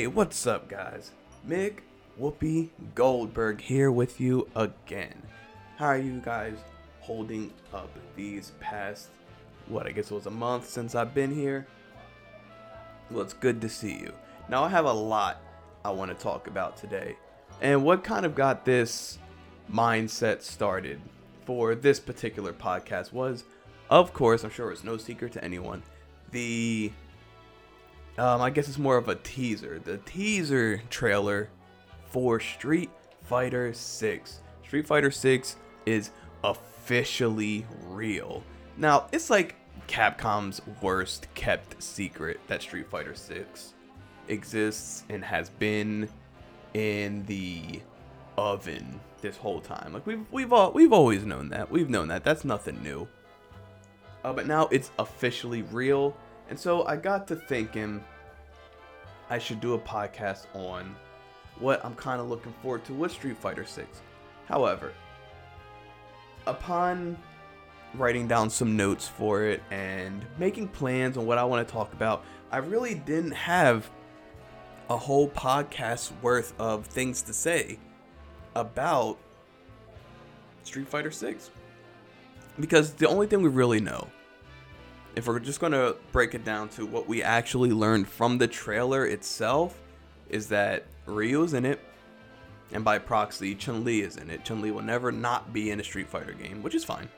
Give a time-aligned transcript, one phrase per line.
[0.00, 1.10] Hey, what's up, guys?
[1.46, 1.80] Mick
[2.18, 5.22] Whoopi Goldberg here with you again.
[5.76, 6.56] How are you guys
[7.00, 9.08] holding up these past,
[9.66, 11.66] what, I guess it was a month since I've been here?
[13.10, 14.14] Well, it's good to see you.
[14.48, 15.42] Now, I have a lot
[15.84, 17.14] I want to talk about today.
[17.60, 19.18] And what kind of got this
[19.70, 20.98] mindset started
[21.44, 23.44] for this particular podcast was,
[23.90, 25.82] of course, I'm sure it's no secret to anyone,
[26.30, 26.90] the
[28.20, 29.80] um, I guess it's more of a teaser.
[29.82, 31.48] The teaser trailer
[32.10, 32.90] for Street
[33.22, 34.40] Fighter 6.
[34.62, 35.56] Street Fighter 6
[35.86, 36.10] is
[36.44, 38.42] officially real.
[38.76, 39.56] Now, it's like
[39.88, 43.72] Capcom's worst kept secret that Street Fighter 6
[44.28, 46.06] exists and has been
[46.74, 47.80] in the
[48.36, 49.94] oven this whole time.
[49.94, 51.70] Like we've we've all we've always known that.
[51.70, 52.22] We've known that.
[52.22, 53.08] That's nothing new.
[54.22, 56.14] Uh, but now it's officially real
[56.50, 58.04] and so I got to thinking
[59.30, 60.94] I should do a podcast on
[61.60, 64.02] what I'm kind of looking forward to with Street Fighter 6.
[64.46, 64.92] However,
[66.46, 67.16] upon
[67.94, 71.92] writing down some notes for it and making plans on what I want to talk
[71.92, 73.88] about, I really didn't have
[74.88, 77.78] a whole podcast worth of things to say
[78.56, 79.16] about
[80.64, 81.50] Street Fighter 6.
[82.58, 84.08] Because the only thing we really know
[85.16, 88.46] if we're just going to break it down to what we actually learned from the
[88.46, 89.80] trailer itself,
[90.28, 91.80] is that Ryu's in it,
[92.72, 94.44] and by proxy, Chun Li is in it.
[94.44, 97.08] Chun Li will never not be in a Street Fighter game, which is fine.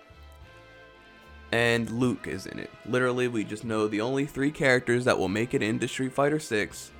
[1.53, 2.71] And Luke is in it.
[2.87, 6.41] Literally, we just know the only three characters that will make it into Street Fighter
[6.41, 6.91] 6.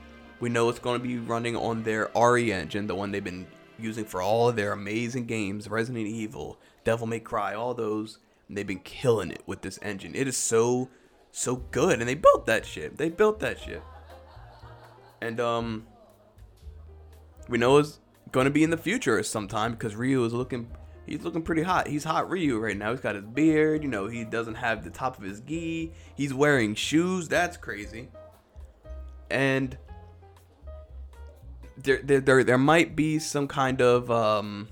[0.41, 3.47] We know it's going to be running on their RE engine, the one they've been
[3.79, 8.19] using for all of their amazing games Resident Evil, Devil May Cry, all those
[8.57, 10.15] they've been killing it with this engine.
[10.15, 10.89] It is so
[11.31, 12.99] so good and they built that shit.
[12.99, 13.83] They built that shit.
[15.21, 15.87] And um
[17.49, 20.71] we know it's going to be in the future sometime because Ryu is looking
[21.07, 21.89] he's looking pretty hot.
[21.89, 22.91] He's hot Ryu right now.
[22.91, 25.93] He's got his beard, you know, he doesn't have the top of his gi.
[26.15, 27.29] He's wearing shoes.
[27.29, 28.09] That's crazy.
[29.31, 29.77] And
[31.77, 34.69] there there there, there might be some kind of um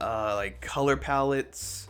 [0.00, 1.88] uh, like color palettes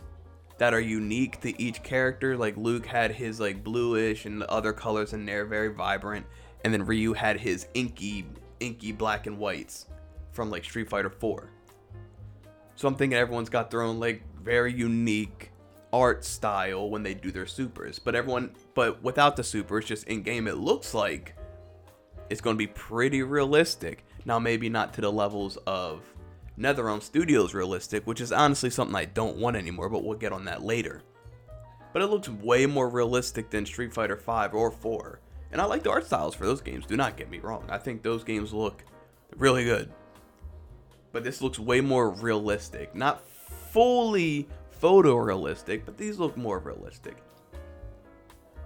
[0.57, 2.37] that are unique to each character.
[2.37, 6.25] Like Luke had his like bluish and other colors in there, very vibrant,
[6.63, 8.25] and then Ryu had his inky,
[8.59, 9.87] inky black and whites
[10.31, 11.49] from like Street Fighter 4.
[12.75, 15.51] So I'm thinking everyone's got their own like very unique
[15.93, 17.99] art style when they do their supers.
[17.99, 21.35] But everyone, but without the supers, just in game, it looks like
[22.29, 24.05] it's going to be pretty realistic.
[24.25, 26.03] Now, maybe not to the levels of
[26.61, 30.45] NetherRealm Studios realistic, which is honestly something I don't want anymore, but we'll get on
[30.45, 31.01] that later.
[31.91, 35.19] But it looks way more realistic than Street Fighter 5 or 4.
[35.51, 37.65] And I like the art styles for those games, do not get me wrong.
[37.69, 38.83] I think those games look
[39.35, 39.91] really good.
[41.11, 42.95] But this looks way more realistic.
[42.95, 44.47] Not fully
[44.81, 47.17] photorealistic, but these look more realistic.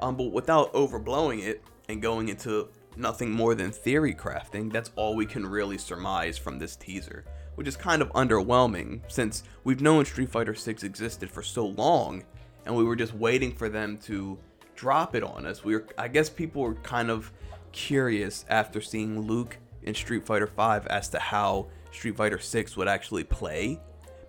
[0.02, 2.68] Um, but without overblowing it and going into
[2.98, 7.68] nothing more than theory crafting, that's all we can really surmise from this teaser which
[7.68, 12.24] is kind of underwhelming since we've known Street Fighter 6 existed for so long
[12.66, 14.38] and we were just waiting for them to
[14.76, 15.64] drop it on us.
[15.64, 17.32] We were I guess people were kind of
[17.72, 22.88] curious after seeing Luke in Street Fighter 5 as to how Street Fighter 6 would
[22.88, 23.80] actually play,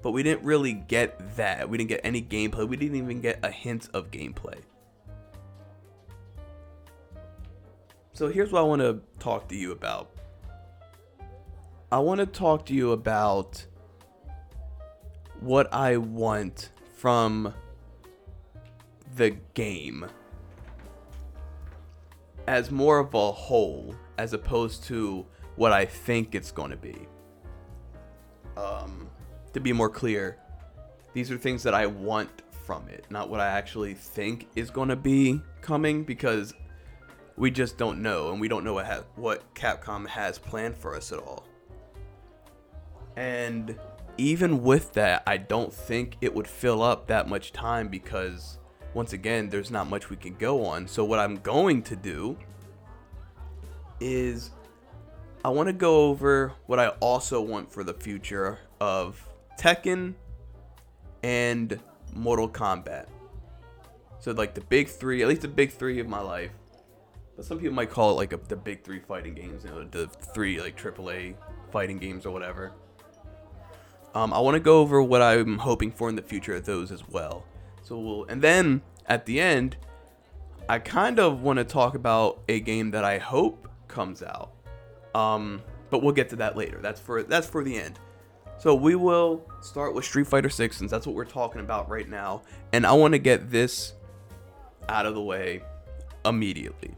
[0.02, 1.68] but we didn't really get that.
[1.68, 2.68] We didn't get any gameplay.
[2.68, 4.58] We didn't even get a hint of gameplay.
[8.12, 10.15] So here's what I want to talk to you about
[11.92, 13.64] I want to talk to you about
[15.38, 17.54] what I want from
[19.14, 20.06] the game
[22.48, 25.24] as more of a whole as opposed to
[25.54, 27.06] what I think it's going to be.
[28.56, 29.08] Um,
[29.52, 30.38] to be more clear,
[31.12, 34.88] these are things that I want from it, not what I actually think is going
[34.88, 36.52] to be coming because
[37.36, 40.96] we just don't know and we don't know what ha- what Capcom has planned for
[40.96, 41.46] us at all.
[43.16, 43.76] And
[44.18, 48.58] even with that, I don't think it would fill up that much time because,
[48.94, 50.86] once again, there's not much we can go on.
[50.86, 52.36] So, what I'm going to do
[54.00, 54.50] is
[55.44, 59.22] I want to go over what I also want for the future of
[59.58, 60.14] Tekken
[61.22, 61.80] and
[62.12, 63.06] Mortal Kombat.
[64.18, 66.50] So, like the big three, at least the big three of my life.
[67.36, 69.84] But some people might call it like a, the big three fighting games, you know,
[69.84, 71.34] the three like AAA
[71.70, 72.72] fighting games or whatever.
[74.16, 76.90] Um, I want to go over what I'm hoping for in the future of those
[76.90, 77.44] as well.
[77.82, 79.76] So we'll, and then at the end,
[80.70, 84.52] I kind of want to talk about a game that I hope comes out.
[85.14, 85.60] Um,
[85.90, 86.78] but we'll get to that later.
[86.80, 87.98] That's for that's for the end.
[88.56, 92.08] So we will start with Street Fighter 6 since that's what we're talking about right
[92.08, 92.40] now.
[92.72, 93.92] And I want to get this
[94.88, 95.60] out of the way
[96.24, 96.94] immediately.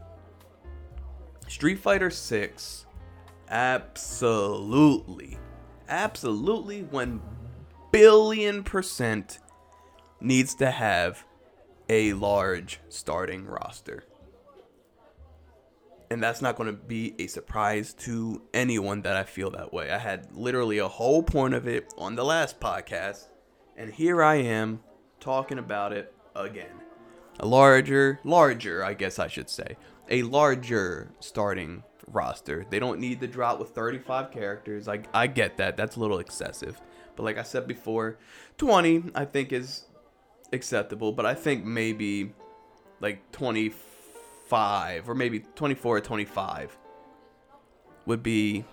[1.49, 2.85] Street Fighter 6
[3.49, 5.37] absolutely
[5.89, 7.21] absolutely 1
[7.91, 9.39] billion percent
[10.21, 11.25] needs to have
[11.89, 14.03] a large starting roster.
[16.11, 19.91] And that's not going to be a surprise to anyone that I feel that way.
[19.91, 23.27] I had literally a whole point of it on the last podcast,
[23.77, 24.81] and here I am
[25.19, 26.81] talking about it again.
[27.39, 29.77] A larger, larger, I guess I should say,
[30.09, 32.65] a larger starting roster.
[32.69, 34.87] They don't need to drop with 35 characters.
[34.87, 35.77] I, I get that.
[35.77, 36.79] That's a little excessive.
[37.15, 38.17] But like I said before,
[38.57, 39.83] 20 I think is
[40.53, 42.33] acceptable, but I think maybe
[42.99, 46.77] like 25 or maybe 24 or 25
[48.05, 48.65] would be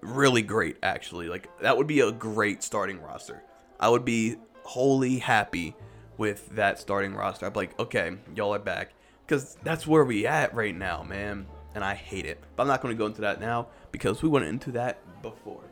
[0.00, 1.28] really great actually.
[1.28, 3.42] Like that would be a great starting roster.
[3.80, 5.74] I would be wholly happy
[6.18, 7.46] with that starting roster.
[7.46, 8.92] I'd be like, okay, y'all are back.
[9.26, 11.46] Because that's where we at right now, man.
[11.74, 12.42] And I hate it.
[12.56, 15.62] But I'm not going to go into that now because we went into that before.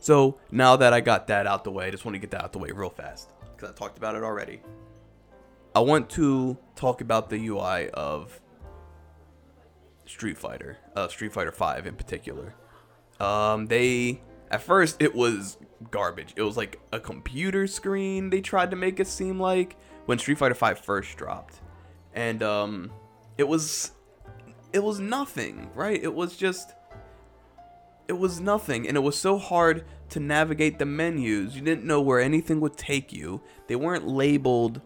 [0.00, 2.42] So now that I got that out the way, I just want to get that
[2.42, 4.60] out the way real fast because I talked about it already.
[5.74, 8.40] I want to talk about the UI of
[10.06, 12.54] Street Fighter, uh, Street Fighter Five in particular.
[13.20, 15.58] Um, they at first it was
[15.90, 16.32] garbage.
[16.36, 18.30] It was like a computer screen.
[18.30, 19.76] They tried to make it seem like
[20.06, 21.60] when Street Fighter Five first dropped,
[22.14, 22.90] and um,
[23.36, 23.92] it was
[24.72, 26.02] it was nothing, right?
[26.02, 26.74] It was just
[28.08, 28.88] it was nothing.
[28.88, 31.54] And it was so hard to navigate the menus.
[31.54, 33.42] You didn't know where anything would take you.
[33.66, 34.80] They weren't labeled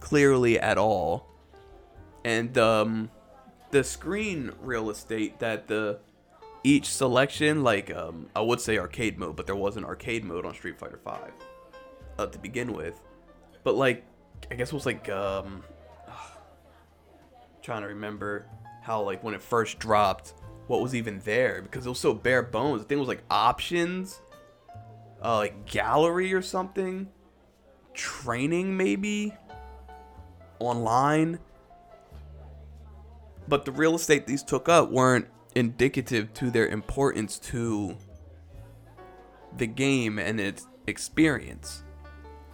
[0.00, 1.28] clearly at all.
[2.24, 3.10] And um,
[3.70, 6.00] the screen real estate that the
[6.64, 10.44] each selection like um, i would say arcade mode but there was an arcade mode
[10.44, 11.20] on street fighter 5
[12.18, 13.00] uh, to begin with.
[13.62, 14.04] But like
[14.50, 15.62] i guess it was like um,
[17.62, 18.46] trying to remember
[18.88, 20.32] how like when it first dropped
[20.66, 22.80] what was even there because it was so bare bones.
[22.80, 24.20] The thing was like options,
[25.22, 27.06] uh, like gallery or something,
[27.92, 29.34] training maybe,
[30.58, 31.38] online.
[33.46, 37.94] But the real estate these took up weren't indicative to their importance to
[39.56, 41.84] the game and its experience.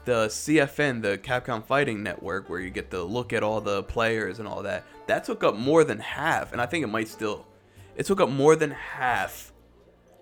[0.04, 4.38] The CFN, the Capcom Fighting Network, where you get to look at all the players
[4.38, 7.46] and all that, that took up more than half, and I think it might still
[7.96, 9.52] it took up more than half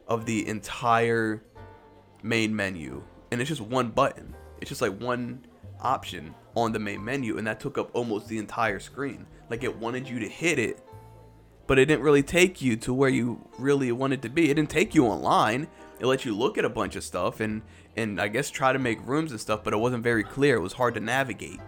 [0.06, 1.42] of the entire
[2.22, 3.02] main menu.
[3.30, 4.34] And it's just one button.
[4.60, 5.46] It's just like one
[5.80, 7.38] option on the main menu.
[7.38, 9.26] And that took up almost the entire screen.
[9.48, 10.84] Like it wanted you to hit it,
[11.66, 14.50] but it didn't really take you to where you really wanted to be.
[14.50, 15.68] It didn't take you online.
[15.98, 17.62] It let you look at a bunch of stuff and
[17.96, 20.56] and I guess try to make rooms and stuff, but it wasn't very clear.
[20.56, 21.60] It was hard to navigate.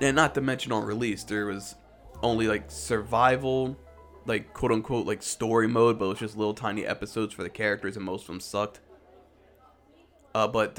[0.00, 1.74] And not to mention on release, there was
[2.22, 3.76] only like survival,
[4.26, 7.48] like quote unquote like story mode, but it was just little tiny episodes for the
[7.48, 8.80] characters, and most of them sucked.
[10.34, 10.78] Uh, but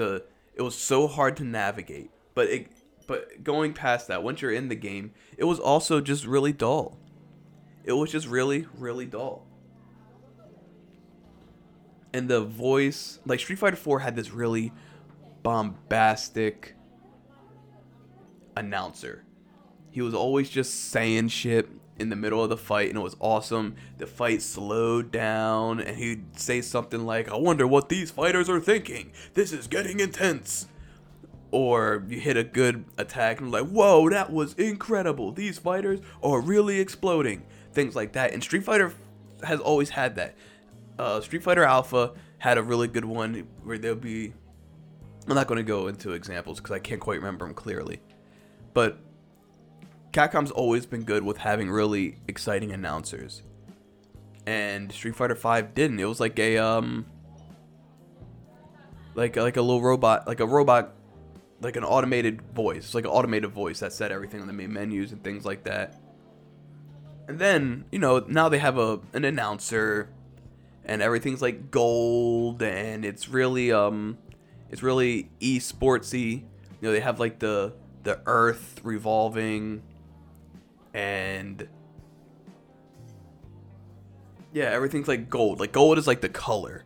[0.56, 2.12] it was so hard to navigate.
[2.34, 2.72] But it
[3.08, 6.98] but going past that, once you're in the game, it was also just really dull.
[7.84, 9.49] It was just really really dull.
[12.14, 14.72] And the voice, like Street Fighter 4 had this really
[15.44, 16.76] bombastic
[18.56, 19.24] announcer
[19.92, 23.16] he was always just saying shit in the middle of the fight and it was
[23.20, 23.76] awesome.
[23.98, 28.60] The fight slowed down and he'd say something like, I wonder what these fighters are
[28.60, 29.12] thinking.
[29.34, 30.68] This is getting intense.
[31.52, 35.32] Or you hit a good attack and like, whoa, that was incredible.
[35.32, 37.44] These fighters are really exploding.
[37.74, 38.34] Things like that.
[38.34, 38.94] And Street Fighter
[39.44, 40.36] has always had that.
[41.00, 44.34] Uh, Street Fighter Alpha had a really good one where there'll be.
[45.28, 48.02] I'm not going to go into examples because I can't quite remember them clearly.
[48.74, 49.00] But
[50.12, 53.44] Capcom's always been good with having really exciting announcers.
[54.46, 56.00] And Street Fighter 5 didn't.
[56.00, 57.06] It was like a um
[59.16, 60.96] like like a little robot, like a robot
[61.62, 65.14] like an automated voice, like an automated voice that said everything on the main menus
[65.14, 66.02] and things like that.
[67.30, 70.10] And then, you know, now they have a an announcer
[70.90, 74.18] and everything's like gold and it's really um
[74.72, 76.42] it's really e-sportsy.
[76.42, 76.48] You
[76.82, 79.84] know, they have like the the earth revolving
[80.94, 81.68] and
[84.52, 85.60] yeah, everything's like gold.
[85.60, 86.86] Like gold is like the color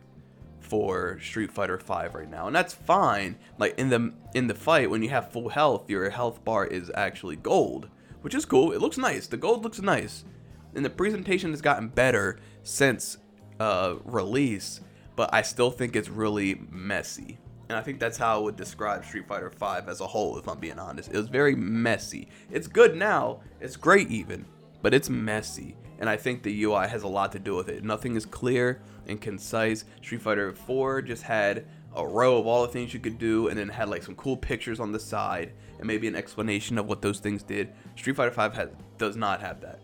[0.60, 2.46] for Street Fighter 5 right now.
[2.46, 3.36] And that's fine.
[3.58, 6.90] Like in the in the fight when you have full health, your health bar is
[6.94, 7.88] actually gold,
[8.20, 8.72] which is cool.
[8.72, 9.26] It looks nice.
[9.26, 10.26] The gold looks nice.
[10.74, 13.16] And the presentation has gotten better since
[13.60, 14.80] uh release,
[15.16, 17.38] but I still think it's really messy.
[17.68, 20.48] And I think that's how I would describe Street Fighter 5 as a whole if
[20.48, 21.10] I'm being honest.
[21.10, 22.28] It was very messy.
[22.50, 23.40] It's good now.
[23.60, 24.44] It's great even,
[24.82, 27.84] but it's messy and I think the UI has a lot to do with it.
[27.84, 29.84] Nothing is clear and concise.
[30.02, 33.58] Street Fighter 4 just had a row of all the things you could do and
[33.58, 37.00] then had like some cool pictures on the side and maybe an explanation of what
[37.02, 37.72] those things did.
[37.96, 38.68] Street Fighter 5 has,
[38.98, 39.80] does not have that.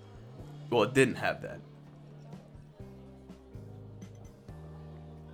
[0.71, 1.61] Well, it didn't have that.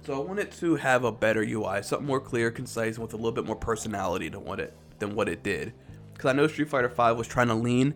[0.06, 3.32] So I wanted to have a better UI, something more clear, concise, with a little
[3.32, 5.72] bit more personality than what it than what it did.
[6.12, 7.92] Because I know Street Fighter 5 was trying to lean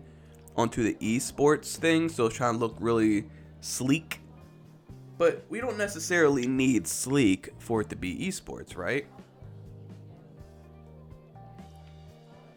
[0.57, 3.29] onto the esports thing, so it's trying to look really
[3.61, 4.19] sleek.
[5.17, 9.07] But we don't necessarily need sleek for it to be esports, right?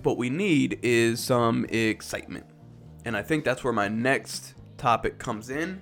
[0.03, 2.45] What we need is some excitement.
[3.05, 5.81] And I think that's where my next topic comes in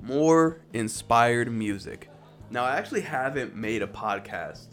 [0.00, 2.08] more inspired music.
[2.52, 4.66] Now, I actually haven't made a podcast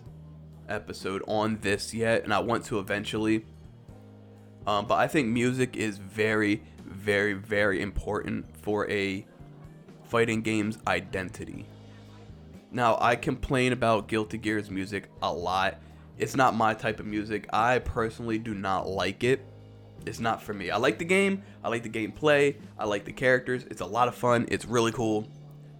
[0.68, 3.46] episode on this yet, and I want to eventually.
[4.68, 9.26] Um, but I think music is very, very, very important for a
[10.04, 11.66] fighting game's identity.
[12.70, 15.78] Now, I complain about Guilty Gear's music a lot.
[16.18, 17.48] It's not my type of music.
[17.54, 19.40] I personally do not like it.
[20.06, 20.70] It's not for me.
[20.70, 21.44] I like the game.
[21.64, 22.58] I like the gameplay.
[22.78, 23.64] I like the characters.
[23.72, 24.48] It's a lot of fun.
[24.52, 25.30] It's really cool.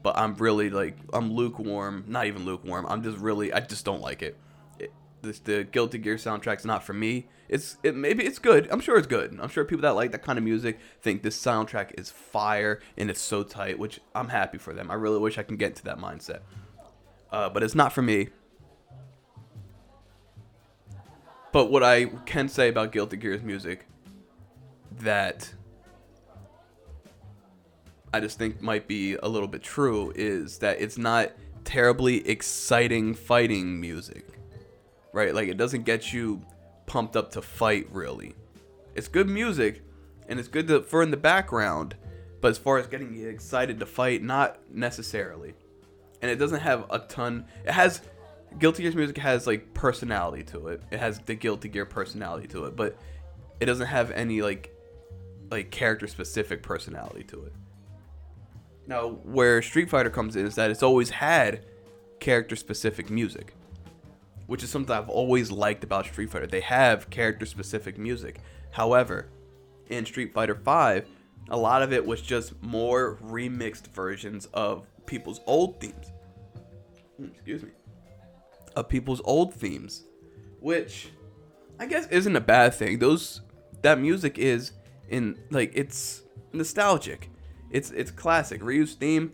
[0.02, 2.06] But I'm really like I'm lukewarm.
[2.08, 2.86] Not even lukewarm.
[2.88, 4.38] I'm just really I just don't like it.
[4.80, 4.92] it
[5.22, 7.28] this the Guilty Gear soundtrack's not for me.
[7.50, 8.68] It's it maybe it's good.
[8.72, 9.38] I'm sure it's good.
[9.42, 13.10] I'm sure people that like that kind of music think this soundtrack is fire and
[13.10, 14.90] it's so tight, which I'm happy for them.
[14.90, 16.40] I really wish I can get into that mindset.
[17.32, 18.30] Uh, but it's not for me.
[21.52, 23.88] But what I can say about Guilty Gear's music
[25.00, 25.54] that
[28.14, 31.32] I just think might be a little bit true is that it's not
[31.64, 34.26] terribly exciting fighting music.
[35.14, 35.34] Right?
[35.34, 36.42] Like it doesn't get you
[36.86, 38.36] pumped up to fight really.
[38.96, 39.84] It's good music
[40.28, 41.96] and it's good to, for in the background,
[42.42, 45.54] but as far as getting you excited to fight, not necessarily.
[46.22, 47.46] And it doesn't have a ton.
[47.66, 48.02] It has
[48.58, 50.82] Guilty Gear's music has like personality to it.
[50.92, 52.98] It has the Guilty Gear personality to it, but
[53.60, 54.76] it doesn't have any like
[55.52, 57.54] like character specific personality to it.
[58.90, 61.66] Now, where Street Fighter comes in is that it's always had
[62.20, 63.54] character specific music
[64.50, 66.48] which is something I've always liked about Street Fighter.
[66.48, 68.40] They have character specific music.
[68.72, 69.28] However,
[69.92, 71.06] in Street Fighter 5,
[71.52, 76.12] a lot of it was just more remixed versions of people's old themes.
[77.18, 77.70] Hmm, excuse me.
[78.76, 80.06] Of people's old themes,
[80.60, 81.10] which
[81.80, 82.98] I guess isn't a bad thing.
[82.98, 83.42] Those
[83.84, 84.72] that music is
[85.10, 87.30] in like it's nostalgic.
[87.72, 88.64] It's it's classic.
[88.64, 89.32] Ryu's theme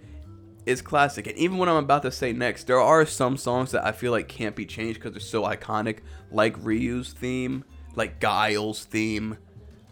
[0.66, 1.28] is classic.
[1.28, 4.12] And even what I'm about to say next, there are some songs that I feel
[4.12, 6.00] like can't be changed because they're so iconic,
[6.32, 7.64] like Ryu's theme,
[7.96, 9.38] like Guile's theme,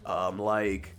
[0.04, 0.96] um, like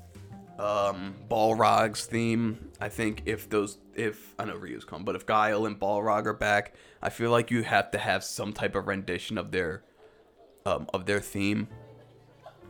[0.57, 2.69] um, Balrog's theme.
[2.79, 6.33] I think if those, if I know Ryu's come, but if Guile and Balrog are
[6.33, 9.83] back, I feel like you have to have some type of rendition of their,
[10.65, 11.67] um, of their theme.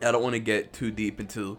[0.01, 1.57] I don't want to get too deep into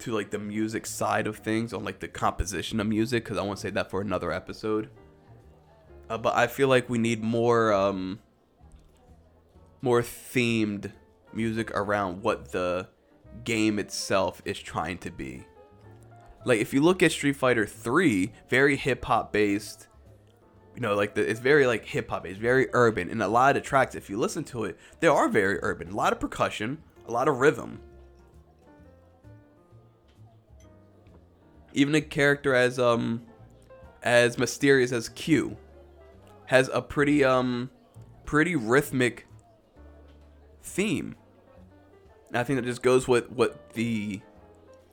[0.00, 3.42] to like the music side of things on like the composition of music because I
[3.42, 4.90] want to say that for another episode.
[6.08, 8.20] Uh, but I feel like we need more um
[9.82, 10.92] more themed
[11.32, 12.88] music around what the
[13.44, 15.44] game itself is trying to be.
[16.44, 19.88] Like if you look at Street Fighter 3, very hip hop based,
[20.74, 23.56] you know, like the, it's very like hip hop it's very urban, and a lot
[23.56, 25.90] of the tracks, if you listen to it, they are very urban.
[25.90, 27.80] A lot of percussion, a lot of rhythm.
[31.78, 33.22] Even a character as um
[34.02, 35.56] as mysterious as Q
[36.46, 37.70] has a pretty um
[38.24, 39.26] pretty rhythmic
[40.62, 41.14] theme.
[42.28, 44.20] And I think that just goes with what the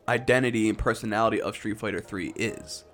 [0.07, 2.85] identity and personality of Street Fighter 3 is.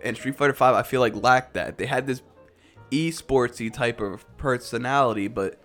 [0.00, 1.76] And Street Fighter 5 I feel like lacked that.
[1.76, 2.22] They had this
[2.90, 5.60] esportsy type of personality, but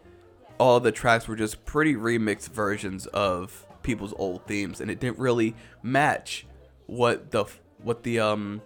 [0.57, 5.19] all the tracks were just pretty remixed versions of people's old themes and it didn't
[5.19, 6.46] really match
[6.87, 7.45] what the
[7.83, 8.61] what the um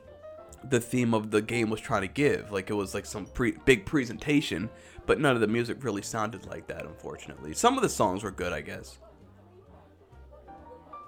[0.63, 2.51] the theme of the game was trying to give.
[2.51, 4.69] Like it was like some pre- big presentation,
[5.05, 6.85] but none of the music really sounded like that.
[6.85, 8.99] Unfortunately, some of the songs were good, I guess.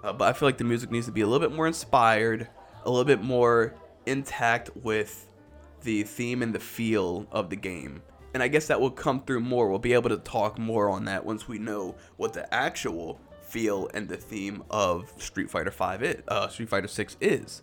[0.02, 2.48] Uh, but I feel like the music needs to be a little bit more inspired,
[2.84, 3.74] a little bit more
[4.06, 5.26] intact with
[5.82, 8.02] the theme and the feel of the game.
[8.34, 9.68] and I guess that will come through more.
[9.68, 13.20] We'll be able to talk more on that once we know what the actual
[13.54, 17.62] feel and the theme of Street Fighter Five is, uh, Street Fighter Six is.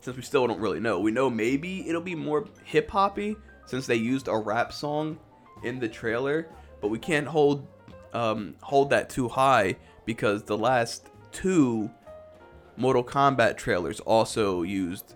[0.00, 3.34] Since we still don't really know, we know maybe it'll be more hip hoppy
[3.66, 5.18] since they used a rap song
[5.64, 6.46] in the trailer,
[6.80, 7.66] but we can't hold
[8.12, 9.74] um, hold that too high
[10.04, 11.90] because the last two
[12.76, 15.14] Mortal Kombat trailers also used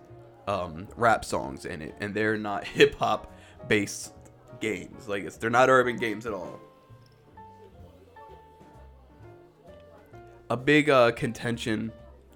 [0.49, 3.33] um, rap songs in it, and they're not hip hop
[3.69, 4.11] based
[4.59, 5.07] games.
[5.07, 6.59] Like it's they're not urban games at all.
[10.51, 11.91] A big uh, contention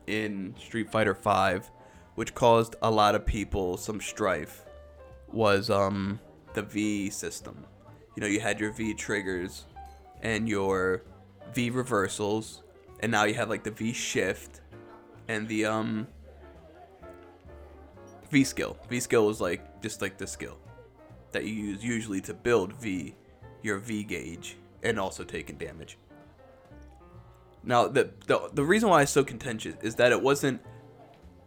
[0.06, 1.68] in Street Fighter V,
[2.14, 4.66] which caused a lot of people some strife,
[5.32, 6.20] was um,
[6.54, 7.66] the V system.
[8.16, 9.66] You know, you had your V triggers
[10.22, 11.02] and your
[11.56, 12.62] V reversals,
[13.00, 14.62] and now you have like the V shift
[15.28, 16.08] and the um
[18.30, 18.78] V skill.
[18.90, 20.60] V skill is like just like the skill
[21.32, 23.16] that you use usually to build V,
[23.64, 25.98] your V gauge, and also taking damage.
[27.64, 30.62] Now, the, the the reason why it's so contentious is that it wasn't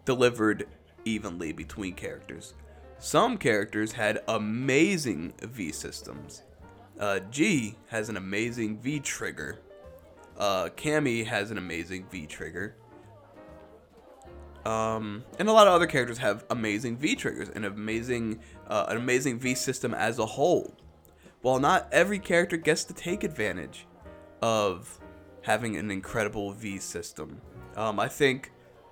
[0.05, 0.67] delivered
[1.05, 2.55] evenly between characters.
[2.99, 6.43] Some characters had amazing V systems.
[6.99, 9.61] Uh, G has an amazing V trigger.
[10.39, 12.77] Uh, Cammy has an amazing V trigger.
[14.65, 18.97] Um, and a lot of other characters have amazing V triggers and amazing uh, an
[18.97, 20.75] amazing V system as a whole.
[21.43, 23.87] While not every character gets to take advantage
[24.43, 24.99] of
[25.47, 27.41] having an incredible V system,
[27.77, 28.51] um, I think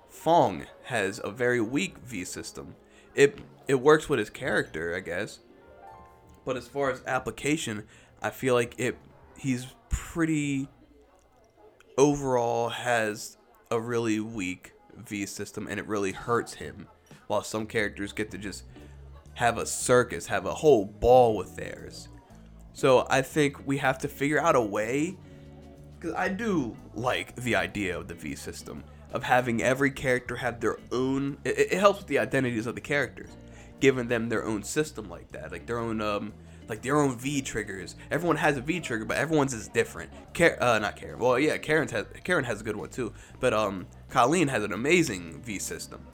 [0.09, 2.75] Fong has a very weak V system.
[3.13, 5.39] It it works with his character, I guess,
[6.45, 7.83] but as far as application,
[8.21, 8.97] I feel like it
[9.37, 10.69] he's pretty
[11.97, 13.37] overall has
[13.69, 16.87] a really weak V system and it really hurts him.
[17.27, 18.63] While some characters get to just
[19.33, 22.07] have a circus, have a whole ball with theirs.
[22.71, 25.17] So I think we have to figure out a way
[26.05, 30.59] because I do like the idea of the V system of having every character have
[30.59, 31.37] their own.
[31.43, 33.29] It, it helps with the identities of the characters,
[33.79, 36.33] giving them their own system like that, like their own um,
[36.67, 37.95] like their own V triggers.
[38.11, 40.11] Everyone has a V trigger, but everyone's is different.
[40.35, 41.17] Car- uh, not Karin.
[41.17, 44.73] Well, yeah, Karin has Karin has a good one too, but um, Kolin has an
[44.73, 46.05] amazing V system.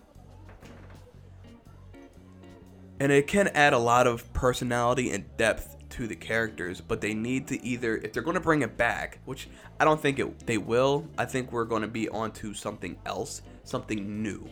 [3.02, 7.14] And it can add a lot of personality and depth to the characters, but they
[7.14, 9.48] need to either, if they're going to bring it back, which
[9.80, 13.42] I don't think it, they will, I think we're going to be onto something else,
[13.64, 14.48] something new.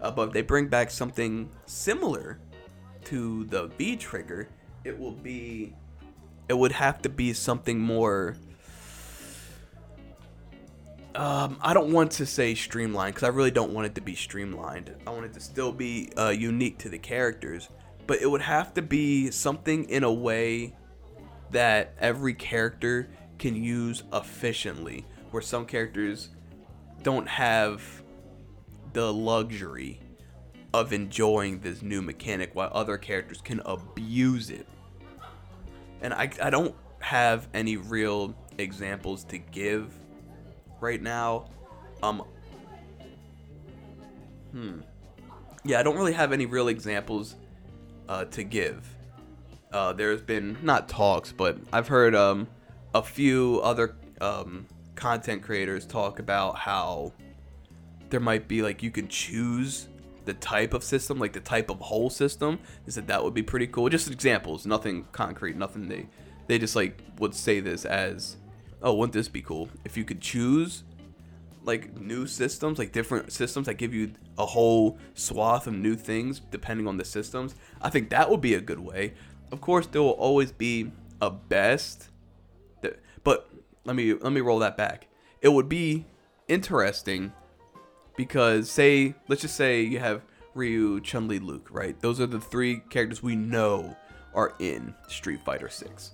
[0.00, 2.38] Uh, but if they bring back something similar
[3.04, 4.48] to the V trigger,
[4.84, 5.74] it will be,
[6.48, 8.36] it would have to be something more
[11.16, 14.14] um, I don't want to say streamlined because I really don't want it to be
[14.14, 14.94] streamlined.
[15.06, 17.70] I want it to still be uh, unique to the characters,
[18.06, 20.74] but it would have to be something in a way
[21.50, 25.04] that every character can use efficiently.
[25.30, 26.30] Where some characters
[27.02, 27.82] don't have
[28.92, 30.00] the luxury
[30.72, 34.66] of enjoying this new mechanic while other characters can abuse it.
[36.00, 39.92] And I, I don't have any real examples to give
[40.80, 41.50] right now.
[42.02, 42.22] Um.
[44.52, 44.80] Hmm.
[45.64, 47.36] Yeah, I don't really have any real examples
[48.08, 48.94] uh, to give.
[49.72, 52.48] Uh, there's been not talks, but I've heard um,
[52.94, 57.12] a few other um, content creators talk about how
[58.08, 59.88] there might be like you can choose
[60.24, 62.58] the type of system, like the type of whole system.
[62.86, 63.88] Is that that would be pretty cool.
[63.88, 66.06] Just examples, nothing concrete, nothing they
[66.46, 68.36] they just like would say this as
[68.82, 70.84] oh, wouldn't this be cool if you could choose
[71.66, 76.40] like new systems, like different systems that give you a whole swath of new things
[76.50, 77.54] depending on the systems.
[77.82, 79.14] I think that would be a good way.
[79.52, 82.08] Of course, there will always be a best,
[83.24, 83.50] but
[83.84, 85.08] let me let me roll that back.
[85.40, 86.04] It would be
[86.48, 87.32] interesting
[88.16, 90.22] because say let's just say you have
[90.54, 92.00] Ryu, Chun Li, Luke, right?
[92.00, 93.96] Those are the three characters we know
[94.34, 96.12] are in Street Fighter 6.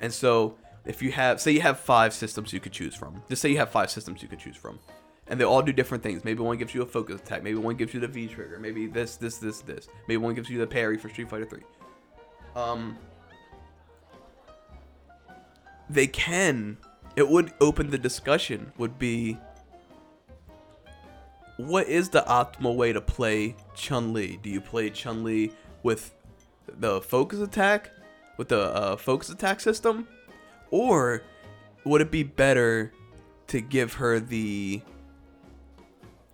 [0.00, 0.56] And so
[0.90, 3.22] if you have say you have five systems you could choose from.
[3.28, 4.80] Just say you have five systems you could choose from.
[5.28, 6.24] And they all do different things.
[6.24, 7.44] Maybe one gives you a focus attack.
[7.44, 8.58] Maybe one gives you the v trigger.
[8.58, 9.88] Maybe this this this this.
[10.08, 11.60] Maybe one gives you the parry for street fighter 3
[12.56, 12.98] um
[15.88, 16.76] they can
[17.14, 19.38] it would open the discussion would be
[21.58, 24.40] what is the optimal way to play chun-li?
[24.42, 26.12] Do you play chun-li with
[26.66, 27.90] the focus attack?
[28.38, 30.08] With the uh, focus attack system
[30.70, 31.22] or
[31.84, 32.92] would it be better
[33.48, 34.82] to give her the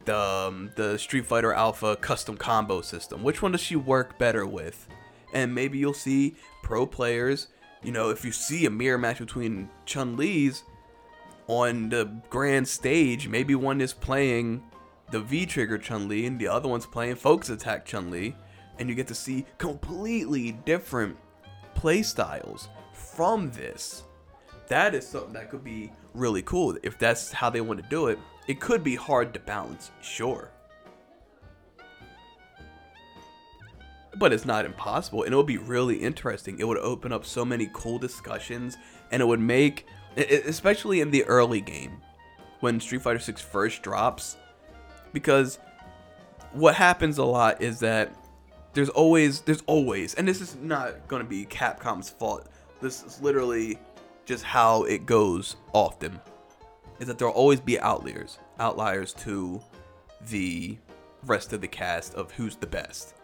[0.05, 3.23] the um, the Street Fighter Alpha custom combo system?
[3.23, 4.87] Which one does she work better with?
[5.33, 7.49] And maybe you'll see pro players
[7.87, 10.65] you know, if you see a mirror match between Chun Li's
[11.47, 14.61] on the grand stage, maybe one is playing
[15.13, 18.35] the V Trigger Chun Li and the other one's playing Focus Attack Chun Li,
[18.81, 21.17] and you get to see completely different
[21.75, 24.03] play styles from this.
[24.69, 28.09] That is something that could be really cool if that's how they want to do
[28.09, 28.19] it.
[28.47, 30.51] It could be hard to balance, sure.
[34.19, 37.45] but it's not impossible and it would be really interesting it would open up so
[37.45, 38.77] many cool discussions
[39.11, 42.01] and it would make especially in the early game
[42.61, 44.37] when street fighter 6 first drops
[45.13, 45.59] because
[46.53, 48.15] what happens a lot is that
[48.73, 52.49] there's always there's always and this is not going to be capcom's fault
[52.81, 53.79] this is literally
[54.27, 56.21] just how it goes often
[56.99, 59.61] is that there'll always be outliers outliers to
[60.29, 60.77] the
[61.25, 63.15] rest of the cast of who's the best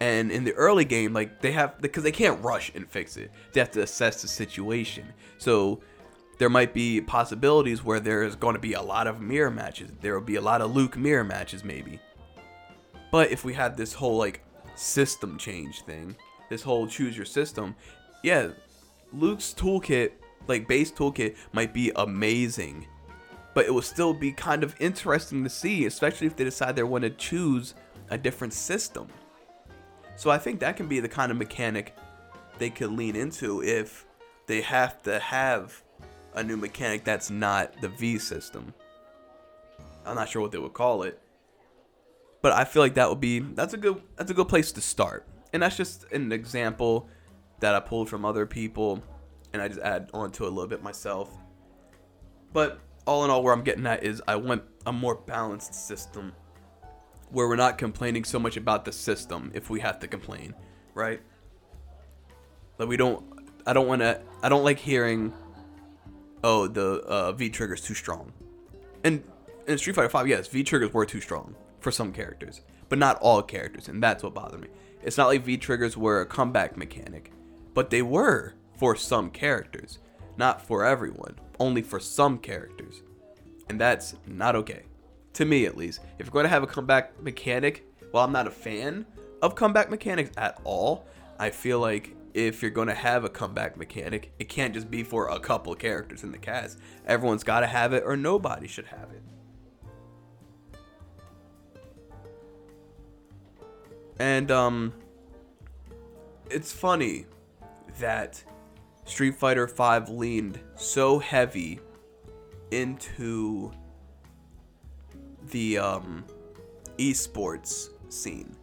[0.00, 3.30] and in the early game, like they have because they can't rush and fix it.
[3.52, 5.06] They have to assess the situation.
[5.38, 5.80] So
[6.38, 9.90] there might be possibilities where there is going to be a lot of mirror matches.
[10.00, 11.98] There will be a lot of Luke mirror matches, maybe.
[13.10, 14.42] But if we had this whole like
[14.74, 16.14] system change thing,
[16.50, 17.74] this whole choose your system,
[18.22, 18.48] yeah,
[19.12, 20.12] Luke's toolkit,
[20.46, 22.86] like base toolkit, might be amazing.
[23.54, 26.82] But it will still be kind of interesting to see, especially if they decide they
[26.82, 27.74] want to choose
[28.10, 29.08] a different system.
[30.16, 31.94] So I think that can be the kind of mechanic
[32.58, 34.06] they could lean into if
[34.46, 35.82] they have to have
[36.34, 38.72] a new mechanic that's not the V system.
[40.04, 41.20] I'm not sure what they would call it.
[42.42, 44.80] But I feel like that would be that's a good that's a good place to
[44.80, 45.26] start.
[45.52, 47.08] And that's just an example
[47.60, 49.02] that I pulled from other people
[49.52, 51.36] and I just add onto it a little bit myself.
[52.52, 56.32] But all in all where I'm getting at is I want a more balanced system
[57.30, 60.54] where we're not complaining so much about the system if we have to complain,
[60.94, 61.20] right?
[62.78, 63.24] Like we don't
[63.66, 65.32] I don't want to I don't like hearing
[66.44, 68.32] oh the uh, V trigger's too strong.
[69.04, 69.22] And
[69.66, 73.18] in Street Fighter 5, yes, V triggers were too strong for some characters, but not
[73.20, 74.68] all characters, and that's what bothered me.
[75.02, 77.32] It's not like V triggers were a comeback mechanic,
[77.76, 79.98] but they were for some characters,
[80.38, 83.02] not for everyone, only for some characters.
[83.68, 84.84] And that's not okay
[85.34, 86.00] to me at least.
[86.18, 89.04] If you're going to have a comeback mechanic, well, I'm not a fan
[89.42, 91.04] of comeback mechanics at all.
[91.38, 95.02] I feel like if you're going to have a comeback mechanic, it can't just be
[95.02, 96.78] for a couple characters in the cast.
[97.04, 99.22] Everyone's got to have it, or nobody should have it.
[104.18, 104.94] And um,
[106.48, 107.26] it's funny
[107.98, 108.42] that
[109.04, 111.80] Street Fighter V leaned so heavy
[112.70, 113.70] into
[115.50, 116.24] the um,
[116.98, 118.56] esports scene.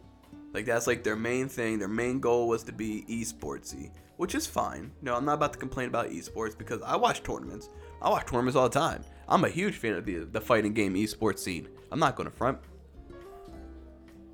[0.52, 1.78] Like that's like their main thing.
[1.78, 4.92] Their main goal was to be esportsy, which is fine.
[5.02, 7.68] No, I'm not about to complain about esports because I watch tournaments.
[8.00, 9.02] I watch tournaments all the time.
[9.28, 11.68] I'm a huge fan of the the fighting game esports scene.
[11.90, 12.58] I'm not going to front.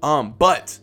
[0.02, 0.78] Um, but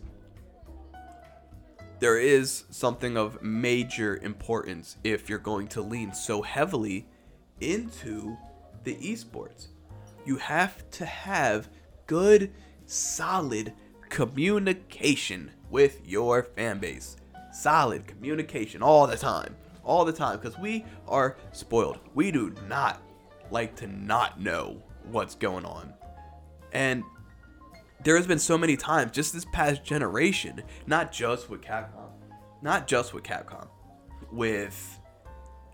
[2.00, 7.06] there is something of major importance if you're going to lean so heavily
[7.60, 8.36] into
[8.84, 9.68] the esports
[10.28, 11.70] you have to have
[12.06, 12.52] good,
[12.84, 13.72] solid
[14.10, 17.16] communication with your fan base.
[17.50, 19.56] Solid communication all the time.
[19.84, 20.38] All the time.
[20.38, 21.98] Because we are spoiled.
[22.14, 23.00] We do not
[23.50, 25.94] like to not know what's going on.
[26.72, 27.04] And
[28.04, 32.10] there has been so many times just this past generation, not just with Capcom,
[32.62, 33.68] not just with Capcom,
[34.30, 34.98] with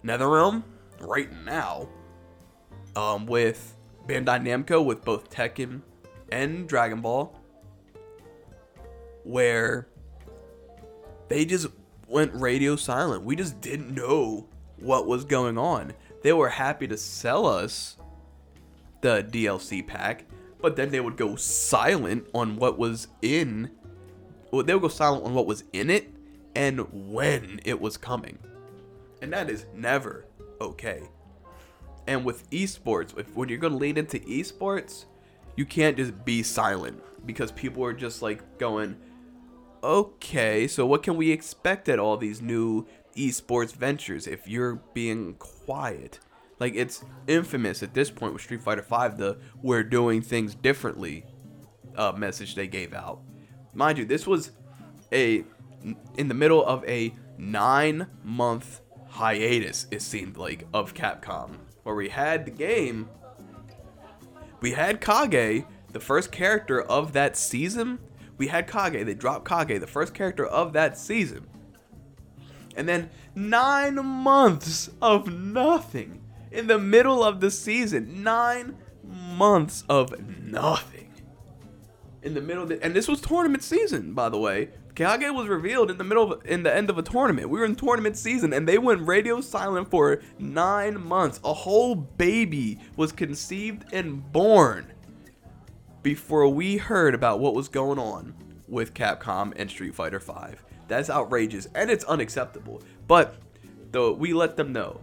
[0.05, 0.63] NetherRealm
[1.01, 1.89] right now,
[2.97, 5.83] um, with Bandai Namco with both Tekken
[6.31, 7.39] and Dragon Ball,
[9.25, 9.89] where
[11.29, 11.69] they just
[12.07, 13.25] went radio silent.
[13.25, 14.47] We just didn't know
[14.79, 15.95] what was going on.
[16.23, 17.97] They were happy to sell us
[19.01, 20.25] the DLC pack,
[20.65, 23.71] but then they would go silent on what was in.
[24.51, 26.11] Well, they would go silent on what was in it
[26.57, 28.39] and when it was coming.
[29.21, 30.25] And that is never
[30.63, 31.03] okay.
[32.07, 35.05] And with esports, if when you're gonna lean into esports,
[35.55, 38.97] you can't just be silent because people are just like going,
[39.83, 45.35] okay, so what can we expect at all these new esports ventures if you're being
[45.35, 46.21] quiet?
[46.59, 51.27] Like it's infamous at this point with Street Fighter V, the we're doing things differently
[51.97, 53.21] uh, message they gave out.
[53.73, 54.53] Mind you, this was
[55.13, 55.45] a
[56.17, 59.87] in the middle of a nine month hiatus.
[59.91, 63.09] It seemed like of Capcom where we had the game,
[64.61, 68.01] we had Kage, the first character of that season.
[68.39, 69.05] We had Kage.
[69.05, 71.47] They dropped Kage, the first character of that season.
[72.77, 76.24] And then nine months of nothing
[76.55, 78.23] in the middle of the season.
[78.23, 81.13] Nine months of nothing
[82.23, 84.71] in the middle of the, and this was tournament season, by the way.
[84.95, 87.49] Kage was revealed in the middle of in the end of a tournament.
[87.49, 91.41] We were in tournament season and they went radio silent for 9 months.
[91.43, 94.93] A whole baby was conceived and born
[96.03, 98.35] before we heard about what was going on
[98.69, 100.65] with Capcom and Street Fighter 5.
[100.87, 102.81] That's outrageous and it's unacceptable.
[103.09, 103.35] But
[103.91, 105.01] though we let them know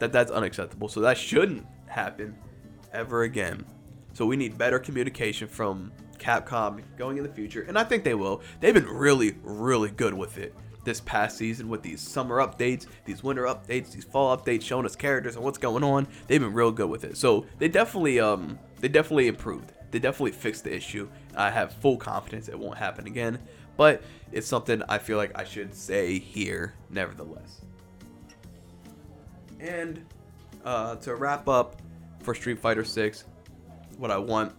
[0.00, 0.88] that that's unacceptable.
[0.88, 2.36] So that shouldn't happen
[2.92, 3.64] ever again.
[4.12, 8.14] So we need better communication from Capcom going in the future, and I think they
[8.14, 8.42] will.
[8.60, 13.22] They've been really, really good with it this past season with these summer updates, these
[13.22, 16.06] winter updates, these fall updates, showing us characters and what's going on.
[16.26, 17.16] They've been real good with it.
[17.16, 19.72] So they definitely, um, they definitely improved.
[19.90, 21.08] They definitely fixed the issue.
[21.36, 23.38] I have full confidence it won't happen again,
[23.76, 27.60] but it's something I feel like I should say here, nevertheless.
[29.60, 30.04] And
[30.64, 31.76] uh, to wrap up
[32.22, 33.24] for Street Fighter 6,
[33.98, 34.54] what I want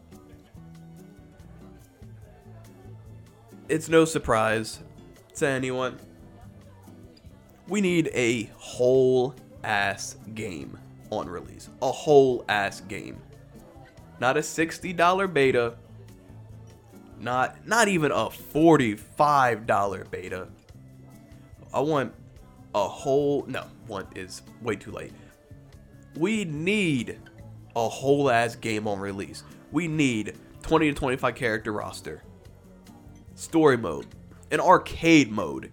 [3.72, 4.80] it's no surprise
[5.36, 5.98] to anyone.
[7.70, 9.34] We need a whole
[9.64, 10.78] ass game
[11.10, 11.70] on release.
[11.82, 13.22] A whole ass game.
[14.20, 15.76] Not a $60 beta.
[17.18, 20.48] Not not even a $45 beta.
[21.74, 22.14] I want
[22.76, 25.14] a whole no, one is way too late.
[26.18, 27.20] We need
[27.76, 29.44] a whole ass game on release.
[29.72, 32.24] We need 20 to 25 character roster
[33.36, 34.06] story mode,
[34.52, 35.72] an arcade mode.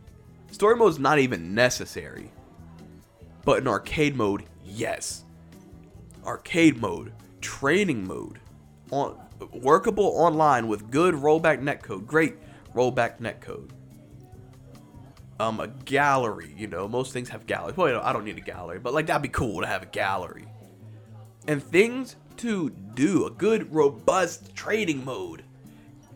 [0.51, 2.31] Story mode is not even necessary,
[3.45, 5.25] but an arcade mode, yes.
[6.25, 8.41] Arcade mode, training mode,
[8.91, 9.19] on
[9.53, 12.37] workable online with good rollback netcode, great
[12.75, 13.71] rollback netcode.
[15.41, 17.77] Um, a gallery, you know, most things have galleries.
[17.77, 20.47] Well, I don't need a gallery, but like that'd be cool to have a gallery.
[21.47, 25.45] And things to do, a good, robust trading mode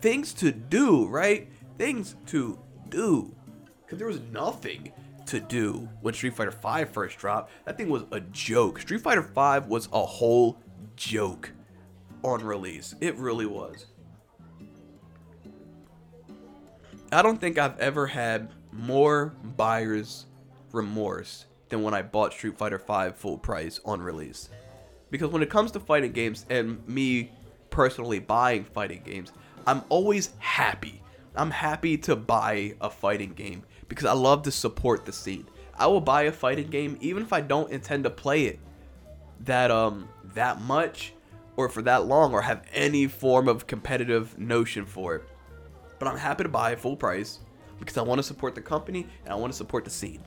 [0.03, 1.49] things to do, right?
[1.79, 2.59] Things to
[2.91, 3.35] do.
[3.83, 4.93] Because there was nothing
[5.27, 7.51] to do when Street Fighter V first dropped.
[7.65, 8.81] That thing was a joke.
[8.81, 10.61] Street Fighter V was a whole
[10.97, 11.53] joke
[12.23, 12.95] on release.
[13.01, 13.87] It really was.
[17.13, 20.27] I don't think I've ever had more buyer's
[20.73, 24.49] remorse than when I bought Street Fighter V full price on release.
[25.11, 27.31] Because when it comes to fighting games and me
[27.71, 29.33] personally buying fighting games,
[29.67, 31.03] I'm always happy.
[31.35, 35.47] I'm happy to buy a fighting game because I love to support the scene.
[35.75, 38.59] I will buy a fighting game even if I don't intend to play it
[39.41, 41.15] that um that much
[41.57, 45.25] or for that long or have any form of competitive notion for it.
[45.99, 47.41] But I'm happy to buy full price
[47.83, 50.21] because I want to support the company and I want to support the scene.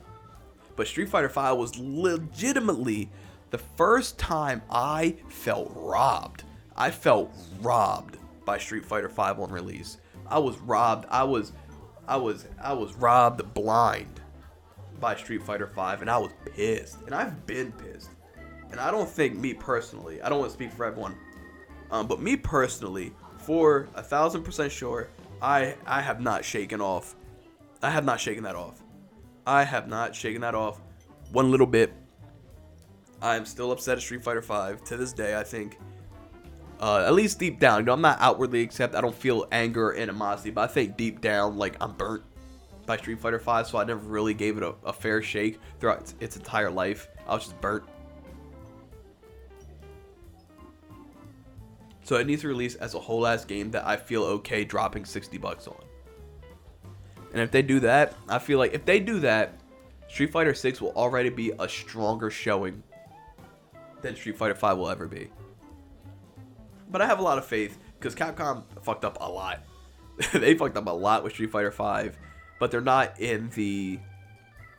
[0.76, 3.08] But Street Fighter V was legitimately
[3.48, 6.42] the first time I felt robbed.
[6.76, 9.96] I felt robbed by Street Fighter V on release.
[10.28, 11.06] I was robbed.
[11.08, 11.52] I was,
[12.06, 14.20] I was, I was robbed blind
[15.00, 16.98] by Street Fighter V, and I was pissed.
[17.06, 18.10] And I've been pissed.
[18.70, 20.20] And I don't think me personally.
[20.20, 21.16] I don't want to speak for everyone,
[21.90, 25.08] um, but me personally, for a thousand percent sure,
[25.40, 27.14] I I have not shaken off.
[27.86, 28.82] I have not shaken that off.
[29.46, 30.80] I have not shaken that off
[31.30, 31.92] one little bit.
[33.22, 35.38] I'm still upset at Street Fighter V to this day.
[35.38, 35.78] I think
[36.80, 37.78] uh, at least deep down.
[37.78, 38.96] You know, I'm not outwardly accept.
[38.96, 42.24] I don't feel anger or animosity, but I think deep down, like I'm burnt
[42.86, 46.00] by Street Fighter V, so I never really gave it a, a fair shake throughout
[46.00, 47.06] its, its entire life.
[47.28, 47.84] I was just burnt.
[52.02, 55.04] So it needs to release as a whole ass game that I feel okay dropping
[55.04, 55.85] 60 bucks on.
[57.36, 59.60] And if they do that, I feel like if they do that,
[60.08, 62.82] Street Fighter 6 will already be a stronger showing
[64.00, 65.28] than Street Fighter 5 will ever be.
[66.88, 69.62] But I have a lot of faith because Capcom fucked up a lot.
[70.32, 72.16] they fucked up a lot with Street Fighter 5,
[72.58, 73.98] but they're not in the.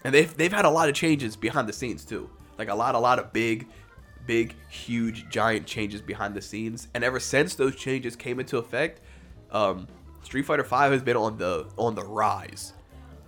[0.03, 2.27] And they've they've had a lot of changes behind the scenes too.
[2.57, 3.67] Like a lot, a lot of big,
[4.25, 6.87] big, huge, giant changes behind the scenes.
[6.95, 9.01] And ever since those changes came into effect,
[9.51, 9.87] um,
[10.27, 12.73] Street Fighter Five has been on the on the rise.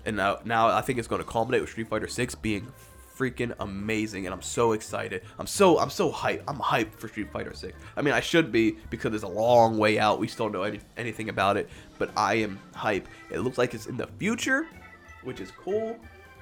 [0.06, 2.70] And now, now I think it's going to culminate with Street Fighter 6 being
[3.18, 5.22] freaking amazing and I'm so excited.
[5.40, 6.44] I'm so I'm so hyped.
[6.46, 7.80] I'm hyped for Street Fighter 6.
[7.96, 10.20] I mean, I should be because it's a long way out.
[10.20, 13.08] We still don't know any, anything about it, but I am hype.
[13.32, 14.68] It looks like it's in the future,
[15.24, 15.98] which is cool.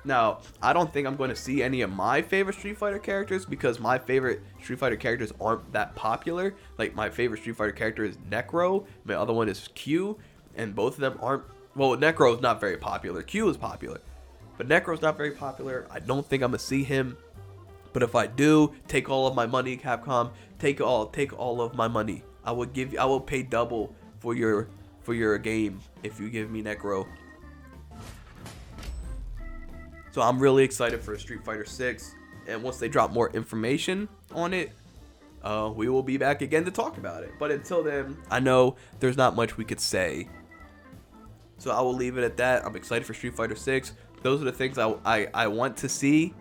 [0.05, 3.45] Now, I don't think I'm going to see any of my favorite Street Fighter characters
[3.45, 6.55] because my favorite Street Fighter characters aren't that popular.
[6.79, 10.17] Like my favorite Street Fighter character is Necro, my other one is Q,
[10.57, 11.43] and both of them aren't
[11.75, 13.21] well, Necro is not very popular.
[13.21, 14.01] Q is popular
[14.57, 15.85] But Necro's not very popular.
[15.91, 17.15] I don't think I'm gonna see him.
[17.93, 20.31] But if I do, take all of my money, Capcom.
[20.59, 22.23] Take all, take all of my money.
[22.43, 24.69] I will give I will pay double for your,
[25.01, 27.07] for your game if you give me Necro.
[30.11, 32.15] So I'm really excited for Street Fighter 6.
[32.47, 34.71] And once they drop more information on it,
[35.43, 37.31] uh, we will be back again to talk about it.
[37.37, 40.27] But until then, I know there's not much we could say.
[41.57, 42.65] So I will leave it at that.
[42.65, 43.93] I'm excited for Street Fighter 6.
[44.21, 46.33] Those are the things I, I, I want to see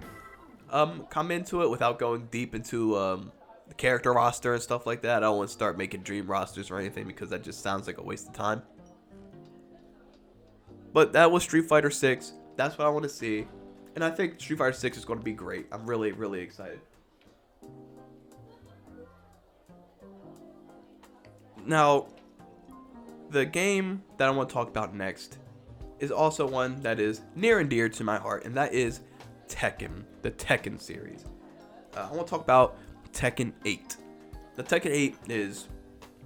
[0.71, 3.33] um, come into it without going deep into um,
[3.69, 5.19] the character roster and stuff like that.
[5.19, 7.99] I don't want to start making dream rosters or anything because that just sounds like
[7.99, 8.63] a waste of time.
[10.93, 12.33] But that was Street Fighter 6.
[12.57, 13.47] That's what I want to see.
[13.95, 15.67] And I think Street Fighter 6 is going to be great.
[15.73, 16.81] I'm really, really excited.
[21.65, 22.07] Now,
[23.37, 25.37] the game that I want to talk about next
[25.99, 29.01] is also one that is near and dear to my heart, and that is
[29.47, 31.27] Tekken, the Tekken series.
[31.95, 32.79] Uh, I want to talk about
[33.13, 33.97] Tekken 8.
[34.55, 35.69] The Tekken 8 is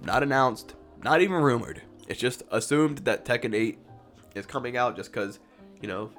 [0.03, 1.81] not announced, not even rumored.
[2.07, 3.77] It's just assumed that Tekken 8
[4.35, 5.39] is coming out just because,
[5.81, 6.11] you know,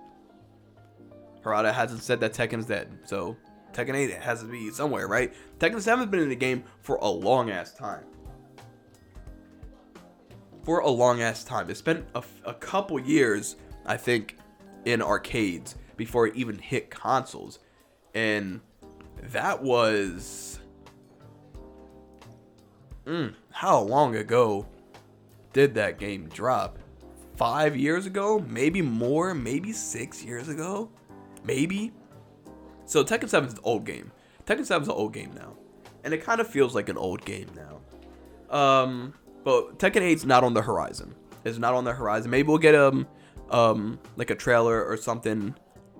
[1.42, 2.98] Harada hasn't said that Tekken's dead.
[3.06, 3.34] So
[3.72, 5.32] Tekken 8 has to be somewhere, right?
[5.58, 8.04] Tekken 7 has been in the game for a long ass time
[10.62, 11.70] for a long ass time.
[11.70, 14.38] It spent a, a couple years, I think,
[14.84, 17.58] in arcades before it even hit consoles.
[18.14, 18.60] And
[19.30, 20.58] that was.
[23.06, 24.66] Mm, how long ago
[25.52, 26.78] did that game drop?
[27.36, 28.44] Five years ago?
[28.48, 29.34] Maybe more?
[29.34, 30.90] Maybe six years ago?
[31.44, 31.92] Maybe?
[32.84, 34.12] So Tekken 7 is an old game.
[34.46, 35.54] Tekken 7 is an old game now.
[36.04, 38.56] And it kind of feels like an old game now.
[38.56, 39.14] Um,
[39.44, 41.14] but Tekken 8's not on the horizon.
[41.44, 42.30] It's not on the horizon.
[42.30, 43.06] Maybe we'll get um
[43.50, 45.54] um like a trailer or something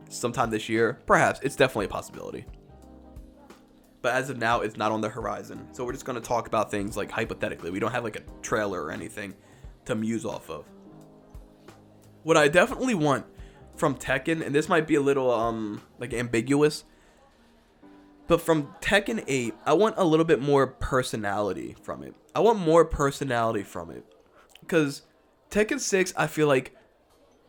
[0.09, 0.99] sometime this year.
[1.07, 1.41] Perhaps.
[1.43, 2.45] It's definitely a possibility.
[4.03, 5.69] But as of now, it's not on the horizon.
[5.73, 7.71] So we're just gonna talk about things like hypothetically.
[7.71, 9.35] We don't have like a trailer or anything
[9.85, 10.67] to muse off of.
[12.23, 13.27] What I definitely want
[13.77, 16.85] from Tekken, and this might be a little um like ambiguous,
[18.27, 22.15] but from Tekken 8, I want a little bit more personality from it.
[22.35, 24.05] I want more personality from it.
[24.61, 25.03] Because
[25.51, 26.75] Tekken 6, I feel like,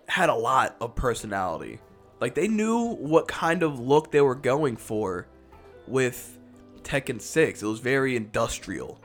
[0.07, 1.79] had a lot of personality.
[2.19, 5.27] Like, they knew what kind of look they were going for
[5.87, 6.37] with
[6.81, 7.63] Tekken 6.
[7.63, 8.99] It was very industrial.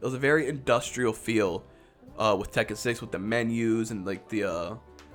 [0.00, 1.64] It was a very industrial feel
[2.18, 4.74] uh, with Tekken 6 with the menus and like the uh,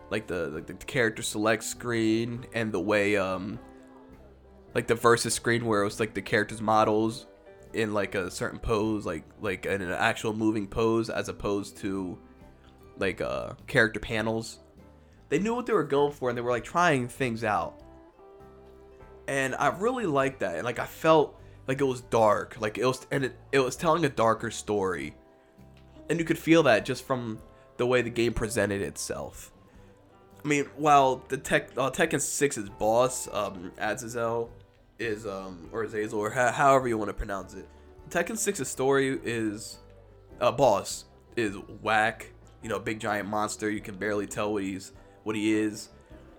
[0.10, 3.60] like the like the character select screen and the way um
[4.78, 7.26] like the versus screen where it was like the characters models
[7.74, 12.16] in like a certain pose, like like in an actual moving pose, as opposed to
[13.00, 14.60] like uh character panels.
[15.30, 17.82] They knew what they were going for, and they were like trying things out.
[19.28, 22.86] And I really liked that, and like I felt like it was dark, like it
[22.86, 25.16] was, and it it was telling a darker story,
[26.08, 27.40] and you could feel that just from
[27.78, 29.52] the way the game presented itself.
[30.46, 34.52] I mean, while the tech uh, Tekken 6's boss, um, Azazel,
[35.00, 37.68] is um or Azazel or ha- however you want to pronounce it.
[38.10, 39.80] Tekken 6's story is
[40.40, 41.06] uh, boss
[41.36, 42.32] is whack.
[42.64, 43.70] You know, big giant monster.
[43.70, 45.90] You can barely tell what he's what he is.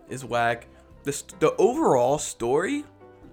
[0.08, 0.66] Is whack.
[1.04, 2.84] The st- the overall story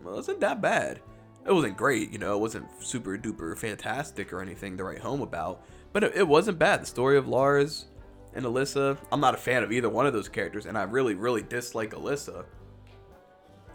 [0.04, 1.00] wasn't that bad.
[1.46, 2.12] It wasn't great.
[2.12, 5.62] You know, it wasn't super duper fantastic or anything to write home about.
[5.94, 6.82] But it, it wasn't bad.
[6.82, 7.86] The story of Lars
[8.34, 8.98] and Alyssa.
[9.12, 11.92] I'm not a fan of either one of those characters, and I really really dislike
[11.92, 12.46] Alisa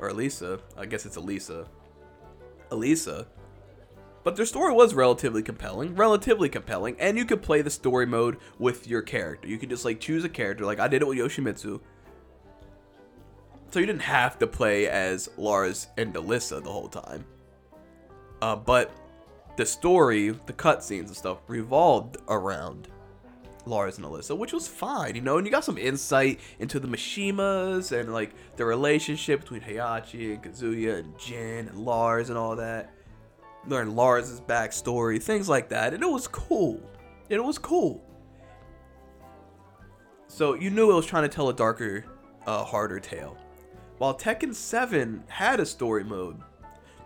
[0.00, 0.58] or Elisa.
[0.76, 1.66] I guess it's Elisa.
[2.70, 3.28] Elisa.
[4.22, 8.38] But their story was relatively compelling, relatively compelling, and you could play the story mode
[8.58, 9.48] with your character.
[9.48, 11.80] You could just like choose a character, like I did it with Yoshimitsu.
[13.70, 17.24] So you didn't have to play as Lars and Elisa the whole time.
[18.42, 18.92] Uh, but
[19.56, 22.88] the story, the cutscenes and stuff revolved around
[23.66, 26.88] Lars and Alyssa, which was fine, you know, and you got some insight into the
[26.88, 32.56] Mishimas and like the relationship between Heihachi and Kazuya and Jin and Lars and all
[32.56, 32.94] that.
[33.66, 36.80] Learn Lars's backstory, things like that, and it was cool.
[37.28, 38.02] It was cool.
[40.28, 42.04] So you knew it was trying to tell a darker,
[42.46, 43.36] uh, harder tale.
[43.98, 46.40] While Tekken 7 had a story mode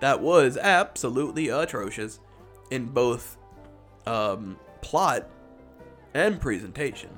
[0.00, 2.20] that was absolutely atrocious
[2.70, 3.36] in both
[4.06, 5.28] um, plot
[6.14, 7.10] and presentation.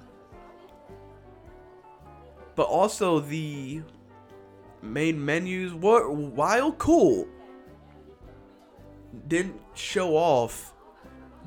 [2.55, 3.83] But also the
[4.83, 7.29] main menus were while cool
[9.29, 10.73] didn't show off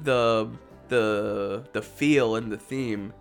[0.03, 0.49] the
[0.87, 3.13] the the feel and the theme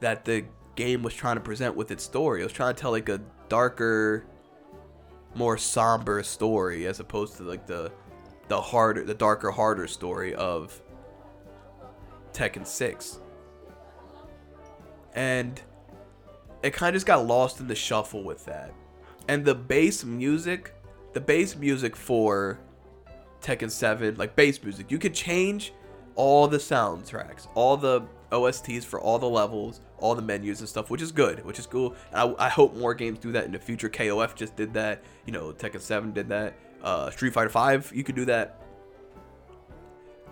[0.00, 0.44] that the
[0.74, 2.40] game was trying to present with its story.
[2.40, 4.24] It was trying to tell like a darker
[5.34, 7.92] more somber story as opposed to like the
[8.48, 10.80] the harder, the darker, harder story of
[12.32, 13.20] Tekken 6.
[15.14, 15.60] And
[16.62, 18.72] it kind of just got lost in the shuffle with that.
[19.28, 20.74] And the bass music,
[21.12, 22.58] the bass music for
[23.40, 25.72] Tekken 7, like bass music, you could change
[26.14, 28.02] all the soundtracks, all the
[28.32, 31.66] OSTs for all the levels, all the menus and stuff, which is good, which is
[31.66, 31.94] cool.
[32.12, 33.88] And I, I hope more games do that in the future.
[33.88, 35.02] KOF just did that.
[35.26, 36.54] You know, Tekken 7 did that.
[36.82, 38.62] Uh, Street Fighter 5, you could do that.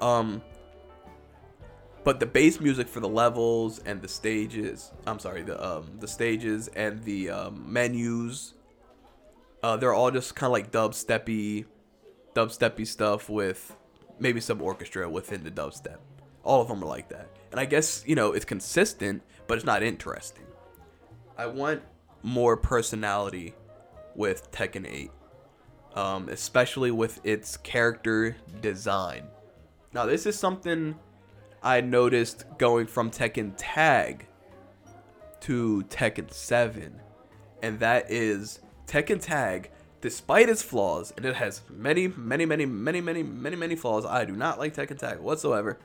[0.01, 0.43] Um,
[2.07, 6.07] but the bass music for the levels and the stages, I'm sorry, the um the
[6.07, 8.55] stages and the um, menus,
[9.65, 11.65] uh, they're all just kind of like dubsteppy,
[12.33, 13.77] dubsteppy stuff with
[14.21, 15.97] maybe some orchestra within the dubstep.
[16.45, 17.29] All of them are like that.
[17.51, 20.47] And I guess, you know, it's consistent, but it's not interesting.
[21.37, 21.83] I want
[22.23, 23.53] more personality
[24.15, 25.11] with Tekken 8,
[25.97, 29.25] um, especially with its character design.
[29.93, 30.95] Now, this is something
[31.67, 34.29] I noticed going from Tekken Tag
[35.41, 37.01] to Tekken 7,
[37.61, 43.01] and that is Tekken Tag, despite its flaws, and it has many, many, many, many,
[43.01, 44.07] many, many, many flaws.
[44.07, 45.77] I do not like Tekken Tag whatsoever.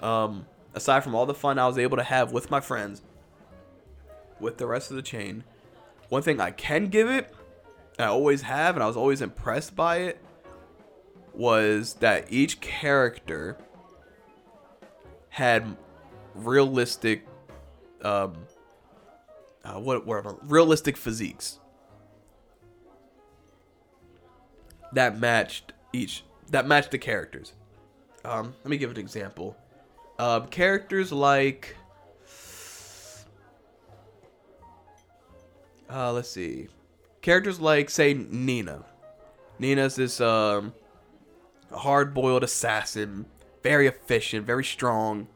[0.00, 3.02] Um, aside from all the fun I was able to have with my friends,
[4.40, 5.44] with the rest of the chain,
[6.08, 7.30] one thing I can give it,
[7.98, 10.24] I always have, and I was always impressed by it,
[11.34, 13.58] was that each character
[15.30, 15.76] had
[16.34, 17.26] realistic,
[18.02, 18.36] um,
[19.64, 21.58] uh, what, what realistic physiques
[24.92, 27.52] that matched each that matched the characters.
[28.24, 29.56] Um, let me give an example.
[30.18, 31.76] Um, characters like,
[35.88, 36.68] uh, let's see,
[37.22, 38.84] characters like say Nina.
[39.58, 40.74] Nina's this um,
[41.72, 43.26] hard-boiled assassin,
[43.62, 45.28] very efficient, very strong.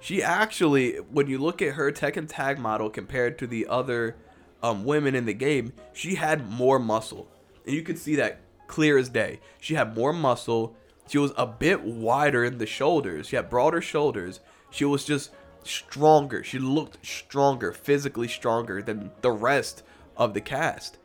[0.00, 4.16] She actually, when you look at her Tekken Tag model compared to the other
[4.62, 7.28] um, women in the game, she had more muscle,
[7.64, 9.40] and you can see that clear as day.
[9.60, 10.74] She had more muscle.
[11.08, 13.28] She was a bit wider in the shoulders.
[13.28, 14.40] She had broader shoulders.
[14.70, 15.30] She was just
[15.62, 16.42] stronger.
[16.42, 19.82] She looked stronger, physically stronger than the rest
[20.16, 20.98] of the cast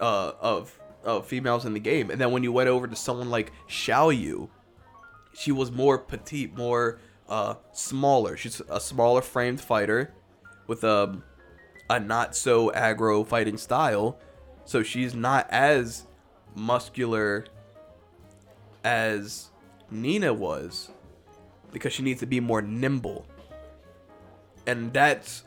[0.00, 2.10] uh, of of females in the game.
[2.10, 4.50] And then when you went over to someone like Xiao Yu,
[5.36, 8.36] she was more petite, more uh, smaller.
[8.36, 10.14] She's a smaller framed fighter
[10.66, 11.20] with a
[11.88, 14.18] a not so aggro fighting style.
[14.64, 16.06] So she's not as
[16.54, 17.44] muscular
[18.82, 19.50] as
[19.90, 20.90] Nina was
[21.70, 23.26] because she needs to be more nimble.
[24.66, 25.44] And that's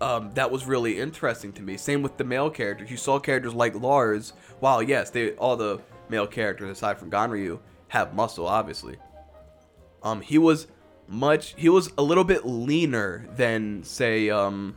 [0.00, 1.76] um, that was really interesting to me.
[1.76, 2.90] Same with the male characters.
[2.90, 4.34] You saw characters like Lars.
[4.60, 7.58] While yes, they all the male characters aside from Ganryu
[7.88, 8.96] have muscle, obviously.
[10.06, 10.68] Um, he was
[11.08, 11.54] much.
[11.56, 14.76] He was a little bit leaner than say um.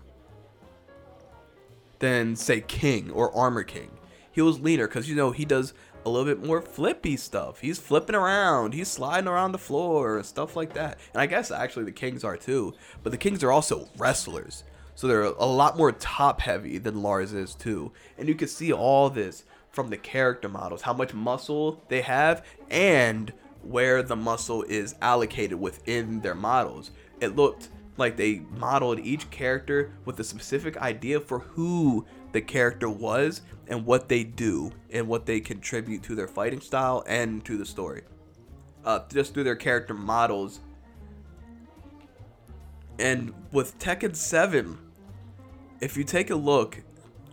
[1.99, 3.91] Than say King or Armor King.
[4.31, 5.73] He was leaner because you know he does
[6.05, 7.59] a little bit more flippy stuff.
[7.59, 10.97] He's flipping around, he's sliding around the floor and stuff like that.
[11.13, 12.73] And I guess actually the Kings are too,
[13.03, 14.63] but the Kings are also wrestlers.
[14.95, 17.91] So they're a lot more top heavy than Lars is too.
[18.17, 22.45] And you can see all this from the character models, how much muscle they have
[22.69, 23.31] and
[23.61, 26.91] where the muscle is allocated within their models.
[27.19, 32.89] It looked like they modeled each character with a specific idea for who the character
[32.89, 37.57] was and what they do and what they contribute to their fighting style and to
[37.57, 38.03] the story.
[38.85, 40.61] Uh, just through their character models.
[42.97, 44.77] And with Tekken 7,
[45.81, 46.81] if you take a look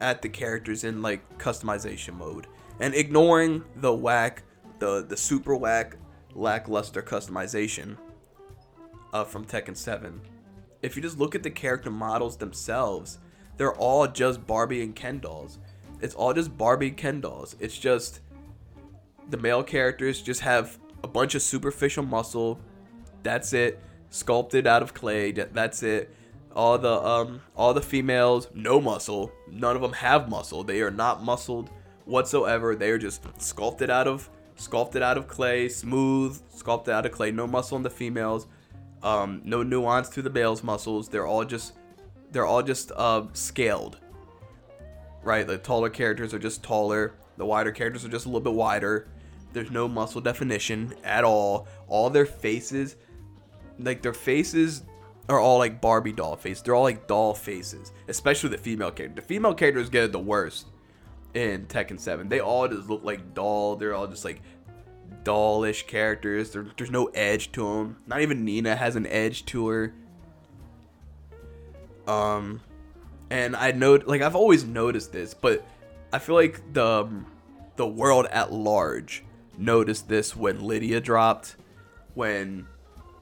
[0.01, 2.47] at the characters in like customization mode
[2.81, 4.43] and ignoring the whack,
[4.79, 5.97] the the super whack,
[6.37, 7.97] lackluster customization
[9.13, 10.21] uh, from Tekken 7,
[10.83, 13.19] if you just look at the character models themselves,
[13.57, 15.59] they're all just Barbie and Ken dolls.
[16.01, 17.57] It's all just Barbie and Ken dolls.
[17.59, 18.21] It's just
[19.31, 22.61] the male characters just have a bunch of superficial muscle.
[23.23, 23.83] That's it.
[24.11, 25.33] Sculpted out of clay.
[25.33, 26.15] That's it
[26.57, 30.91] all the um all the females no muscle none of them have muscle they are
[30.91, 31.71] not muscled
[32.07, 37.13] whatsoever they are just sculpted out of sculpted out of clay smooth sculpted out of
[37.13, 38.47] clay no muscle in the females
[39.03, 41.09] um no nuance to the males muscles.
[41.09, 41.75] They're all just
[42.33, 43.99] they're all just uh scaled.
[45.23, 45.47] Right?
[45.47, 47.15] The taller characters are just taller.
[47.37, 49.09] The wider characters are just a little bit wider.
[49.53, 51.69] There's no muscle definition at all.
[51.89, 52.97] All their faces
[53.79, 54.83] like their faces
[55.29, 56.63] are all like Barbie doll faces.
[56.63, 59.21] They're all like doll faces, especially the female character.
[59.21, 60.67] The female characters get it the worst
[61.37, 62.29] in Tekken 7.
[62.29, 63.77] They all just look like doll.
[63.77, 64.41] They're all just like
[65.23, 66.51] dollish characters.
[66.51, 67.99] There, there's no edge to them.
[68.07, 69.95] Not even Nina has an edge to her.
[72.07, 72.63] Um,
[73.29, 75.67] and I know, like I've always noticed this, but
[76.13, 77.07] I feel like the
[77.75, 79.23] the world at large
[79.59, 81.57] noticed this when Lydia dropped,
[82.15, 82.67] when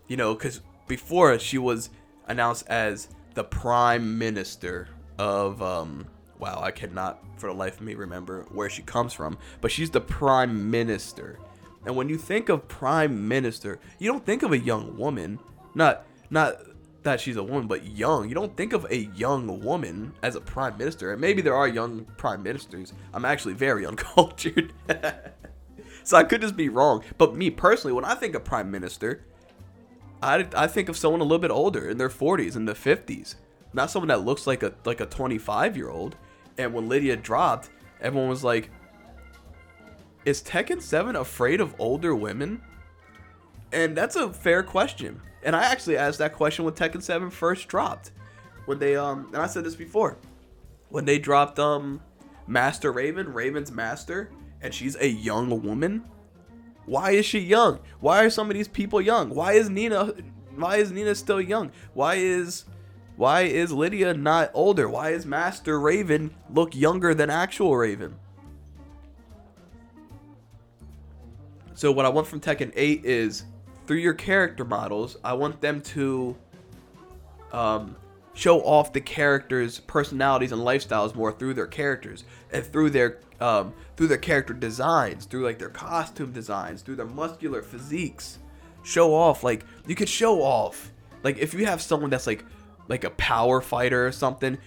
[0.07, 1.91] you know, because before she was
[2.29, 4.89] announced as the prime minister
[5.19, 6.07] of um
[6.39, 9.91] wow i cannot for the life of me remember where she comes from but she's
[9.91, 11.39] the prime minister.
[11.87, 15.39] And when you think of prime minister you don't think of a young woman.
[15.75, 16.57] Not not
[17.03, 18.29] that she's a woman but young.
[18.29, 21.13] You don't think of a young woman as a prime minister.
[21.13, 22.95] And maybe there are young prime ministers.
[23.13, 24.73] I'm actually very uncultured.
[26.07, 27.03] So i could just be wrong.
[27.17, 29.25] But me personally when i think of prime minister
[30.23, 33.37] I, I think of someone a little bit older in their 40s in the 50s
[33.75, 36.17] not someone that looks like a like a 25 year old
[36.59, 38.71] and when lydia dropped everyone was like
[40.25, 42.63] is tekken 7 afraid of older women
[43.73, 47.69] and that's a fair question and i actually asked that question when tekken 7 first
[47.69, 48.13] dropped
[48.67, 50.17] when they um and i said this before
[50.89, 52.01] when they dropped um
[52.47, 54.31] master raven raven's master
[54.63, 56.05] and she's a young woman
[56.87, 57.81] why is she young?
[58.01, 59.31] Why are some of these people young?
[59.31, 60.13] Why is Nina
[60.57, 61.73] why is Nina still young?
[61.95, 62.65] Why is
[63.17, 64.89] why is Lydia not older?
[64.89, 68.17] Why is Master Raven look younger than actual Raven?
[71.75, 73.45] So what I want from Tekken 8 is
[73.87, 76.37] through your character models, I want them to
[77.53, 77.97] um,
[78.33, 83.75] show off the characters' personalities and lifestyles more through their characters and through their um,
[83.97, 88.39] through their character designs, through like their costume designs, through their muscular physiques.
[88.85, 90.93] Show off like you could show off
[91.23, 92.45] like if you have someone that's like
[92.89, 94.59] like a power fighter or something,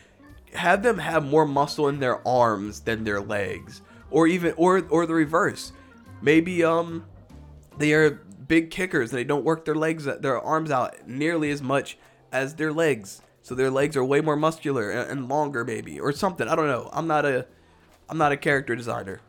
[0.54, 5.06] have them have more muscle in their arms than their legs, or even or or
[5.06, 5.72] the reverse.
[6.22, 7.06] Maybe um
[7.78, 8.12] they are
[8.48, 11.98] big kickers and they don't work their legs their arms out nearly as much
[12.32, 13.22] as their legs.
[13.42, 16.90] So their legs are way more muscular and longer maybe or something i don't know.
[16.94, 17.46] I'm not a
[18.10, 19.22] i'm not a character designer.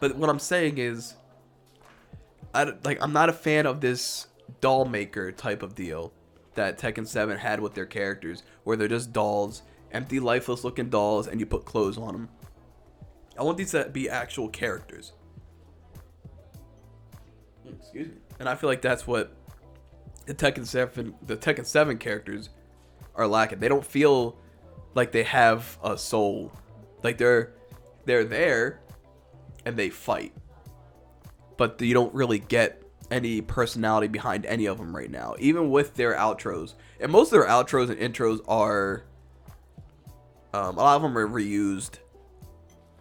[0.00, 1.14] But what i'm saying is
[2.54, 4.26] i like i'm not a fan of this
[4.60, 6.12] doll maker type of deal
[6.58, 11.26] that tekken 7 had with their characters where they're just dolls empty lifeless looking dolls
[11.26, 12.28] and you put clothes on them
[13.38, 15.12] i want these to be actual characters
[17.66, 19.34] excuse me and i feel like that's what
[20.28, 22.50] the Tekken 7 the Tekken 7 characters
[23.14, 23.58] are lacking.
[23.58, 24.36] They don't feel
[24.94, 26.52] like they have a soul.
[27.02, 27.52] Like they're
[28.04, 28.80] they're there
[29.66, 30.32] and they fight.
[31.56, 35.94] But you don't really get any personality behind any of them right now, even with
[35.94, 36.74] their outros.
[37.00, 39.04] And most of their outros and intros are
[40.52, 41.98] um, a lot of them are reused.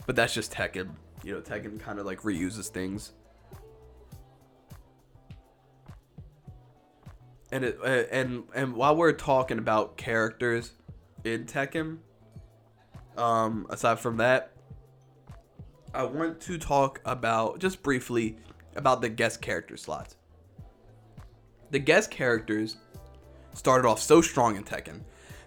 [0.06, 0.90] But that's just Tekken.
[1.24, 3.14] You know, Tekken kind of like reuses things.
[7.52, 10.72] and it uh, and and while we're talking about characters
[11.24, 11.98] in Tekken,
[13.18, 14.52] um, aside from that,
[15.94, 18.38] I want to talk about just briefly
[18.78, 20.16] about the guest character slots.
[21.72, 22.78] The guest characters
[23.54, 25.02] started off so strong in Tekken.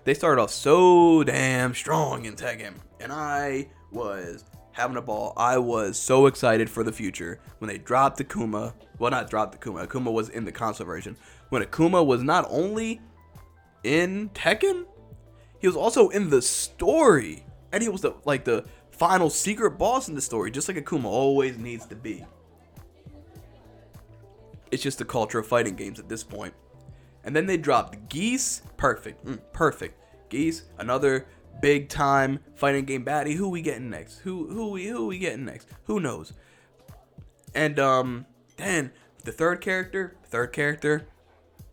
[0.04, 5.32] They started off so damn strong in Tekken, and I was having a ball.
[5.36, 8.74] I was so excited for the future when they dropped Akuma.
[8.98, 9.86] Well, not dropped Akuma.
[9.86, 11.16] Akuma was in the console version,
[11.50, 13.00] when Akuma was not only
[13.84, 14.84] in Tekken,
[15.58, 20.08] he was also in the story, and he was the like the final secret boss
[20.08, 22.24] in the story, just like Akuma always needs to be.
[24.70, 26.54] It's just the culture of fighting games at this point.
[27.24, 29.96] And then they dropped Geese, perfect, mm, perfect.
[30.28, 31.26] Geese, another
[31.60, 33.34] big time fighting game baddie.
[33.34, 34.20] Who we getting next?
[34.20, 35.68] Who who we who we getting next?
[35.84, 36.32] Who knows?
[37.54, 38.92] And um, then
[39.24, 41.08] the third character, third character,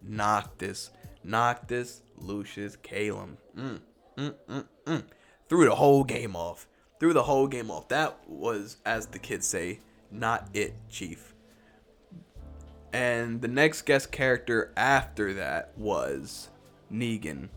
[0.02, 0.91] Noctis.
[1.24, 3.38] Noctis, Lucis, Caelum.
[3.58, 3.80] Mm,
[4.18, 5.04] mm, mm, mm.
[5.50, 6.68] Threw the whole game off.
[7.00, 7.89] Threw the whole game off.
[7.89, 9.80] That was, as the kids say,
[10.10, 11.34] not it, Chief.
[12.94, 16.50] And the next guest character after that was
[16.92, 17.50] Negan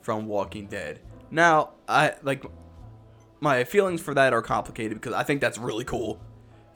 [0.00, 1.00] from Walking Dead.
[1.30, 2.44] Now, I like
[3.40, 6.20] my feelings for that are complicated because I think that's really cool.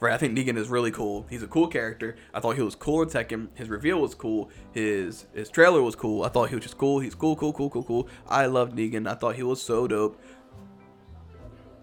[0.01, 1.25] Right, I think Negan is really cool.
[1.31, 2.17] He's a cool character.
[2.35, 3.49] I thought he was cool in Tekken.
[3.55, 4.51] His reveal was cool.
[4.73, 6.25] His his trailer was cool.
[6.25, 6.99] I thought he was just cool.
[6.99, 8.09] He's cool, cool, cool, cool, cool.
[8.29, 9.09] I loved Negan.
[9.09, 10.21] I thought he was so dope.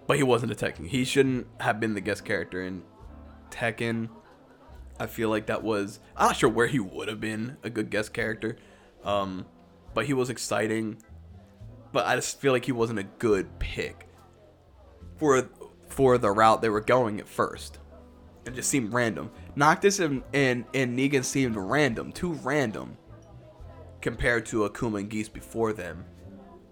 [0.05, 0.87] But he wasn't a Tekken.
[0.87, 2.83] He shouldn't have been the guest character in
[3.49, 4.09] Tekken.
[5.01, 7.89] I feel like that was I'm not sure where he would have been a good
[7.89, 8.57] guest character.
[9.03, 9.47] Um,
[9.95, 11.01] but he was exciting.
[11.91, 14.07] But I just feel like he wasn't a good pick
[15.17, 15.49] for
[15.87, 17.79] for the route they were going at first.
[18.45, 19.31] It just seemed random.
[19.55, 22.97] Noctis and, and, and Negan seemed random, too random
[24.01, 26.05] compared to Akuma and Geese before them.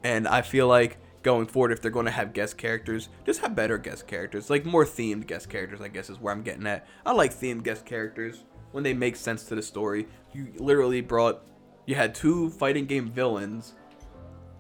[0.04, 3.56] And I feel like going forward, if they're going to have guest characters, just have
[3.56, 5.82] better guest characters, like more themed guest characters.
[5.82, 6.88] I guess is where I'm getting at.
[7.06, 10.08] I like themed guest characters when they make sense to the story.
[10.34, 11.46] You literally brought,
[11.86, 13.74] you had two fighting game villains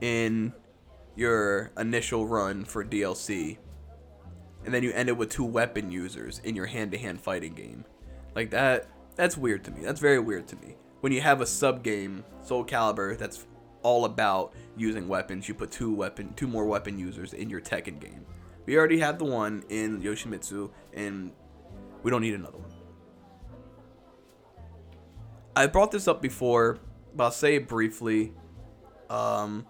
[0.01, 0.53] in
[1.15, 3.57] your initial run for DLC,
[4.65, 7.85] and then you ended with two weapon users in your hand-to-hand fighting game.
[8.35, 9.81] Like that, that's weird to me.
[9.81, 10.75] That's very weird to me.
[11.01, 13.45] When you have a sub game, Soul Calibur, that's
[13.83, 15.47] all about using weapons.
[15.47, 18.25] You put two weapon, two more weapon users in your Tekken game.
[18.65, 21.31] We already have the one in Yoshimitsu, and
[22.03, 22.71] we don't need another one.
[25.55, 26.79] I brought this up before,
[27.15, 28.33] but I'll say it briefly.
[29.09, 29.65] Um,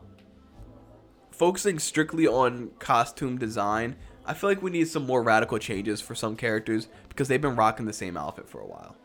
[1.31, 3.95] focusing strictly on costume design,
[4.25, 7.55] I feel like we need some more radical changes for some characters because they've been
[7.55, 8.95] rocking the same outfit for a while.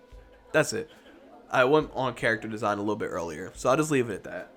[0.53, 0.91] That's it.
[1.51, 4.25] I went on character design a little bit earlier, so I'll just leave it at
[4.25, 4.54] that.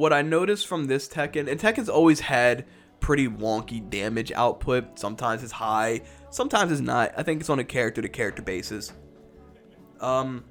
[0.00, 2.64] What I noticed from this Tekken, and Tekken's always had
[3.00, 4.98] pretty wonky damage output.
[4.98, 7.12] Sometimes it's high, sometimes it's not.
[7.18, 8.94] I think it's on a character to character basis.
[10.00, 10.46] Um,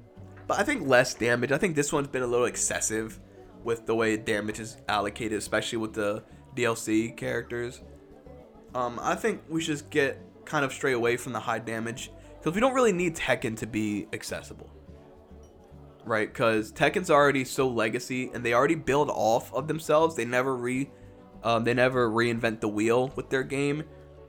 [0.46, 1.50] but I think less damage.
[1.50, 3.18] I think this one's been a little excessive
[3.64, 6.22] with the way damage is allocated, especially with the
[6.54, 7.82] DLC characters.
[8.76, 12.54] Um, I think we should get kind of stray away from the high damage because
[12.54, 14.70] we don't really need Tekken to be accessible
[16.04, 16.32] right?
[16.32, 20.16] Because Tekken's already so legacy, and they already build off of themselves.
[20.16, 20.90] They never re,
[21.42, 23.84] um, they never reinvent the wheel with their game.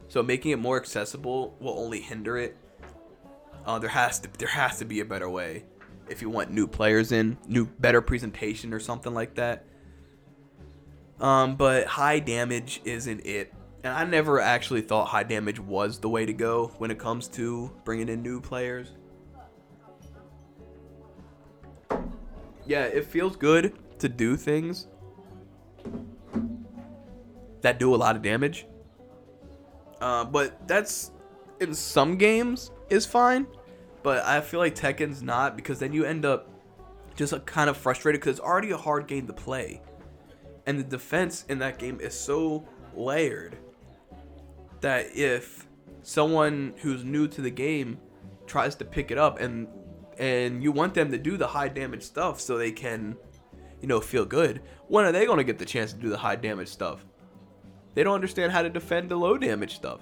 [0.08, 2.58] So making it more accessible will only hinder it.
[3.66, 5.66] Uh, there has to there has to be a better way
[6.10, 9.66] if you want new players in, new better presentation or something like that.
[11.20, 13.54] Um, but high damage isn't it.
[13.84, 17.28] And I never actually thought high damage was the way to go when it comes
[17.30, 18.92] to bringing in new players.
[22.66, 24.88] Yeah, it feels good to do things
[27.62, 28.66] that do a lot of damage.
[30.00, 31.12] Uh, but that's
[31.60, 33.46] in some games is fine,
[34.04, 36.50] but I feel like Tekken's not because then you end up
[37.16, 39.82] just kind of frustrated because it's already a hard game to play,
[40.66, 43.58] and the defense in that game is so layered
[44.82, 45.68] that if
[46.02, 48.00] someone who's new to the game
[48.48, 49.68] tries to pick it up and
[50.22, 53.18] and you want them to do the high damage stuff so they can,
[53.82, 54.62] you know, feel good.
[54.88, 57.04] When are they going to get the chance to do the high damage stuff?
[57.96, 60.02] They don't understand how to defend the low damage stuff.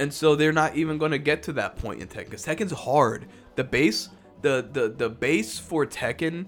[0.00, 2.72] And so they're not even going to get to that point in Tekken because Tekken's
[2.72, 3.26] hard.
[3.54, 4.08] The base,
[4.42, 6.46] the, the, the base for Tekken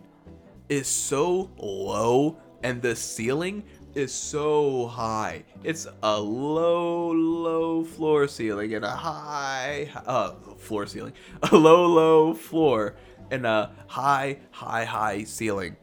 [0.68, 3.62] is so low and the ceiling
[3.96, 5.42] is so high.
[5.64, 11.14] It's a low, low floor ceiling and a high, uh, floor ceiling,
[11.50, 12.96] a low, low floor
[13.30, 15.76] and a high, high, high ceiling.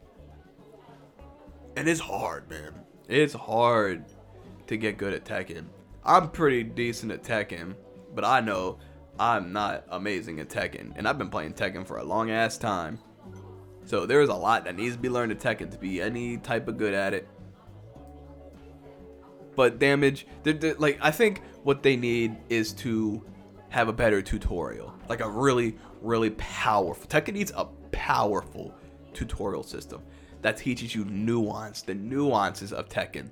[1.76, 2.74] And it's hard, man.
[3.10, 4.06] It's hard
[4.68, 5.66] to get good at Tekken.
[6.06, 7.74] I'm pretty decent at Tekken,
[8.14, 8.78] but I know
[9.20, 13.00] I'm not amazing at Tekken, and I've been playing Tekken for a long ass time.
[13.86, 16.68] So there's a lot that needs to be learned at Tekken to be any type
[16.68, 17.28] of good at it
[19.56, 23.24] but damage they're, they're, like i think what they need is to
[23.74, 24.94] have a better tutorial.
[25.10, 28.76] Like a really really powerful tekken needs a powerful
[29.14, 30.02] tutorial system
[30.42, 33.30] that teaches you nuance the nuances of tekken.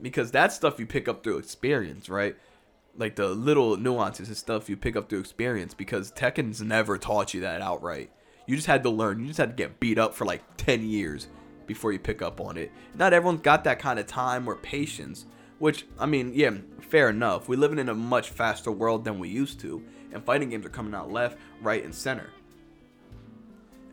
[0.00, 2.36] Because that's stuff you pick up through experience right?
[2.96, 7.34] Like the little nuances and stuff you pick up through experience because tekken's never taught
[7.34, 8.12] you that outright.
[8.46, 10.88] You just had to learn you just had to get beat up for like 10
[10.88, 11.26] years
[11.68, 12.72] before you pick up on it.
[12.96, 15.26] Not everyone's got that kind of time or patience,
[15.60, 16.50] which, I mean, yeah,
[16.80, 17.48] fair enough.
[17.48, 20.70] We're living in a much faster world than we used to, and fighting games are
[20.70, 22.30] coming out left, right, and center.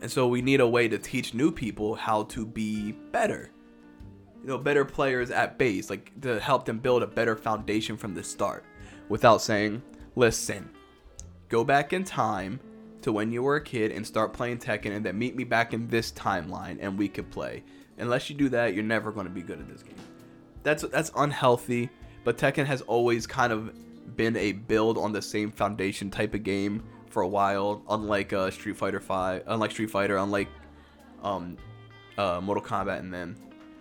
[0.00, 3.50] And so we need a way to teach new people how to be better.
[4.42, 8.14] You know, better players at base, like to help them build a better foundation from
[8.14, 8.64] the start
[9.08, 9.82] without saying,
[10.14, 10.70] listen,
[11.48, 12.60] go back in time
[13.06, 15.72] to when you were a kid and start playing Tekken and then meet me back
[15.72, 17.62] in this timeline and we could play.
[17.98, 19.94] Unless you do that, you're never going to be good at this game.
[20.64, 21.88] That's that's unhealthy,
[22.24, 23.72] but Tekken has always kind of
[24.16, 28.50] been a build on the same foundation type of game for a while, unlike uh,
[28.50, 30.48] Street Fighter 5, unlike Street Fighter, unlike
[31.22, 31.56] um
[32.18, 33.36] uh, Mortal Kombat and then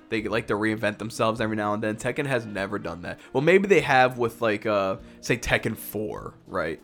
[0.10, 1.96] they like to reinvent themselves every now and then.
[1.96, 3.20] Tekken has never done that.
[3.34, 6.80] Well, maybe they have with like uh say Tekken 4, right?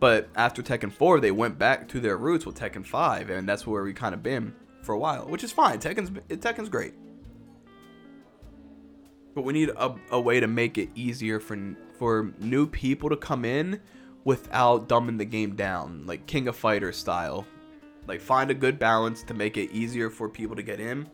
[0.00, 3.66] But after Tekken 4, they went back to their roots with Tekken 5, and that's
[3.66, 5.78] where we kind of been for a while, which is fine.
[5.78, 6.94] Tekken's Tekken's great.
[9.34, 13.16] but we need a, a way to make it easier for for new people to
[13.16, 13.80] come in
[14.24, 17.46] without dumbing the game down, like King of Fighters style.
[18.06, 21.08] Like find a good balance to make it easier for people to get in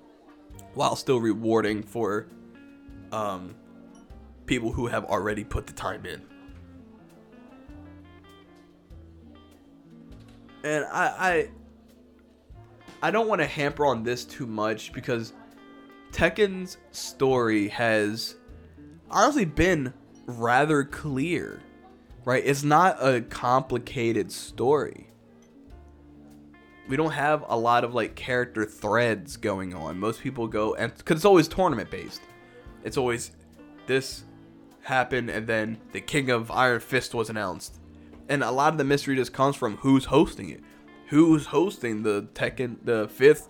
[0.75, 2.29] while still rewarding for
[3.13, 3.55] um
[4.47, 6.23] people who have already put the time in.
[10.67, 11.49] And I I
[13.03, 15.33] I don't want to hamper on this too much because
[16.11, 18.35] Tekken's story has
[19.09, 19.95] honestly been
[20.27, 21.61] rather clear,
[22.25, 22.43] right?
[22.45, 25.07] It's not a complicated story.
[26.89, 30.01] We don't have a lot of like character threads going on.
[30.01, 32.23] Most people go and because it's always tournament based.
[32.83, 33.31] It's always
[33.87, 34.25] this
[34.83, 37.79] happened and then the King of Iron Fist was announced,
[38.29, 40.61] and a lot of the mystery just comes from who's hosting it,
[41.09, 43.49] who's hosting the Tekken the fifth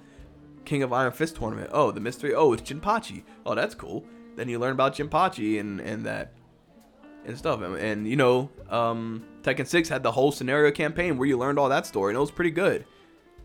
[0.65, 1.71] King of Iron Fist tournament.
[1.73, 2.35] Oh, the mystery.
[2.35, 3.23] Oh, it's Jinpachi.
[3.45, 4.05] Oh, that's cool.
[4.37, 6.33] Then you learn about Jinpachi and and that
[7.27, 7.61] and stuff.
[7.61, 11.59] And, and you know, um, Tekken 6 had the whole scenario campaign where you learned
[11.59, 12.85] all that story, and it was pretty good.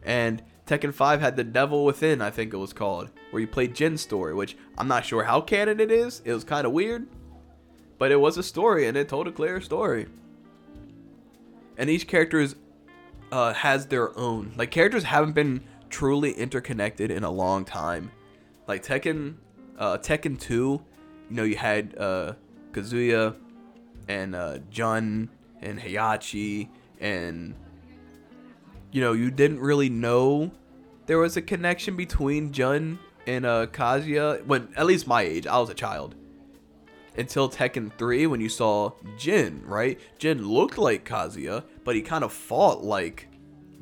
[0.04, 3.76] And Tekken 5 had the Devil Within, I think it was called, where you played
[3.76, 6.22] Jin's story, which I'm not sure how canon it is.
[6.26, 7.08] It was kind of weird,
[7.98, 10.08] but it was a story, and it told a clear story.
[11.82, 12.56] And each character is,
[13.32, 14.54] uh, has their own.
[14.56, 18.12] Like characters haven't been truly interconnected in a long time.
[18.68, 19.38] Like Tekken,
[19.80, 20.82] uh, Tekken 2, you
[21.36, 22.34] know, you had uh,
[22.72, 23.36] Kazuya
[24.08, 25.28] and uh, Jun
[25.62, 26.70] and Heihachi,
[27.00, 27.56] and
[28.92, 30.52] you know, you didn't really know
[31.08, 34.46] there was a connection between Jun and uh, Kazuya.
[34.46, 36.14] When at least my age, I was a child.
[37.18, 40.00] Until Tekken 3, when you saw Jin, right?
[40.18, 43.28] Jin looked like Kazuya, but he kind of fought like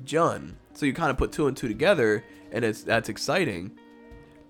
[0.04, 0.58] Jun.
[0.74, 3.72] So you kind of put two and two together, and it's that's exciting.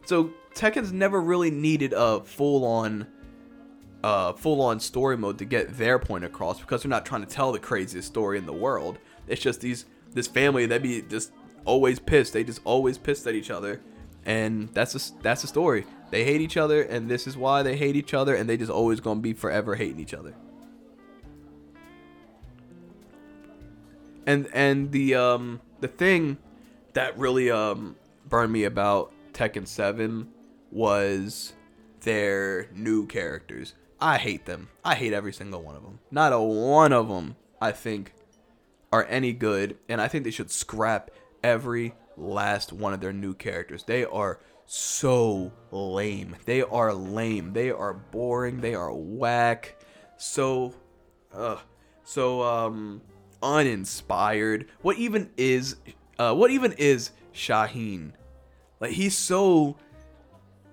[0.06, 3.08] So Tekken's never really needed a full on
[4.04, 7.28] uh, full on story mode to get their point across because they're not trying to
[7.28, 9.00] tell the craziest story in the world.
[9.28, 11.32] It's just these this family that be just
[11.66, 12.34] always pissed.
[12.34, 13.82] They just always pissed at each other,
[14.26, 15.86] and that's a, that's the story.
[16.12, 18.72] They hate each other, and this is why they hate each other, and they just
[18.72, 20.34] always gonna be forever hating each other.
[24.30, 26.38] And and the um the thing
[26.94, 27.96] that really um
[28.28, 30.30] burned me about Tekken 7
[30.70, 31.54] was
[32.02, 33.74] their new characters.
[34.00, 34.70] I hate them.
[34.86, 35.98] I hate every single one of them.
[36.12, 38.14] Not a one of them I think
[38.94, 41.10] are any good and I think they should scrap
[41.44, 43.84] every last one of their new characters.
[43.84, 46.36] They are so lame.
[46.46, 47.54] They are lame.
[47.54, 48.62] They are boring.
[48.62, 49.84] They are whack.
[50.18, 50.76] So
[51.34, 51.58] uh
[52.04, 53.02] so um
[53.42, 54.68] uninspired.
[54.82, 55.78] What even is
[56.18, 58.14] uh what even is Shaheen?
[58.80, 59.78] Like he's so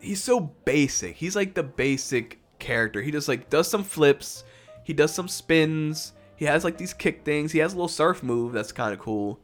[0.01, 1.17] he's so basic.
[1.17, 3.03] He's like the basic character.
[3.03, 4.45] He just like does some flips,
[4.85, 8.23] he does some spins, he has like these kick things, he has a little surf
[8.23, 9.41] move that's kind of cool.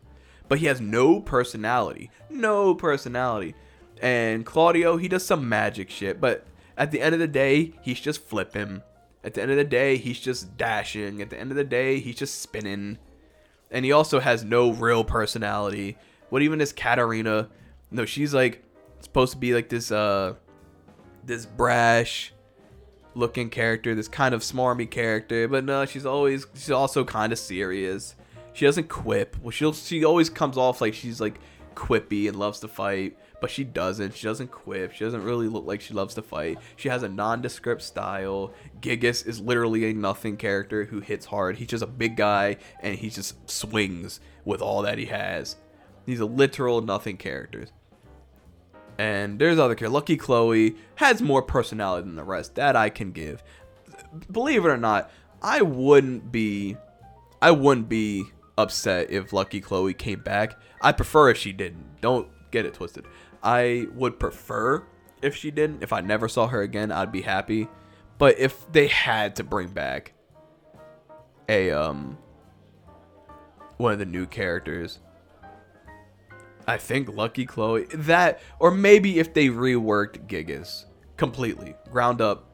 [0.49, 2.11] But he has no personality.
[2.29, 3.55] No personality.
[4.03, 6.47] And Claudio, he does some magic shit, but
[6.77, 8.83] at the end of the day, he's just flipping.
[9.25, 11.23] At the end of the day, he's just dashing.
[11.23, 12.99] At the end of the day, he's just spinning
[13.73, 15.97] and he also has no real personality.
[16.29, 17.49] What even is Katarina?
[17.91, 18.63] No, she's like
[19.01, 20.35] supposed to be like this uh
[21.25, 22.33] this brash
[23.15, 27.39] looking character, this kind of smarmy character, but no, she's always she's also kind of
[27.39, 28.15] serious.
[28.53, 29.37] She doesn't quip.
[29.43, 31.41] Well, she she always comes off like she's like
[31.75, 34.15] quippy and loves to fight, but she doesn't.
[34.15, 34.93] She doesn't quip.
[34.93, 36.59] She doesn't really look like she loves to fight.
[36.77, 38.55] She has a nondescript style.
[38.81, 41.57] Gigas is literally a nothing character who hits hard.
[41.57, 45.57] He's just a big guy and he just swings with all that he has.
[46.07, 47.67] He's a literal nothing character.
[48.97, 49.93] And there's other characters.
[49.93, 52.55] Lucky Chloe has more personality than the rest.
[52.55, 53.43] That I can give.
[54.31, 55.11] Believe it or not,
[55.43, 56.77] I wouldn't be
[57.41, 58.25] I wouldn't be
[58.57, 60.61] upset if Lucky Chloe came back.
[60.81, 62.01] I prefer if she didn't.
[62.01, 63.07] Don't get it twisted.
[63.43, 64.85] I would prefer
[65.21, 65.83] if she didn't.
[65.83, 67.69] If I never saw her again, I'd be happy.
[68.19, 70.13] But if they had to bring back
[71.49, 72.19] a um
[73.79, 75.01] one of the new characters,
[76.67, 80.85] I think Lucky Chloe that or maybe if they reworked Gigas
[81.17, 82.49] completely, ground up,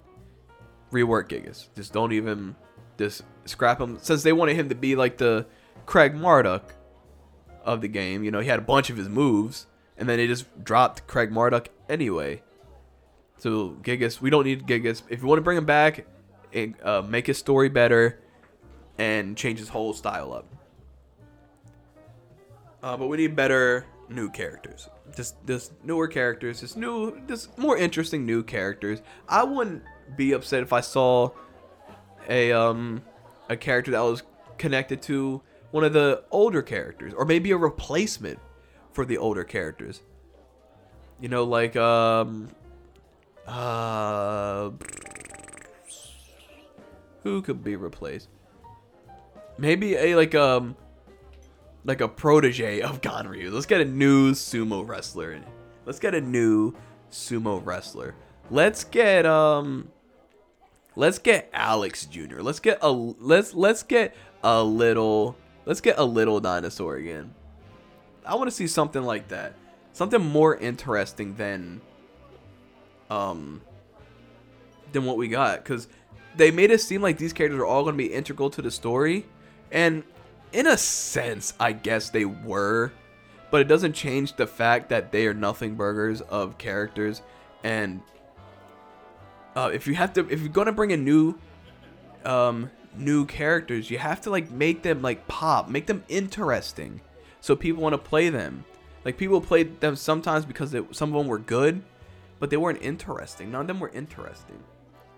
[0.91, 1.69] rework Gigas.
[1.75, 2.57] Just don't even
[2.97, 5.47] just scrap him since they wanted him to be like the
[5.87, 6.75] Craig Marduk
[7.63, 8.25] of the game.
[8.25, 9.67] You know, he had a bunch of his moves
[9.99, 12.43] and then they just dropped Craig Marduk anyway.
[13.39, 15.03] So Gigas, we don't need Gigas.
[15.09, 16.07] If you want to bring him back,
[16.53, 18.21] and, uh, make his story better,
[18.97, 20.47] and change his whole style up.
[22.83, 24.89] Uh, but we need better new characters.
[25.17, 29.03] Just just newer characters, just new, just more interesting new characters.
[29.29, 29.83] I wouldn't
[30.17, 31.31] be upset if I saw
[32.29, 33.03] a um
[33.49, 34.23] a character that was
[34.59, 38.39] connected to one of the older characters or maybe a replacement
[38.99, 40.03] for the older characters.
[41.21, 42.49] You know, like um
[43.47, 44.71] uh
[47.23, 48.29] who could be replaced?
[49.57, 50.75] Maybe a like um
[51.85, 53.53] like a protege of Ganryu.
[53.53, 55.43] Let's get a new sumo wrestler.
[55.87, 56.75] Let's get a new
[57.09, 58.17] sumo wrestler.
[58.51, 59.93] Let's get um
[60.97, 62.41] let's get Alex Jr.
[62.41, 65.37] Let's get a let's let's get a little
[65.67, 67.33] let's get a little dinosaur again.
[68.29, 69.55] I want to see something like that.
[69.93, 71.81] Something more interesting than
[73.11, 73.63] um
[74.93, 75.65] than what we got.
[75.65, 75.89] Cuz
[76.37, 78.71] they made it seem like these characters are all going to be integral to the
[78.71, 79.27] story.
[79.73, 80.05] And
[80.53, 82.93] in a sense, I guess they were,
[83.51, 87.23] but it doesn't change the fact that they are nothing burgers of characters.
[87.65, 88.03] And
[89.57, 91.35] uh, if you have to if you're gonna bring in new
[92.25, 97.01] um new characters you have to like make them like pop make them interesting
[97.49, 98.63] so people want to play them
[99.07, 101.83] like people played them sometimes because some of them were good
[102.39, 104.63] but they weren't interesting none of them were interesting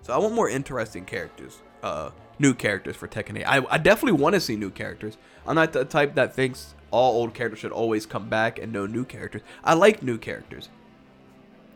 [0.03, 4.21] so i want more interesting characters uh new characters for tekken 8 i, I definitely
[4.23, 7.73] want to see new characters i'm not the type that thinks all old characters should
[7.73, 10.69] always come back and no new characters i like new characters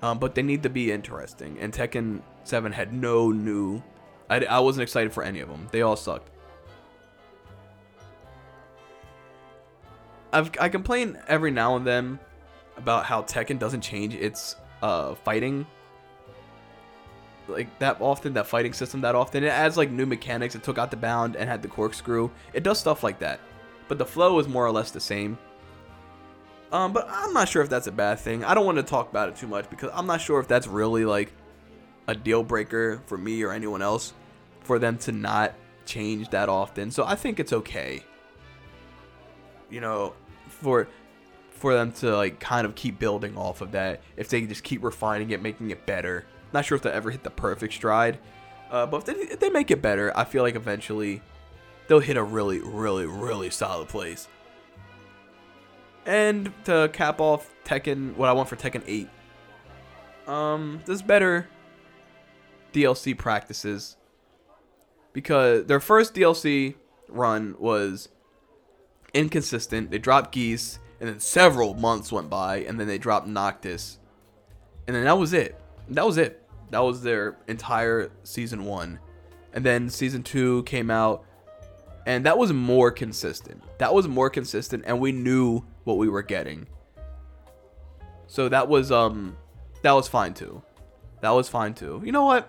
[0.04, 1.56] um, but they need to be interesting.
[1.58, 3.82] And Tekken 7 had no new.
[4.28, 5.68] I, I wasn't excited for any of them.
[5.72, 6.28] They all sucked.
[10.34, 12.18] I've, I complain every now and then
[12.76, 15.66] about how Tekken doesn't change its uh, fighting
[17.46, 20.78] like that often that fighting system that often it adds like new mechanics it took
[20.78, 23.38] out the bound and had the corkscrew it does stuff like that
[23.86, 25.36] but the flow is more or less the same
[26.74, 28.44] um, but I'm not sure if that's a bad thing.
[28.44, 30.66] I don't want to talk about it too much because I'm not sure if that's
[30.66, 31.32] really like
[32.08, 34.12] a deal breaker for me or anyone else
[34.62, 35.54] for them to not
[35.86, 36.90] change that often.
[36.90, 38.02] So I think it's okay.
[39.70, 40.14] You know,
[40.54, 40.88] for
[41.50, 44.02] for them to like kind of keep building off of that.
[44.16, 46.26] If they just keep refining it, making it better.
[46.52, 48.18] Not sure if they ever hit the perfect stride.
[48.70, 51.22] Uh, but if they, if they make it better, I feel like eventually
[51.86, 54.28] they'll hit a really, really, really solid place.
[56.06, 59.08] And to cap off Tekken, what I want for Tekken 8,
[60.26, 61.48] um, there's better
[62.72, 63.96] DLC practices
[65.12, 66.74] because their first DLC
[67.08, 68.08] run was
[69.14, 69.90] inconsistent.
[69.90, 73.98] They dropped Geese, and then several months went by, and then they dropped Noctis,
[74.86, 75.58] and then that was it.
[75.88, 76.42] That was it.
[76.70, 78.98] That was their entire season one,
[79.52, 81.24] and then season two came out,
[82.06, 83.62] and that was more consistent.
[83.78, 86.66] That was more consistent, and we knew what we were getting.
[88.26, 89.36] So that was um
[89.82, 90.62] that was fine too.
[91.20, 92.02] That was fine too.
[92.04, 92.48] You know what?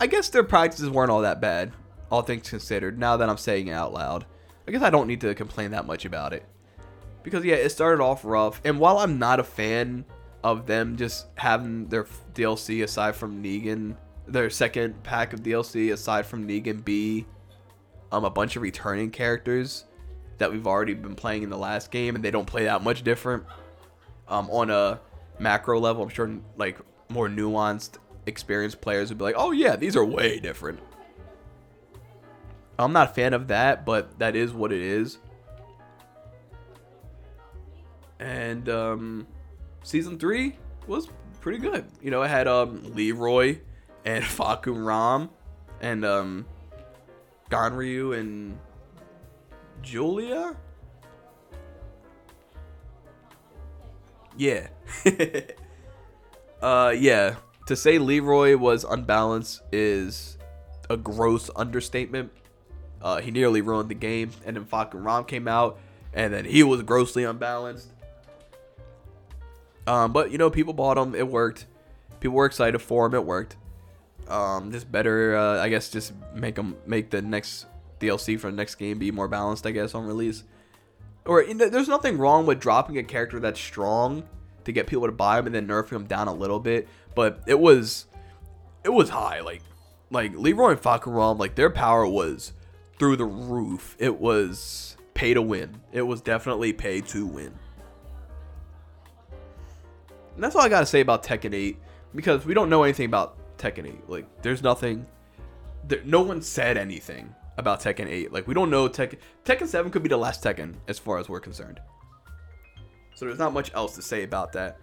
[0.00, 1.72] I guess their practices weren't all that bad,
[2.10, 2.98] all things considered.
[2.98, 4.24] Now that I'm saying it out loud,
[4.70, 6.44] I guess I don't need to complain that much about it.
[7.24, 10.04] Because yeah, it started off rough, and while I'm not a fan
[10.44, 13.96] of them just having their DLC aside from Negan,
[14.28, 17.26] their second pack of DLC aside from Negan be
[18.12, 19.86] um a bunch of returning characters,
[20.38, 23.02] that we've already been playing in the last game, and they don't play that much
[23.02, 23.42] different.
[24.28, 25.00] Um, on a
[25.40, 27.94] macro level, I'm sure like more nuanced,
[28.26, 30.78] experienced players would be like, "Oh yeah, these are way different."
[32.84, 35.18] I'm not a fan of that, but that is what it is.
[38.18, 39.26] And um,
[39.82, 41.08] season three was
[41.40, 41.86] pretty good.
[42.02, 43.58] You know, it had um, Leroy
[44.04, 45.30] and Fahkumram Ram
[45.80, 46.46] and um,
[47.50, 48.58] Ganryu and
[49.82, 50.56] Julia?
[54.36, 54.68] Yeah.
[56.62, 57.36] uh yeah.
[57.66, 60.38] To say Leroy was unbalanced is
[60.88, 62.32] a gross understatement.
[63.02, 65.78] Uh, he nearly ruined the game, and then fucking Ram came out,
[66.12, 67.88] and then he was grossly unbalanced.
[69.86, 71.14] Um, but you know, people bought him.
[71.14, 71.66] It worked.
[72.20, 73.14] People were excited for him.
[73.14, 73.56] It worked.
[74.28, 77.66] Um, just better, uh, I guess, just make them make the next
[77.98, 80.44] DLC for the next game be more balanced, I guess, on release.
[81.26, 84.24] Or there's nothing wrong with dropping a character that's strong
[84.64, 87.42] to get people to buy him and then nerfing him down a little bit, but
[87.46, 88.06] it was
[88.84, 89.40] it was high.
[89.40, 89.62] Like
[90.10, 92.52] like Leroy and Fahkumram, like their power was
[93.00, 93.96] through the roof.
[93.98, 95.80] It was pay to win.
[95.90, 97.52] It was definitely pay to win.
[100.34, 101.76] And that's all I gotta say about Tekken 8
[102.14, 104.08] because we don't know anything about Tekken 8.
[104.08, 105.06] Like, there's nothing.
[105.88, 108.32] There, no one said anything about Tekken 8.
[108.32, 111.28] Like we don't know Tekken Tekken 7 could be the last Tekken as far as
[111.28, 111.80] we're concerned.
[113.14, 114.78] So there's not much else to say about that.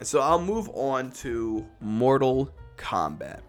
[0.00, 3.40] And so I'll move on to Mortal Kombat.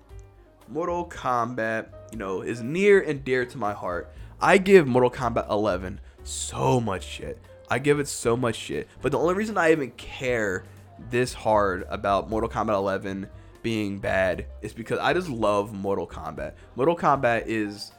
[0.68, 4.12] Mortal Kombat, you know, is near and dear to my heart.
[4.40, 7.40] I give Mortal Kombat 11 so much shit.
[7.70, 8.88] I give it so much shit.
[9.02, 10.64] But the only reason I even care
[11.10, 13.28] this hard about Mortal Kombat 11
[13.64, 16.54] being bad is because I just love Mortal Kombat.
[16.76, 17.92] Mortal Kombat is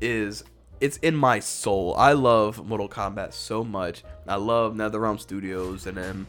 [0.00, 0.44] is
[0.80, 1.94] it's in my soul.
[1.96, 4.02] I love Mortal Kombat so much.
[4.26, 6.26] I love NetherRealm Studios and then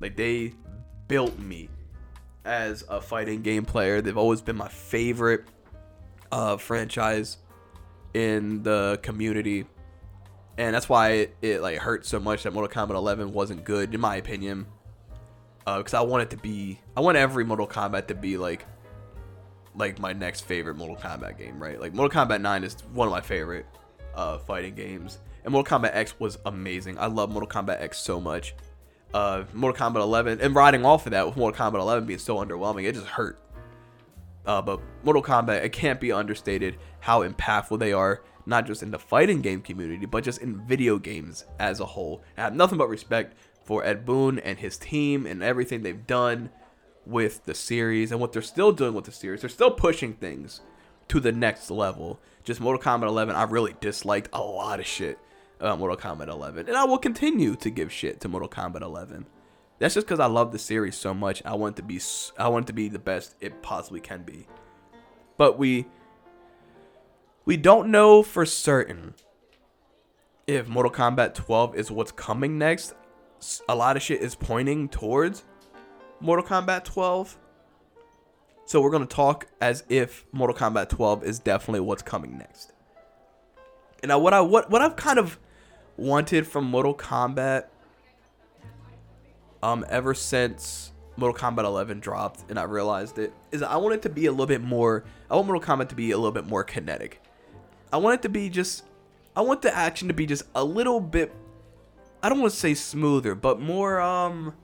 [0.00, 0.52] like they
[1.08, 1.68] built me
[2.44, 4.00] as a fighting game player.
[4.02, 5.46] They've always been my favorite
[6.32, 7.38] uh, franchise
[8.12, 9.66] in the community,
[10.58, 13.94] and that's why it, it like hurt so much that Mortal Kombat 11 wasn't good
[13.94, 14.66] in my opinion.
[15.66, 18.36] Uh because uh, I want it to be, I want every Mortal Kombat to be
[18.36, 18.66] like,
[19.74, 21.80] like my next favorite Mortal Kombat game, right?
[21.80, 23.66] Like Mortal Kombat 9 is one of my favorite
[24.14, 26.98] uh, fighting games, and Mortal Kombat X was amazing.
[26.98, 28.54] I love Mortal Kombat X so much
[29.14, 32.36] uh, Mortal Kombat 11, and riding off of that with Mortal Kombat 11 being so
[32.36, 33.38] underwhelming, it just hurt.
[34.46, 38.90] Uh, but Mortal Kombat, it can't be understated how impactful they are, not just in
[38.90, 42.22] the fighting game community, but just in video games as a whole.
[42.36, 46.50] I have nothing but respect for Ed Boon and his team and everything they've done
[47.06, 49.40] with the series and what they're still doing with the series.
[49.40, 50.60] They're still pushing things
[51.08, 52.20] to the next level.
[52.44, 55.18] Just Mortal Kombat 11, I really disliked a lot of shit
[55.60, 59.26] uh, Mortal Kombat 11, and I will continue to give shit to Mortal Kombat 11.
[59.84, 61.42] That's just because I love the series so much.
[61.44, 62.00] I want it to be
[62.38, 64.46] I want it to be the best it possibly can be.
[65.36, 65.84] But we
[67.44, 69.12] we don't know for certain
[70.46, 72.94] if Mortal Kombat 12 is what's coming next.
[73.68, 75.44] A lot of shit is pointing towards
[76.18, 77.36] Mortal Kombat 12.
[78.64, 82.72] So we're going to talk as if Mortal Kombat 12 is definitely what's coming next.
[84.02, 85.38] And now what I what what I've kind of
[85.98, 87.66] wanted from Mortal Kombat
[89.64, 94.02] um ever since Mortal Kombat 11 dropped and I realized it is I want it
[94.02, 96.46] to be a little bit more I want Mortal Kombat to be a little bit
[96.46, 97.22] more kinetic.
[97.90, 98.84] I want it to be just
[99.34, 101.32] I want the action to be just a little bit
[102.22, 104.54] I don't want to say smoother, but more um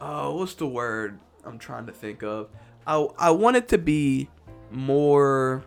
[0.00, 2.48] uh what's the word I'm trying to think of?
[2.86, 4.30] I I want it to be
[4.70, 5.64] more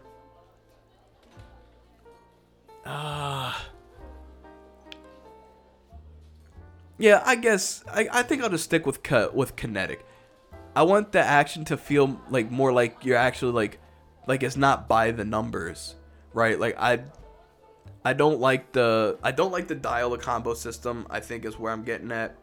[2.85, 3.53] uh
[7.03, 9.01] Yeah, I guess I, I think I'll just stick with
[9.33, 10.05] with kinetic.
[10.73, 13.79] I want the action to feel like more like you're actually like
[14.25, 15.95] like it's not by the numbers,
[16.33, 16.57] right?
[16.57, 17.03] Like I
[18.05, 21.05] I don't like the I don't like the dial a combo system.
[21.09, 22.37] I think is where I'm getting at.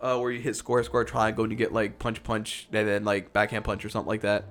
[0.00, 3.04] Uh, where you hit square, square, triangle, and you get like punch, punch, and then
[3.04, 4.46] like backhand punch or something like that.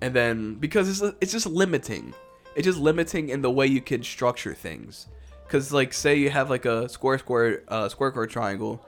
[0.00, 2.14] And then because it's it's just limiting,
[2.56, 5.06] it's just limiting in the way you can structure things.
[5.50, 8.86] Cause like say you have like a square square uh, square square triangle,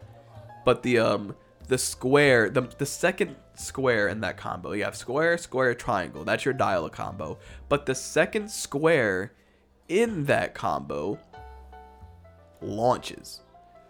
[0.64, 1.34] but the um
[1.66, 6.24] the square the the second square in that combo you have square square triangle.
[6.24, 7.38] That's your dial combo,
[7.68, 9.32] but the second square
[9.88, 11.18] in that combo
[12.60, 13.40] launches,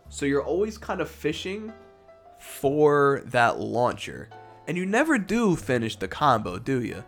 [0.09, 1.75] so you're always kind of fishing
[2.39, 4.31] for that launcher,
[4.67, 7.05] and you never do finish the combo, do you?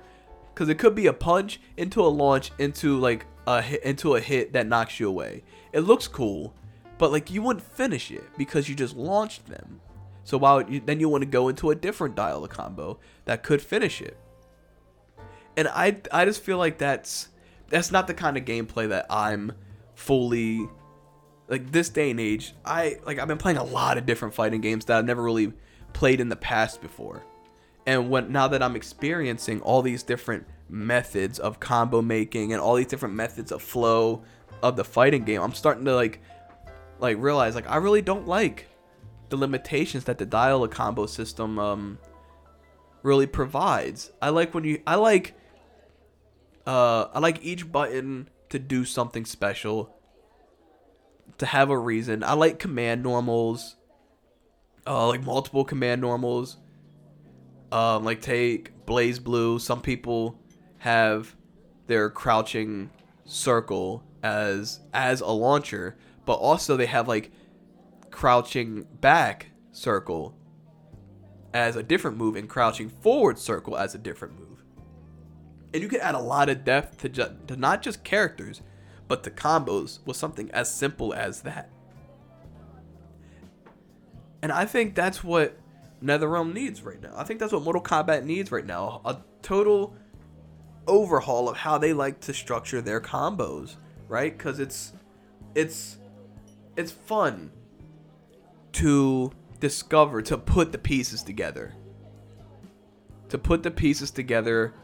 [0.53, 4.21] Because it could be a punch into a launch into like a hit, into a
[4.21, 5.43] hit that knocks you away.
[5.73, 6.55] It looks cool,
[6.99, 9.81] but like you wouldn't finish it because you just launched them.
[10.25, 13.43] So while you, then you want to go into a different dial a combo that
[13.43, 14.17] could finish it.
[15.57, 17.29] And I I just feel like that's
[17.69, 19.53] that's not the kind of gameplay that I'm
[19.95, 20.69] fully
[21.49, 22.55] like this day and age.
[22.65, 25.53] I like I've been playing a lot of different fighting games that I've never really
[25.93, 27.23] played in the past before.
[27.87, 32.75] And when now that I'm experiencing all these different methods of combo making and all
[32.75, 34.23] these different methods of flow
[34.63, 36.21] of the fighting game, I'm starting to like
[36.99, 38.67] like realize like I really don't like
[39.31, 41.99] the limitations that the dial a combo system um
[43.03, 44.11] really provides.
[44.21, 45.35] I like when you I like
[46.67, 49.95] uh I like each button to do something special
[51.39, 52.25] to have a reason.
[52.25, 53.77] I like command normals.
[54.87, 56.57] Uh like multiple command normals.
[57.71, 59.61] Um like take BlazBlue.
[59.61, 60.41] Some people
[60.85, 61.35] have
[61.87, 62.91] their crouching
[63.25, 67.33] circle as as a launcher, but also they have like
[68.11, 70.37] crouching back circle
[71.55, 74.63] as a different move and crouching forward circle as a different move.
[75.73, 78.61] And you can add a lot of depth to, ju- to not just characters,
[79.09, 81.71] but to combos with something as simple as that.
[84.43, 85.59] And I think that's what
[86.03, 87.15] NetherRealm needs right now.
[87.17, 89.01] I think that's what Mortal Kombat needs right now.
[89.07, 89.97] A total
[90.87, 93.77] overhaul of how they like to structure their combos,
[94.09, 94.37] right?
[94.37, 94.93] Because it's
[95.55, 95.99] it's
[96.77, 97.51] it's fun
[98.73, 99.31] to
[99.61, 101.75] discover to put the pieces together
[103.35, 104.75] to put the pieces together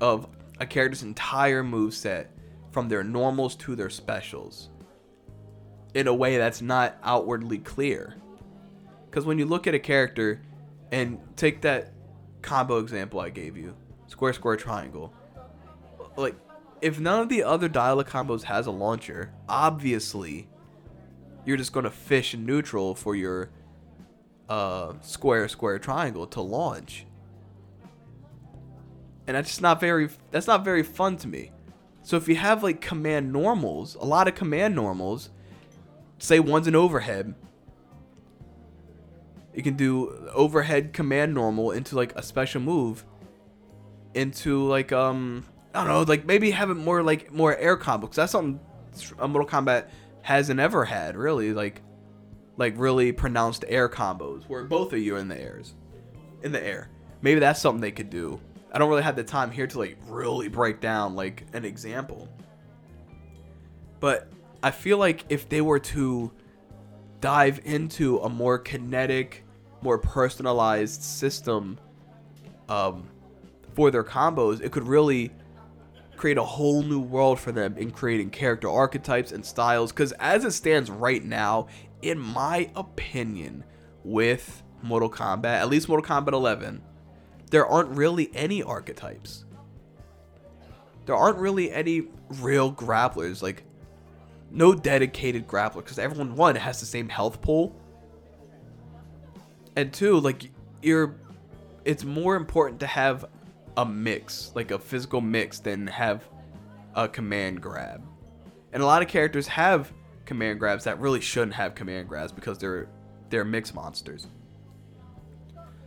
[0.00, 0.26] of
[0.58, 2.30] a character's entire move set
[2.70, 4.70] from their normals to their specials
[5.94, 8.16] in a way that's not outwardly clear.
[9.04, 10.40] Because when you look at a character
[10.92, 11.92] and take that
[12.42, 13.76] combo example I gave you,
[14.06, 15.12] square, square, triangle,
[16.16, 16.36] like
[16.80, 20.48] if none of the other dial a combos has a launcher, obviously
[21.44, 23.50] you're just going to fish neutral for your
[24.48, 27.06] uh, square, square, triangle to launch.
[29.26, 31.52] And that's just not very that's not very fun to me.
[32.02, 35.30] So if you have like command normals, a lot of command normals,
[36.18, 37.34] say one's an overhead,
[39.54, 43.04] you can do overhead command normal into like a special move
[44.12, 45.44] into like um
[45.74, 48.60] I don't know, like maybe have it more like more air combo because that's something
[49.18, 49.88] a Mortal Kombat
[50.22, 51.82] hasn't ever had really like
[52.56, 55.74] like really pronounced air combos where both of you are in the airs
[56.42, 56.90] in the air.
[57.22, 58.40] Maybe that's something they could do.
[58.72, 62.28] I don't really have the time here to like really break down like an example.
[63.98, 64.28] But
[64.62, 66.30] I feel like if they were to
[67.20, 69.44] dive into a more kinetic,
[69.80, 71.78] more personalized system
[72.68, 73.08] um,
[73.74, 75.30] for their combos, it could really
[76.16, 79.92] create a whole new world for them in creating character archetypes and styles.
[79.92, 81.68] Because as it stands right now,
[82.02, 83.64] in my opinion,
[84.04, 86.82] with Mortal Kombat, at least Mortal Kombat 11,
[87.50, 89.44] there aren't really any archetypes.
[91.06, 92.08] There aren't really any
[92.40, 93.42] real grapplers.
[93.42, 93.64] Like,
[94.50, 95.76] no dedicated grappler.
[95.76, 97.74] Because everyone, one, has the same health pool.
[99.76, 100.50] And two, like,
[100.82, 101.16] you're.
[101.84, 103.26] It's more important to have
[103.76, 106.28] a mix, like a physical mix, than have
[106.94, 108.02] a command grab.
[108.72, 109.92] And a lot of characters have
[110.24, 112.88] command grabs that really shouldn't have command grabs because they're
[113.30, 114.28] they're mix monsters.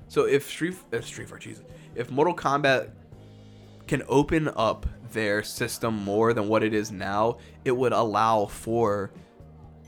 [0.08, 1.64] So if Street if Street Fighter Jesus,
[1.96, 2.92] if Mortal Kombat
[3.88, 9.12] can open up their system more than what it is now, it would allow for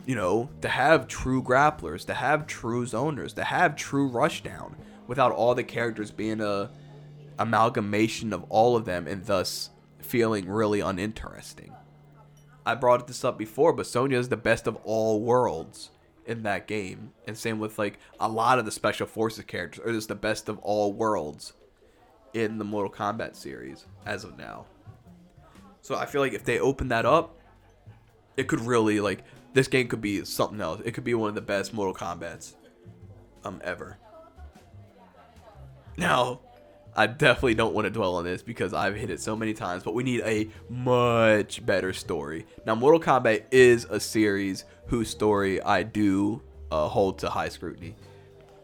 [0.09, 4.73] you know, to have true grapplers, to have true zoners, to have true rushdown
[5.05, 6.71] without all the characters being a
[7.39, 11.73] amalgamation of all of them and thus feeling really uninteresting.
[12.65, 15.89] I brought this up before, but Sonya is the best of all worlds
[16.25, 17.13] in that game.
[17.27, 20.49] And same with like a lot of the special forces characters are just the best
[20.49, 21.53] of all worlds
[22.33, 24.65] in the Mortal Kombat series as of now.
[25.81, 27.39] So I feel like if they open that up,
[28.37, 29.23] it could really like
[29.53, 30.81] this game could be something else.
[30.85, 32.53] It could be one of the best Mortal Kombats
[33.43, 33.97] um ever.
[35.97, 36.41] Now,
[36.99, 39.83] I definitely don't want to dwell on this because I've hit it so many times,
[39.83, 42.45] but we need a much better story.
[42.65, 47.95] Now, Mortal Kombat is a series whose story I do uh, hold to high scrutiny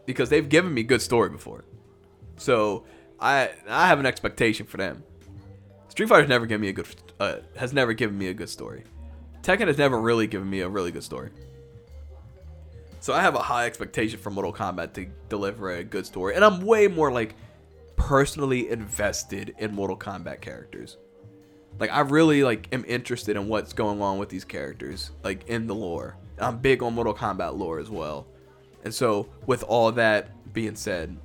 [0.04, 1.64] because they've given me good story before.
[2.36, 2.84] So
[3.18, 5.02] I I have an expectation for them.
[5.88, 8.84] Street Fighter's never given me a good uh, has never given me a good story.
[9.40, 11.30] Tekken has never really given me a really good story.
[13.00, 16.44] So I have a high expectation for Mortal Kombat to deliver a good story, and
[16.44, 17.34] I'm way more like
[17.96, 20.96] personally invested in Mortal Kombat characters.
[21.78, 25.66] Like I really like am interested in what's going on with these characters, like in
[25.66, 26.16] the lore.
[26.38, 28.26] I'm big on Mortal Kombat lore as well.
[28.84, 31.16] And so with all that being said,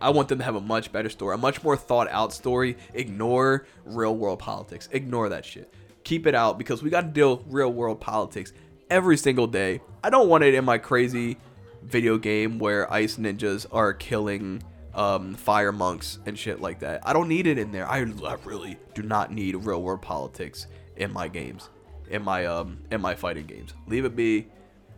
[0.00, 2.76] I want them to have a much better story, a much more thought out story.
[2.94, 4.88] Ignore real world politics.
[4.92, 5.72] Ignore that shit.
[6.04, 8.52] Keep it out because we got to deal with real world politics
[8.90, 9.80] every single day.
[10.04, 11.38] I don't want it in my crazy
[11.82, 14.62] video game where ice ninjas are killing
[14.94, 17.06] um, fire monks and shit like that.
[17.06, 17.88] I don't need it in there.
[17.88, 20.66] I, I really do not need real world politics
[20.96, 21.70] in my games,
[22.10, 23.72] in my um, in my fighting games.
[23.86, 24.48] Leave it be.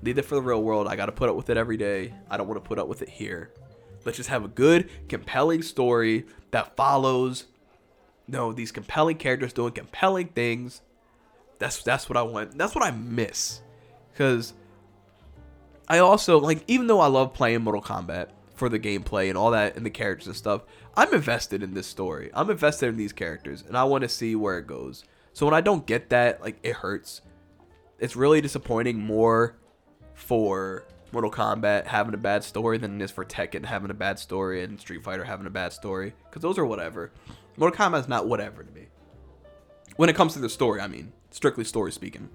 [0.03, 0.87] Leave it for the real world.
[0.87, 2.12] I got to put up with it every day.
[2.29, 3.51] I don't want to put up with it here.
[4.05, 7.47] Let's just have a good, compelling story that follows.
[8.29, 10.83] No, these compelling characters doing compelling things.
[11.59, 12.59] That's that's what I want.
[12.59, 13.62] That's what I miss.
[14.16, 14.53] Cause
[15.89, 19.51] I also like, even though I love playing Mortal Kombat, for the gameplay and all
[19.51, 20.62] that and the characters and stuff.
[20.97, 22.31] I'm invested in this story.
[22.35, 25.05] I'm invested in these characters and I want to see where it goes.
[25.32, 27.20] So when I don't get that, like it hurts.
[27.98, 29.56] It's really disappointing more
[30.14, 34.18] for Mortal Kombat having a bad story than it is for Tekken having a bad
[34.18, 37.12] story and Street Fighter having a bad story because those are whatever.
[37.56, 38.86] Mortal Kombat is not whatever to me.
[39.97, 42.28] When it comes to the story, I mean, strictly story speaking.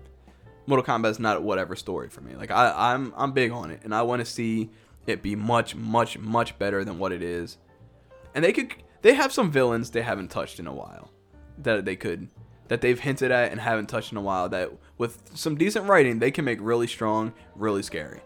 [0.65, 2.35] Mortal Kombat is not whatever story for me.
[2.35, 4.69] Like I, I'm I'm big on it and I want to see
[5.07, 7.57] it be much, much, much better than what it is.
[8.35, 11.11] And they could they have some villains they haven't touched in a while.
[11.57, 12.29] That they could
[12.67, 16.19] that they've hinted at and haven't touched in a while that with some decent writing
[16.19, 18.21] they can make really strong, really scary.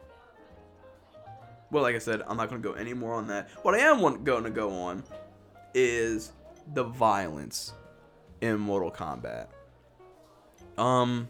[1.72, 3.50] Well, like I said, I'm not going to go any more on that.
[3.64, 5.04] What I am going to go on
[5.74, 6.34] is
[6.74, 7.74] the violence
[8.42, 9.48] in Mortal Kombat.
[10.78, 11.28] Um,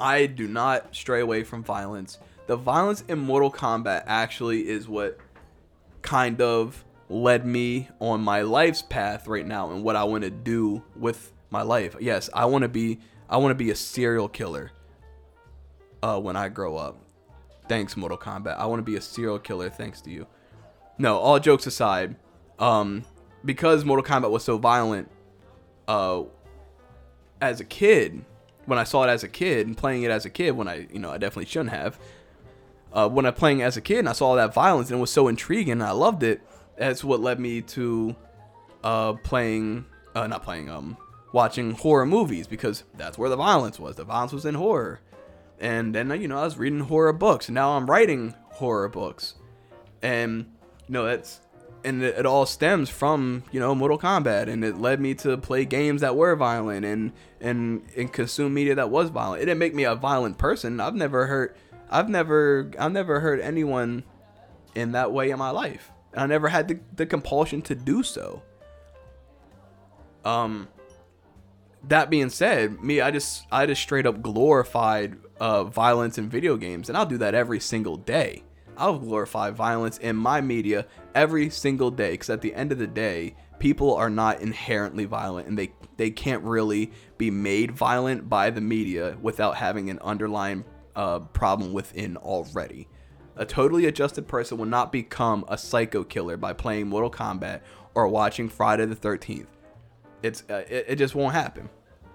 [0.00, 2.18] I do not stray away from violence.
[2.48, 5.18] The violence in Mortal Kombat actually is what
[6.00, 10.30] kind of led me on my life's path right now and what I want to
[10.30, 11.94] do with my life.
[12.00, 14.70] Yes, I want to be I want to be a serial killer
[16.02, 16.96] uh when I grow up.
[17.68, 18.56] Thanks Mortal Kombat.
[18.56, 20.26] I want to be a serial killer thanks to you.
[20.96, 22.16] No, all jokes aside,
[22.58, 23.04] um
[23.44, 25.10] because Mortal Kombat was so violent
[25.86, 26.22] uh
[27.42, 28.24] as a kid,
[28.64, 30.88] when I saw it as a kid and playing it as a kid when I,
[30.90, 31.98] you know, I definitely shouldn't have.
[32.92, 35.00] Uh, when I playing as a kid and I saw all that violence and it
[35.00, 36.40] was so intriguing and I loved it,
[36.76, 38.16] that's what led me to
[38.82, 39.84] uh, playing,
[40.14, 40.96] uh, not playing, um,
[41.32, 43.96] watching horror movies because that's where the violence was.
[43.96, 45.00] The violence was in horror.
[45.60, 49.34] And then, you know, I was reading horror books and now I'm writing horror books.
[50.02, 50.46] And,
[50.86, 51.40] you know, that's
[51.84, 55.36] and it, it, all stems from you know Mortal Kombat, and it led me to
[55.36, 59.42] play games that were violent and and and consume media that was violent.
[59.42, 60.80] It didn't make me a violent person.
[60.80, 61.56] I've never hurt.
[61.90, 64.04] I've never I've never hurt anyone
[64.74, 65.90] in that way in my life.
[66.14, 68.42] I never had the, the compulsion to do so.
[70.24, 70.68] Um.
[71.84, 76.56] That being said, me I just I just straight up glorified uh, violence in video
[76.56, 78.42] games, and I'll do that every single day.
[78.76, 82.86] I'll glorify violence in my media every single day because at the end of the
[82.86, 88.50] day, people are not inherently violent and they they can't really be made violent by
[88.50, 90.64] the media without having an underlying
[90.98, 92.88] uh, problem within already.
[93.36, 97.60] A totally adjusted person will not become a psycho killer by playing Mortal Kombat
[97.94, 99.46] or watching Friday the 13th.
[100.24, 101.70] It's uh, it, it just won't happen.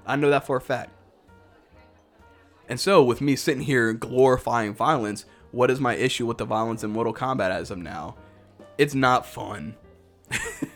[0.05, 0.91] I know that for a fact.
[2.67, 6.83] And so, with me sitting here glorifying violence, what is my issue with the violence
[6.83, 8.17] in Mortal Kombat as of now?
[8.77, 9.75] It's not fun.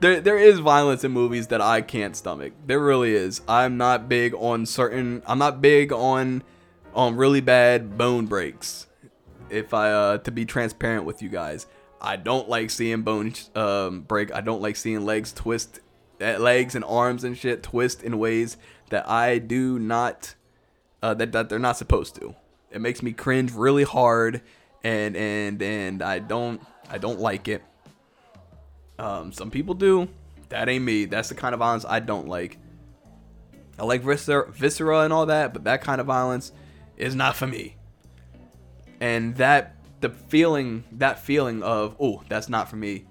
[0.00, 2.52] there there is violence in movies that I can't stomach.
[2.66, 3.40] There really is.
[3.48, 6.42] I'm not big on certain I'm not big on
[6.94, 8.86] on really bad bone breaks.
[9.48, 11.66] If I uh to be transparent with you guys,
[12.00, 14.32] I don't like seeing bones um break.
[14.32, 15.80] I don't like seeing legs twist
[16.20, 18.56] eh, legs and arms and shit twist in ways
[18.90, 20.34] that I do not
[21.02, 22.34] uh, that, that they're not supposed to.
[22.70, 24.42] It makes me cringe really hard,
[24.84, 27.62] and and and I don't I don't like it.
[28.98, 30.08] Um, some people do.
[30.50, 31.06] That ain't me.
[31.06, 32.58] That's the kind of violence I don't like.
[33.78, 36.52] I like viscera, viscera and all that, but that kind of violence
[37.00, 37.76] is not for me.
[39.00, 43.04] And that the feeling, that feeling of oh, that's not for me.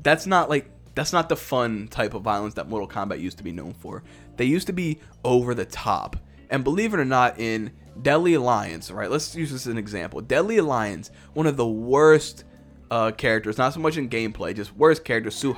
[0.00, 3.44] That's not like that's not the fun type of violence that Mortal Kombat used to
[3.44, 4.02] be known for.
[4.36, 6.16] They used to be over the top.
[6.50, 7.72] And believe it or not, in
[8.02, 9.10] Deadly Alliance, right?
[9.10, 10.20] Let's use this as an example.
[10.20, 12.44] Deadly Alliance, one of the worst
[12.90, 15.34] uh, characters, not so much in gameplay, just worst characters.
[15.34, 15.56] Su.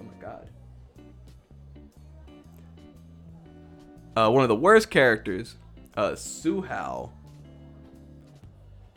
[0.00, 0.48] Oh my god.
[4.16, 5.56] Uh, one of the worst characters,
[5.96, 7.12] uh, Hsu Hao.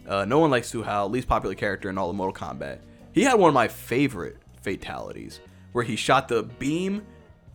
[0.08, 2.80] Uh, no one likes Hsu Hao, least popular character in all of Mortal Kombat.
[3.14, 5.40] He had one of my favorite fatalities,
[5.72, 7.04] where he shot the beam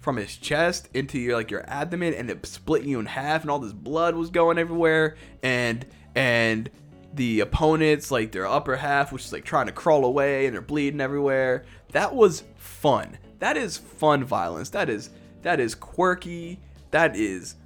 [0.01, 3.51] from his chest into your like your abdomen and it split you in half and
[3.51, 5.85] all this blood was going everywhere and
[6.15, 6.71] and
[7.13, 10.63] the opponents like their upper half which is like trying to crawl away and they're
[10.63, 15.11] bleeding everywhere that was fun that is fun violence that is
[15.43, 16.59] that is quirky
[16.91, 17.57] that is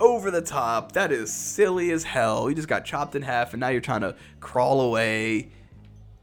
[0.00, 3.60] over the top that is silly as hell you just got chopped in half and
[3.60, 5.50] now you're trying to crawl away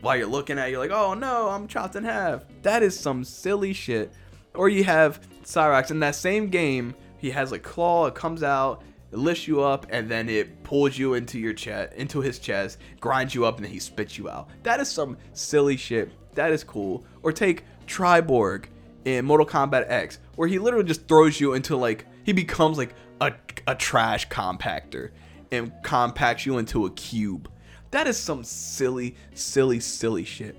[0.02, 3.00] while you're looking at it, you're like oh no i'm chopped in half that is
[3.00, 4.12] some silly shit
[4.58, 6.94] or you have Cyrax in that same game.
[7.18, 8.08] He has a claw.
[8.08, 11.94] It comes out, it lifts you up, and then it pulls you into your chest,
[11.94, 14.50] into his chest, grinds you up, and then he spits you out.
[14.64, 16.12] That is some silly shit.
[16.36, 17.06] That is cool.
[17.24, 18.66] Or take Triborg
[19.06, 22.94] in Mortal Kombat X, where he literally just throws you into like he becomes like
[23.22, 23.34] a,
[23.68, 25.12] a trash compactor
[25.52, 27.50] and compacts you into a cube.
[27.92, 30.56] That is some silly, silly, silly shit.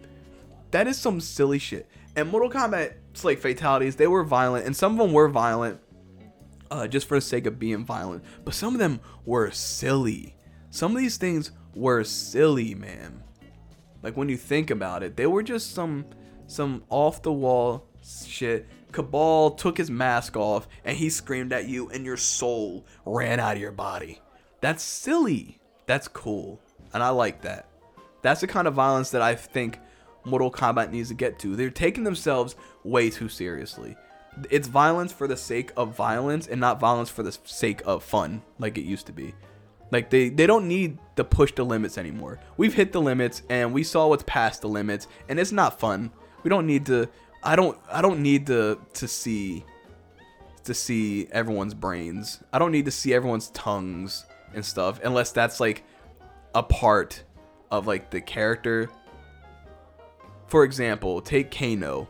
[0.71, 1.89] That is some silly shit.
[2.17, 2.95] And Mortal Kombat
[3.25, 3.97] like fatalities.
[3.97, 5.81] They were violent, and some of them were violent,
[6.71, 8.25] uh, just for the sake of being violent.
[8.45, 10.37] But some of them were silly.
[10.71, 13.23] Some of these things were silly, man.
[14.03, 16.07] Like when you think about it, they were just some
[16.47, 18.67] some off the wall shit.
[18.93, 23.57] Kabal took his mask off and he screamed at you, and your soul ran out
[23.57, 24.21] of your body.
[24.61, 25.59] That's silly.
[25.87, 26.61] That's cool.
[26.93, 27.69] And I like that.
[28.23, 29.79] That's the kind of violence that I think
[30.25, 31.57] Mortal Kombat needs to get to.
[31.57, 33.97] They're taking themselves way too seriously.
[34.51, 38.43] It's violence for the sake of violence and not violence for the sake of fun
[38.59, 39.35] like it used to be.
[39.91, 42.39] Like they they don't need to push the limits anymore.
[42.57, 46.13] We've hit the limits and we saw what's past the limits and it's not fun.
[46.43, 47.09] We don't need to
[47.43, 49.65] I don't I don't need to to see
[50.65, 52.43] to see everyone's brains.
[52.53, 55.85] I don't need to see everyone's tongues and stuff unless that's like
[56.55, 57.23] a part
[57.71, 58.91] of like the character.
[60.47, 62.09] For example, take Kano.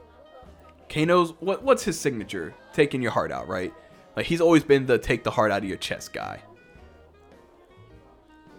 [0.89, 2.55] Kano's what what's his signature?
[2.73, 3.73] Taking your heart out, right?
[4.17, 6.43] Like he's always been the take the heart out of your chest guy.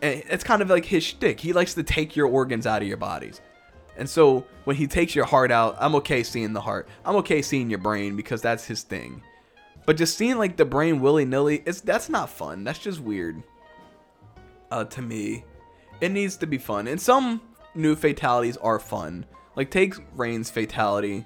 [0.02, 1.40] And it's kind of like his shtick.
[1.40, 3.42] He likes to take your organs out of your bodies.
[4.00, 6.88] And so when he takes your heart out, I'm okay seeing the heart.
[7.06, 9.22] I'm okay seeing your brain because that's his thing.
[9.86, 12.64] But just seeing like the brain willy nilly, it's that's not fun.
[12.64, 13.44] That's just weird.
[14.72, 15.44] Uh, to me,
[16.00, 16.88] it needs to be fun.
[16.88, 17.42] And some
[17.76, 19.26] new fatalities are fun.
[19.58, 21.26] Like take Rain's fatality.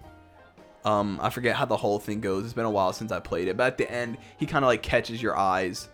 [0.83, 2.43] Um, I forget how the whole thing goes.
[2.43, 3.55] It's been a while since I played it.
[3.55, 5.89] But at the end, he kind of like catches your eyes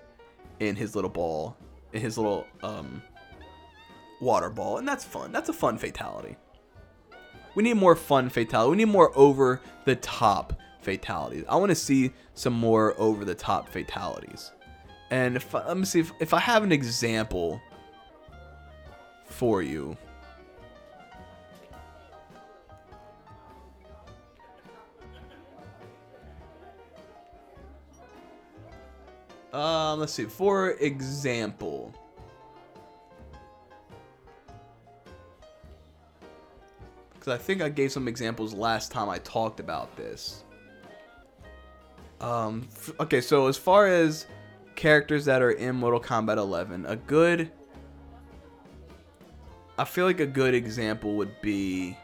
[0.61, 1.57] in his little ball,
[1.91, 3.01] in his little um
[4.21, 5.33] water ball, and that's fun.
[5.33, 6.37] That's a fun fatality.
[7.59, 8.71] We need more fun fatalities.
[8.71, 11.43] We need more over the top fatalities.
[11.49, 14.53] I want to see some more over the top fatalities.
[15.11, 17.59] And if let me see if, if I have an example
[19.25, 19.97] for you.
[29.51, 30.23] Um, let's see.
[30.23, 31.93] For example,
[37.29, 40.43] because I think I gave some examples last time I talked about this.
[42.19, 44.25] Um, f- okay, so as far as
[44.75, 47.51] characters that are in Mortal Kombat 11, a good,
[49.77, 51.95] I feel like a good example would be,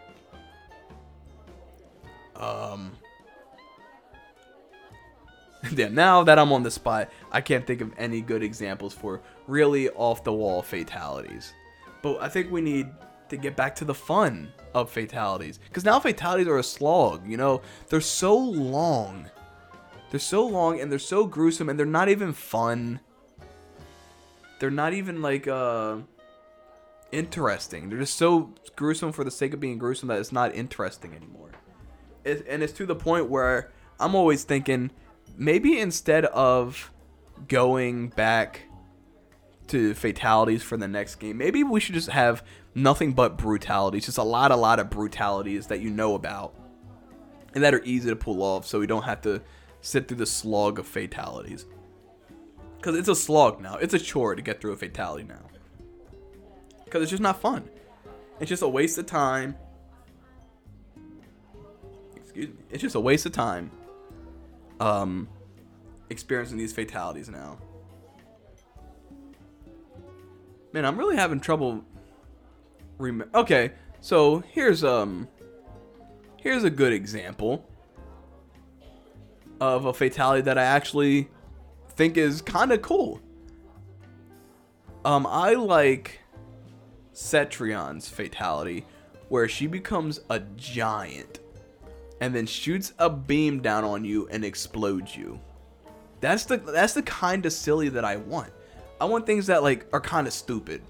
[2.35, 2.91] um,
[5.76, 5.88] yeah.
[5.88, 9.89] Now that I'm on the spot, I can't think of any good examples for really
[9.89, 11.52] off the wall fatalities.
[12.03, 12.88] But I think we need
[13.30, 17.27] to get back to the fun of fatalities because now fatalities are a slog.
[17.27, 19.30] You know, they're so long
[20.15, 23.02] they're so long and they're so gruesome and they're not even fun.
[24.60, 25.97] They're not even like uh
[27.11, 27.89] interesting.
[27.89, 31.52] They're just so gruesome for the sake of being gruesome that it's not interesting anymore.
[32.23, 34.91] It, and it's to the point where I'm always thinking
[35.38, 36.91] maybe instead of
[37.49, 38.61] going back
[39.68, 42.41] to fatalities for the next game, maybe we should just have
[42.76, 43.97] nothing but brutality.
[43.97, 46.53] It's just a lot, a lot of brutalities that you know about
[47.53, 49.41] and that are easy to pull off so we don't have to
[49.81, 51.65] sit through the slog of fatalities.
[52.77, 53.77] Because it's a slog now.
[53.77, 55.41] It's a chore to get through a fatality now.
[56.84, 57.68] Because it's just not fun.
[58.39, 59.56] It's just a waste of time.
[62.15, 62.56] Excuse me.
[62.69, 63.72] It's just a waste of time.
[64.80, 65.30] Um,
[66.10, 67.57] experiencing these fatalities now.
[70.73, 71.85] Man, I'm really having trouble.
[72.98, 75.28] Rem- okay, so here's um,
[76.38, 77.68] here's a good example
[79.60, 81.30] of a fatality that I actually
[81.92, 83.22] think is kind of cool.
[85.04, 86.20] Um, I like
[87.14, 88.86] Cetrion's fatality,
[89.30, 91.40] where she becomes a giant
[92.22, 95.40] and then shoots a beam down on you and explodes you.
[96.22, 98.52] That's the that's the kind of silly that I want.
[99.00, 100.82] I want things that like are kind of stupid.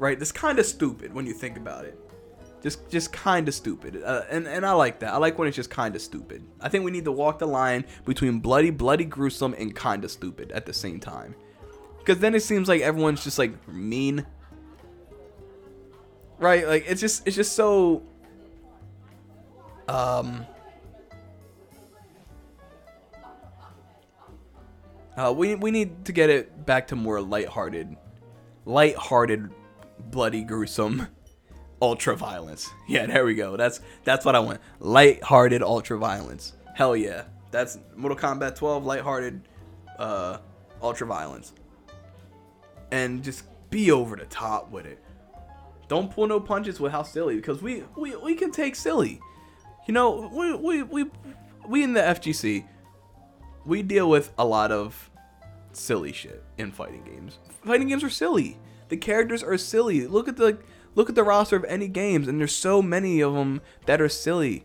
[0.00, 0.18] Right?
[0.18, 2.00] That's kind of stupid when you think about it.
[2.62, 4.02] Just just kind of stupid.
[4.02, 5.12] Uh, and and i like that.
[5.12, 6.42] I like when it's just kind of stupid.
[6.58, 10.10] I think we need to walk the line between bloody bloody gruesome and kind of
[10.10, 11.34] stupid at the same time.
[11.98, 14.24] Because then it seems like everyone's just like mean.
[16.38, 16.66] Right?
[16.66, 18.02] Like it's just it's just so
[19.86, 20.46] um
[25.18, 27.94] uh, we, we need to get it back to more lighthearted
[28.64, 29.50] lighthearted
[30.10, 31.08] bloody gruesome
[31.82, 32.70] ultra violence.
[32.88, 33.56] Yeah, there we go.
[33.56, 34.60] That's that's what I want.
[34.80, 36.54] Light-hearted ultra violence.
[36.74, 37.24] Hell yeah.
[37.50, 39.42] That's Mortal Kombat 12 light-hearted
[39.98, 40.38] uh
[40.82, 41.52] ultra violence.
[42.90, 45.02] And just be over the top with it.
[45.88, 49.20] Don't pull no punches with how silly because we we, we can take silly.
[49.86, 51.10] You know, we we we
[51.66, 52.66] we in the FGC
[53.64, 55.10] we deal with a lot of
[55.72, 57.38] silly shit in fighting games.
[57.64, 58.58] Fighting games are silly.
[58.90, 60.06] The characters are silly.
[60.06, 60.58] Look at the
[60.94, 64.08] Look at the roster of any games, and there's so many of them that are
[64.08, 64.64] silly.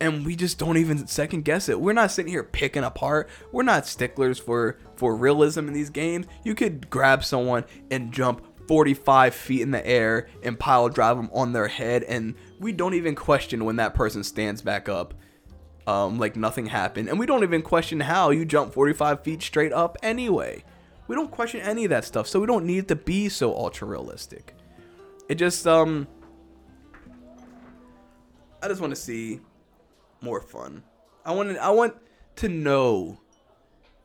[0.00, 1.80] And we just don't even second guess it.
[1.80, 3.30] We're not sitting here picking apart.
[3.52, 6.26] We're not sticklers for for realism in these games.
[6.44, 11.30] You could grab someone and jump 45 feet in the air and pile drive them
[11.32, 15.14] on their head, and we don't even question when that person stands back up.
[15.84, 19.72] Um, like nothing happened, and we don't even question how you jump 45 feet straight
[19.72, 20.62] up anyway.
[21.12, 23.86] We don't question any of that stuff, so we don't need to be so ultra
[23.86, 24.54] realistic.
[25.28, 26.08] It just um
[28.62, 29.40] I just want to see
[30.22, 30.82] more fun.
[31.22, 31.96] I want I want
[32.36, 33.20] to know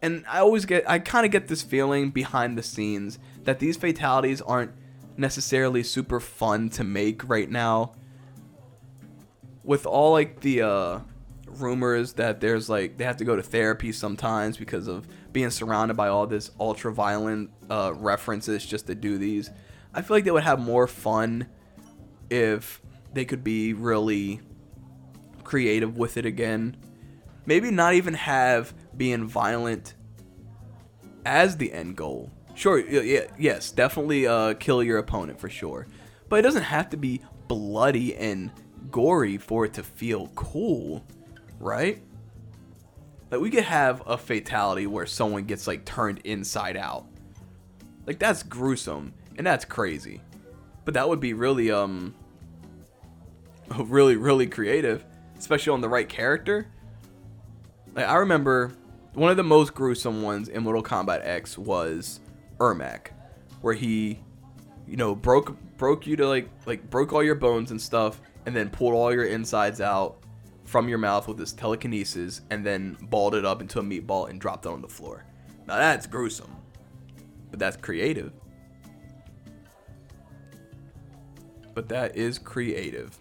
[0.01, 3.77] and I always get I kind of get this feeling behind the scenes that these
[3.77, 4.71] fatalities aren't
[5.15, 7.93] necessarily super fun to make right now.
[9.63, 10.99] With all like the uh
[11.47, 15.07] rumors that there's like they have to go to therapy sometimes because of
[15.38, 19.51] being surrounded by all this ultra violent uh, references just to do these.
[19.93, 21.45] I feel like they would have more fun
[22.31, 22.81] if
[23.14, 24.41] they could be really
[25.43, 26.76] creative with it again.
[27.45, 29.93] Maybe not even have being violent
[31.23, 32.31] as the end goal.
[32.55, 35.85] Sure, yeah, yes, definitely uh, kill your opponent for sure.
[36.30, 38.51] But it doesn't have to be bloody and
[38.89, 41.05] gory for it to feel cool
[41.59, 42.01] right?
[43.30, 47.06] Like we could have a fatality where someone gets like turned inside out.
[48.06, 50.22] Like that's gruesome and that's crazy.
[50.86, 52.16] But that would be really um
[53.78, 55.06] really really creative,
[55.38, 56.68] especially on the right character.
[57.94, 58.74] Like I remember
[59.14, 62.20] one of the most gruesome ones in Mortal Kombat X was
[62.60, 63.08] Ermac,
[63.62, 64.20] where he
[64.88, 68.56] you know broke broke you to like like broke all your bones and stuff and
[68.56, 70.18] then pulled all your insides out
[70.68, 74.39] from your mouth with his telekinesis and then balled it up into a meatball and
[74.39, 75.23] dropped it on the floor.
[75.65, 76.53] Now that's gruesome,
[77.49, 78.34] but that's creative.
[81.73, 83.18] But that is creative.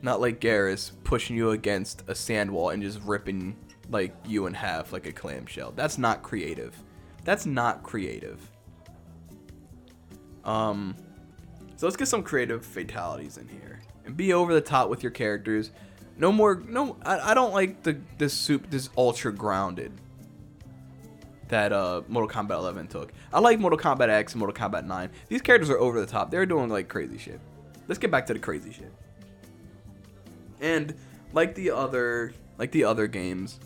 [0.00, 3.54] Not like Geras pushing you against a sand wall and just ripping
[3.90, 5.72] like you in half like a clamshell.
[5.76, 6.74] That's not creative.
[7.24, 8.40] That's not creative.
[10.44, 10.96] Um
[11.76, 15.12] so let's get some creative fatalities in here and be over the top with your
[15.12, 15.72] characters
[16.20, 16.62] no more.
[16.68, 18.70] No, I, I don't like the this soup.
[18.70, 19.92] This ultra grounded
[21.48, 23.12] that uh Mortal Kombat 11 took.
[23.32, 25.10] I like Mortal Kombat X Mortal Kombat 9.
[25.28, 26.30] These characters are over the top.
[26.30, 27.40] They're doing like crazy shit.
[27.88, 28.92] Let's get back to the crazy shit.
[30.60, 30.94] And
[31.32, 33.58] like the other like the other games,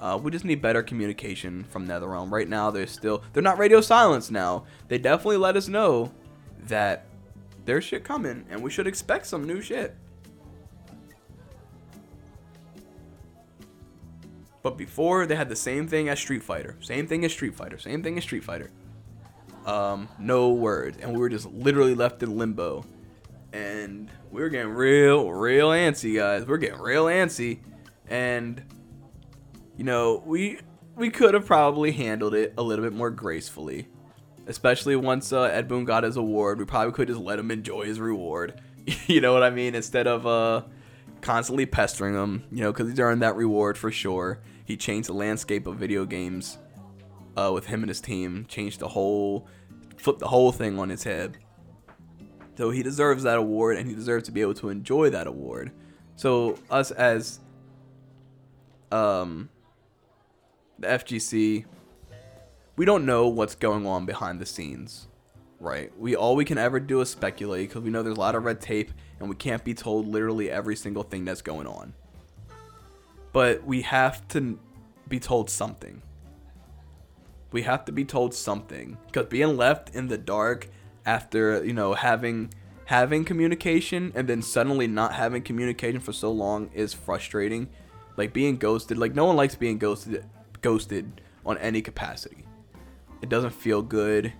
[0.00, 2.32] uh, we just need better communication from NetherRealm.
[2.32, 4.64] Right now, they're still they're not radio silence now.
[4.88, 6.10] They definitely let us know
[6.68, 7.04] that
[7.66, 9.94] there's shit coming, and we should expect some new shit.
[14.62, 17.78] But before they had the same thing as Street Fighter, same thing as Street Fighter,
[17.78, 18.70] same thing as Street Fighter.
[19.66, 22.84] Um, no words, and we were just literally left in limbo,
[23.52, 26.46] and we were getting real, real antsy, guys.
[26.46, 27.60] We're getting real antsy,
[28.08, 28.62] and
[29.76, 30.58] you know we
[30.96, 33.88] we could have probably handled it a little bit more gracefully,
[34.46, 36.58] especially once uh, Ed Boon got his award.
[36.58, 38.60] We probably could just let him enjoy his reward.
[39.06, 39.74] you know what I mean?
[39.74, 40.62] Instead of uh
[41.20, 44.40] constantly pestering him, you know, because he's earned that reward for sure.
[44.64, 46.58] He changed the landscape of video games
[47.36, 48.46] uh, with him and his team.
[48.48, 49.46] Changed the whole,
[49.96, 51.38] flipped the whole thing on its head.
[52.56, 55.72] So he deserves that award, and he deserves to be able to enjoy that award.
[56.16, 57.40] So us as
[58.90, 59.48] um,
[60.78, 61.64] the FGC,
[62.76, 65.08] we don't know what's going on behind the scenes,
[65.60, 65.90] right?
[65.98, 68.44] We all we can ever do is speculate because we know there's a lot of
[68.44, 71.94] red tape, and we can't be told literally every single thing that's going on
[73.32, 74.58] but we have to
[75.08, 76.02] be told something.
[77.50, 80.68] We have to be told something because being left in the dark
[81.04, 82.52] after you know having
[82.86, 87.68] having communication and then suddenly not having communication for so long is frustrating.
[88.16, 90.24] Like being ghosted, like no one likes being ghosted
[90.60, 92.46] ghosted on any capacity.
[93.20, 94.32] It doesn't feel good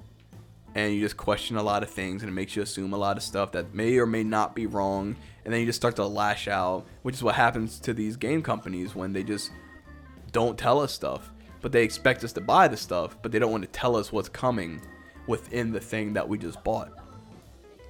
[0.75, 3.17] and you just question a lot of things and it makes you assume a lot
[3.17, 6.07] of stuff that may or may not be wrong and then you just start to
[6.07, 9.51] lash out which is what happens to these game companies when they just
[10.33, 13.53] don't tell us stuff but they expect us to buy the stuff but they don't
[13.53, 14.81] want to tell us what's coming
[15.27, 16.91] within the thing that we just bought.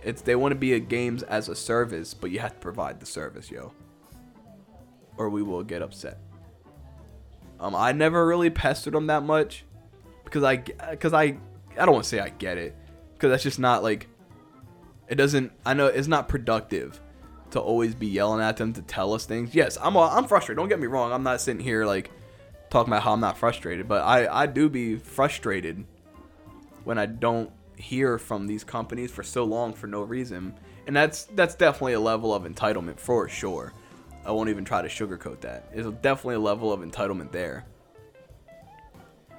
[0.04, 3.00] It's they want to be a games as a service but you have to provide
[3.00, 3.72] the service yo.
[5.16, 6.18] Or we will get upset.
[7.60, 9.64] Um i never really pestered them that much
[10.24, 11.38] because i because i
[11.78, 12.74] I don't want to say I get it
[13.14, 14.08] because that's just not like
[15.08, 15.52] it doesn't.
[15.64, 17.00] I know it's not productive
[17.50, 19.54] to always be yelling at them to tell us things.
[19.54, 20.58] Yes, I'm I'm frustrated.
[20.58, 21.12] Don't get me wrong.
[21.12, 22.10] I'm not sitting here like
[22.70, 25.84] talking about how I'm not frustrated, but I I do be frustrated
[26.84, 30.54] when I don't hear from these companies for so long for no reason.
[30.86, 33.72] And that's that's definitely a level of entitlement for sure.
[34.24, 35.68] I won't even try to sugarcoat that.
[35.72, 37.66] It's definitely a level of entitlement there.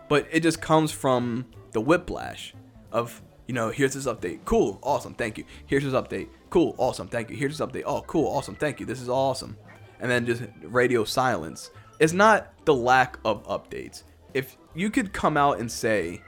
[0.10, 2.54] But it just comes from the whiplash
[2.92, 7.08] of you know here's this update cool awesome thank you here's this update cool awesome
[7.08, 9.58] thank you here's this update oh cool awesome thank you this is awesome
[10.00, 15.38] and then just radio silence it's not the lack of updates if you could come
[15.38, 16.22] out and say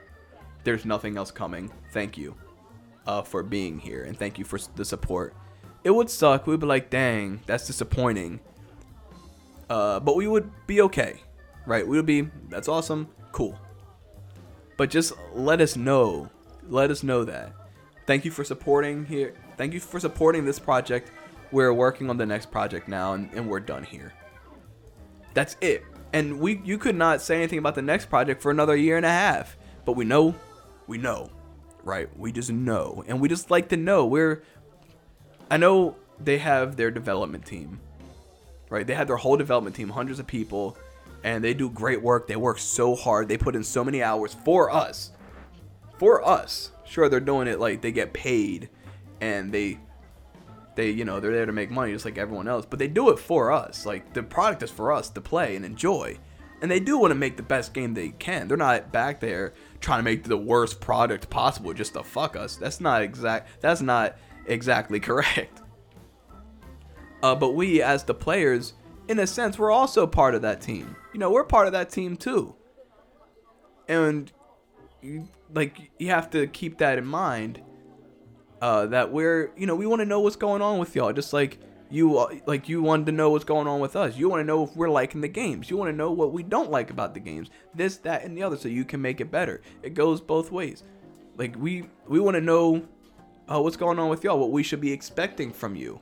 [0.63, 2.35] there's nothing else coming thank you
[3.07, 5.35] uh, for being here and thank you for the support
[5.85, 6.47] it would suck.
[6.47, 8.39] We'd be like, dang, that's disappointing.
[9.69, 11.22] Uh, but we would be okay,
[11.67, 11.88] right?
[11.88, 13.57] We would be, that's awesome, cool.
[14.77, 16.30] But just let us know,
[16.68, 17.53] let us know that.
[18.06, 19.34] Thank you for supporting here.
[19.57, 21.11] Thank you for supporting this project.
[21.52, 24.14] We're working on the next project now, and, and we're done here.
[25.34, 25.84] That's it.
[26.14, 29.06] And we, you could not say anything about the next project for another year and
[29.06, 29.57] a half.
[29.85, 30.35] But we know,
[30.88, 31.30] we know,
[31.84, 32.10] right?
[32.18, 34.06] We just know, and we just like to know.
[34.06, 34.43] We're,
[35.49, 37.80] I know they have their development team,
[38.69, 38.85] right?
[38.85, 40.77] They have their whole development team, hundreds of people,
[41.26, 42.27] and they do great work.
[42.27, 43.27] They work so hard.
[43.27, 45.11] They put in so many hours for us.
[45.97, 46.72] For us.
[46.85, 48.69] Sure, they're doing it like they get paid
[49.19, 49.80] and they
[50.76, 53.10] they you know, they're there to make money just like everyone else, but they do
[53.10, 53.88] it for us.
[53.88, 56.19] Like the product is for us to play and enjoy.
[56.61, 58.47] And they do want to make the best game they can.
[58.47, 62.56] They're not back there trying to make the worst product possible just to fuck us.
[62.56, 64.15] That's not exact that's not
[64.45, 65.64] exactly correct.
[67.23, 68.73] Uh, but we as the players
[69.07, 70.95] in a sense, we're also part of that team.
[71.14, 72.56] You know, we're part of that team too.
[73.88, 74.32] And
[75.02, 77.61] you, like you have to keep that in mind.
[78.61, 81.34] Uh, that we're, you know, we want to know what's going on with y'all, just
[81.34, 81.60] like
[81.90, 84.18] you, uh, like you wanted to know what's going on with us.
[84.18, 85.69] You want to know if we're liking the games.
[85.69, 87.49] You want to know what we don't like about the games.
[87.76, 89.61] This, that, and the other, so you can make it better.
[89.84, 90.84] It goes both ways.
[91.38, 92.88] Like we, we want to know
[93.52, 95.99] uh, what's going on with y'all, what we should be expecting from you.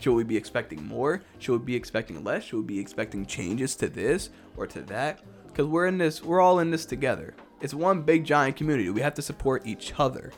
[0.00, 1.22] Should we be expecting more?
[1.38, 2.44] Should we be expecting less?
[2.44, 5.20] Should we be expecting changes to this or to that?
[5.46, 7.34] Because we're in this, we're all in this together.
[7.60, 8.90] It's one big giant community.
[8.90, 10.32] We have to support each other.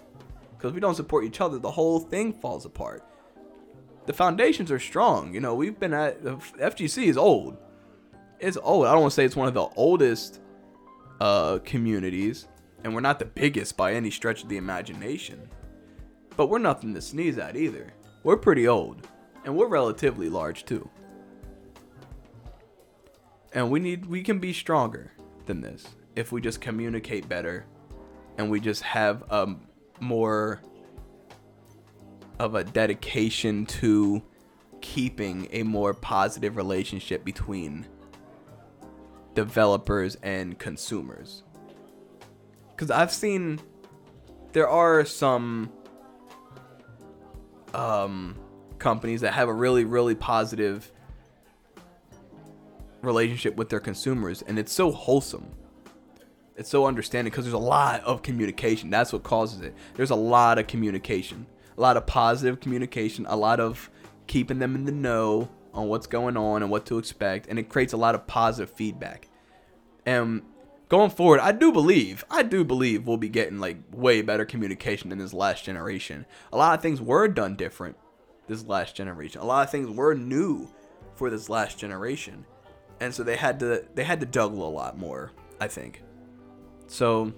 [0.56, 3.04] Because if we don't support each other, the whole thing falls apart.
[4.06, 5.34] The foundations are strong.
[5.34, 7.56] You know, we've been at the FGC is old.
[8.38, 8.86] It's old.
[8.86, 10.40] I don't want to say it's one of the oldest
[11.20, 12.46] uh, communities,
[12.84, 15.48] and we're not the biggest by any stretch of the imagination.
[16.36, 17.92] But we're nothing to sneeze at either.
[18.22, 19.06] We're pretty old
[19.44, 20.88] and we're relatively large too.
[23.52, 25.12] And we need we can be stronger
[25.46, 27.64] than this if we just communicate better
[28.36, 29.56] and we just have a
[30.00, 30.60] more
[32.38, 34.22] of a dedication to
[34.80, 37.86] keeping a more positive relationship between
[39.34, 41.42] developers and consumers.
[42.76, 43.60] Cuz I've seen
[44.52, 45.70] there are some
[47.74, 48.36] um
[48.78, 50.90] companies that have a really really positive
[53.02, 55.50] relationship with their consumers and it's so wholesome.
[56.56, 58.90] It's so understanding because there's a lot of communication.
[58.90, 59.74] That's what causes it.
[59.94, 61.46] There's a lot of communication.
[61.76, 63.88] A lot of positive communication a lot of
[64.26, 67.68] keeping them in the know on what's going on and what to expect and it
[67.68, 69.28] creates a lot of positive feedback.
[70.04, 70.42] And
[70.88, 75.12] going forward i do believe i do believe we'll be getting like way better communication
[75.12, 76.26] in this last generation.
[76.52, 77.96] A lot of things were done different
[78.48, 79.40] this last generation.
[79.40, 80.68] A lot of things were new
[81.14, 82.44] for this last generation.
[83.00, 85.30] And so they had to they had to juggle a lot more,
[85.60, 86.02] I think.
[86.88, 87.32] So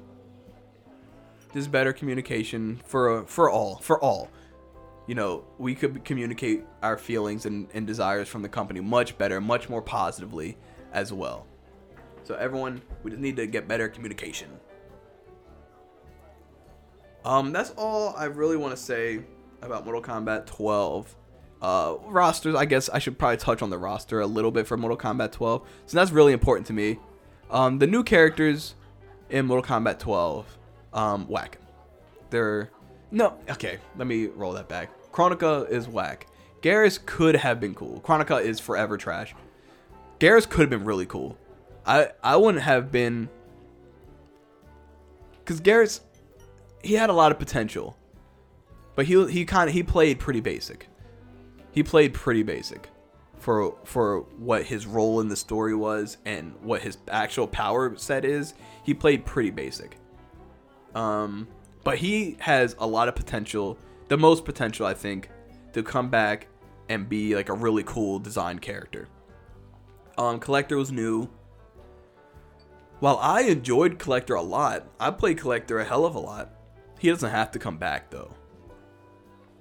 [1.52, 4.30] this better communication for for all, for all.
[5.06, 9.40] You know, we could communicate our feelings and, and desires from the company much better,
[9.40, 10.56] much more positively
[10.92, 11.46] as well.
[12.22, 14.48] So everyone, we just need to get better communication.
[17.24, 19.20] Um, that's all I really want to say
[19.62, 21.16] about Mortal Kombat 12.
[21.62, 24.76] Uh, rosters, I guess I should probably touch on the roster a little bit for
[24.76, 26.98] Mortal Kombat 12, so that's really important to me.
[27.50, 28.74] Um, the new characters
[29.28, 30.58] in Mortal Kombat 12,
[30.94, 31.58] um, whack.
[32.30, 32.70] They're
[33.10, 33.78] no okay.
[33.96, 34.90] Let me roll that back.
[35.12, 36.28] Kronika is whack.
[36.62, 38.00] Geras could have been cool.
[38.00, 39.34] Kronika is forever trash.
[40.18, 41.36] Geras could have been really cool.
[41.84, 43.28] I I wouldn't have been
[45.40, 46.00] because Geras
[46.82, 47.96] he had a lot of potential.
[48.94, 50.88] But he he kind of he played pretty basic.
[51.72, 52.88] He played pretty basic
[53.38, 58.24] for for what his role in the story was and what his actual power set
[58.24, 58.54] is.
[58.84, 59.96] He played pretty basic.
[60.94, 61.48] Um,
[61.84, 63.78] but he has a lot of potential.
[64.08, 65.30] The most potential, I think,
[65.72, 66.48] to come back
[66.88, 69.08] and be like a really cool design character.
[70.18, 71.30] Um, Collector was new.
[72.98, 76.52] While I enjoyed Collector a lot, I played Collector a hell of a lot.
[76.98, 78.34] He doesn't have to come back though.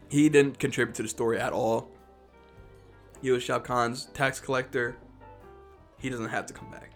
[0.10, 1.90] He didn't contribute to the story at all.
[3.22, 4.98] He was Shao Kahn's tax collector.
[6.00, 6.92] He doesn't have to come back.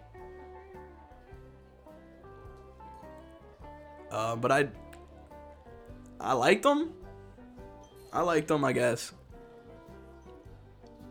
[4.10, 4.68] Uh, but I,
[6.20, 6.92] I liked him.
[8.12, 9.12] I liked him, I guess.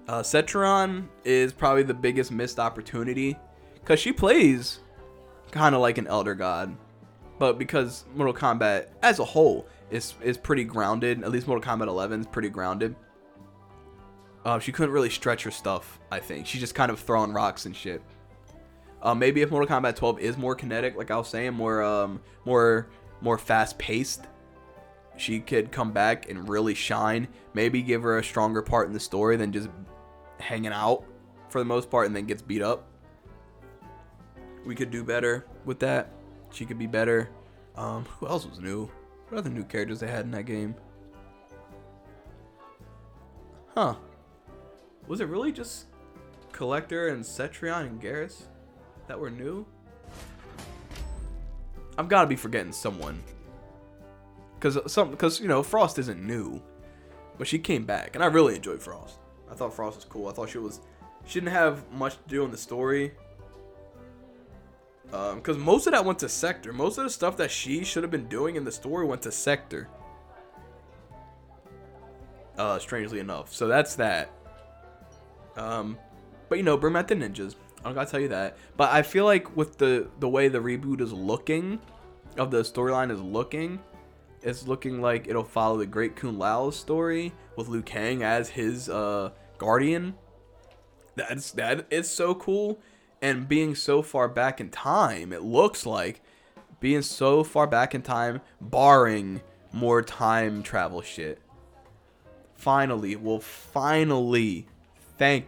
[0.07, 3.38] Uh, Cetrion is probably the biggest missed opportunity
[3.75, 4.80] because she plays
[5.51, 6.75] kind of like an elder god,
[7.39, 11.24] but because Mortal Kombat as a whole is is pretty grounded.
[11.24, 12.95] At least Mortal Kombat 11 is pretty grounded.
[14.44, 15.99] Uh, she couldn't really stretch her stuff.
[16.11, 18.02] I think she's just kind of throwing rocks and shit.
[19.02, 22.22] Uh, maybe if Mortal Kombat 12 is more kinetic, like I was saying, more um,
[22.44, 22.90] more
[23.22, 24.26] more fast paced,
[25.15, 27.28] she could come back and really shine.
[27.53, 29.70] Maybe give her a stronger part in the story than just
[30.40, 31.06] hanging out
[31.49, 32.90] for the most part and then gets beat up.
[34.65, 36.10] We could do better with that.
[36.52, 37.30] She could be better.
[37.76, 38.90] Um, who else was new?
[39.34, 40.76] What other new characters they had in that game?
[43.73, 43.95] Huh.
[45.07, 45.88] Was it really just
[46.51, 48.43] Collector and Cetrion and Geras
[49.07, 49.65] that were new?
[51.97, 53.23] I've got to be forgetting someone.
[54.60, 56.61] Cause uh, some, cause you know, Frost isn't new,
[57.39, 59.18] but she came back, and I really enjoyed Frost.
[59.49, 60.27] I thought Frost was cool.
[60.27, 60.80] I thought she was,
[61.26, 63.14] she didn't have much to do in the story.
[65.14, 66.73] Um, cause most of that went to Sektor.
[66.73, 69.31] Most of the stuff that she should have been doing in the story went to
[69.31, 69.88] Sektor.
[72.57, 73.53] Uh, strangely enough.
[73.53, 74.31] So that's that.
[75.56, 75.98] Um,
[76.49, 77.56] but you know, bring back the ninjas.
[77.85, 78.57] I gotta tell you that.
[78.76, 81.80] But I feel like with the the way the reboot is looking,
[82.38, 83.80] of the storyline is looking,
[84.41, 88.90] it's looking like it'll follow the Great Kung Lao's story with Liu Kang as his
[88.90, 90.15] uh guardian.
[91.15, 92.80] That's that is so cool,
[93.23, 96.21] and being so far back in time, it looks like
[96.79, 99.41] being so far back in time, barring
[99.71, 101.41] more time travel shit.
[102.53, 104.67] Finally, we'll finally
[105.17, 105.47] thank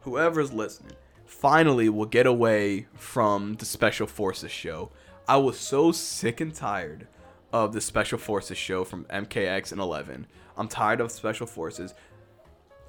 [0.00, 0.96] whoever's listening
[1.40, 4.90] finally we'll get away from the Special Forces show.
[5.26, 7.06] I was so sick and tired
[7.50, 10.26] of the Special Forces show from MKX and 11.
[10.58, 11.94] I'm tired of Special Forces.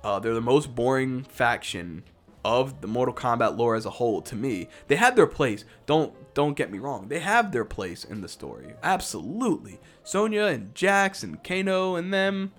[0.04, 2.04] Uh, they're the most boring faction
[2.44, 4.68] of the Mortal Kombat lore as a whole to me.
[4.88, 5.66] They had their place.
[5.86, 7.08] Don't don't get me wrong.
[7.08, 8.74] They have their place in the story.
[8.84, 9.80] Absolutely.
[10.04, 12.54] Sonya and Jax and Kano and them.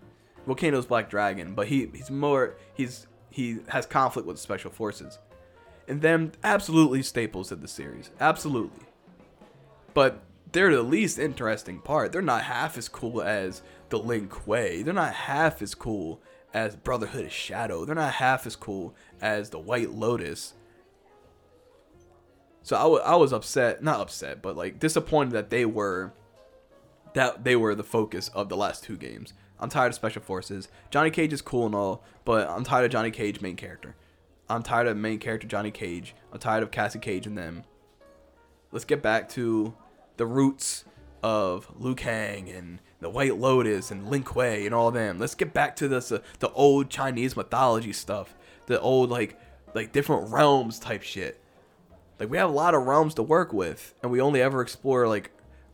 [0.46, 5.18] Well, Kano's Black Dragon, but he he's more he's he has conflict with special forces.
[5.88, 8.10] And them absolutely staples of the series.
[8.20, 8.86] Absolutely.
[9.94, 10.22] But
[10.52, 12.12] they're the least interesting part.
[12.12, 14.82] They're not half as cool as the Lin Kuei.
[14.82, 16.20] They're not half as cool
[16.54, 17.84] as Brotherhood of Shadow.
[17.84, 20.54] They're not half as cool as the White Lotus.
[22.62, 26.12] So I, w- I was upset, not upset, but like disappointed that they were
[27.14, 29.34] that they were the focus of the last two games.
[29.58, 30.68] I'm tired of special forces.
[30.90, 33.94] Johnny Cage is cool and all, but I'm tired of Johnny Cage main character.
[34.48, 36.14] I'm tired of main character Johnny Cage.
[36.32, 37.64] I'm tired of Cassie Cage and them.
[38.70, 39.74] Let's get back to
[40.16, 40.84] the roots
[41.22, 45.18] of Liu Kang and the White Lotus and Lin Kuei and all them.
[45.18, 48.34] Let's get back to this uh, the old Chinese mythology stuff,
[48.66, 49.38] the old like
[49.74, 51.40] like different realms type shit.
[52.18, 55.08] Like we have a lot of realms to work with, and we only ever explore
[55.08, 55.32] like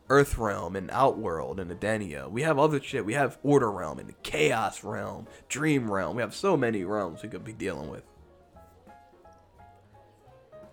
[0.09, 2.29] Earth Realm and Outworld and Edenia.
[2.29, 3.05] We have other shit.
[3.05, 6.15] We have Order Realm and Chaos Realm, Dream Realm.
[6.15, 8.03] We have so many realms we could be dealing with.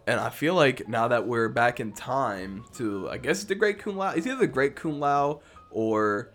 [0.06, 3.80] And I feel like now that we're back in time to, I guess the Great
[3.80, 4.12] Kung Lao.
[4.12, 6.32] Is either the Great Kung Lao or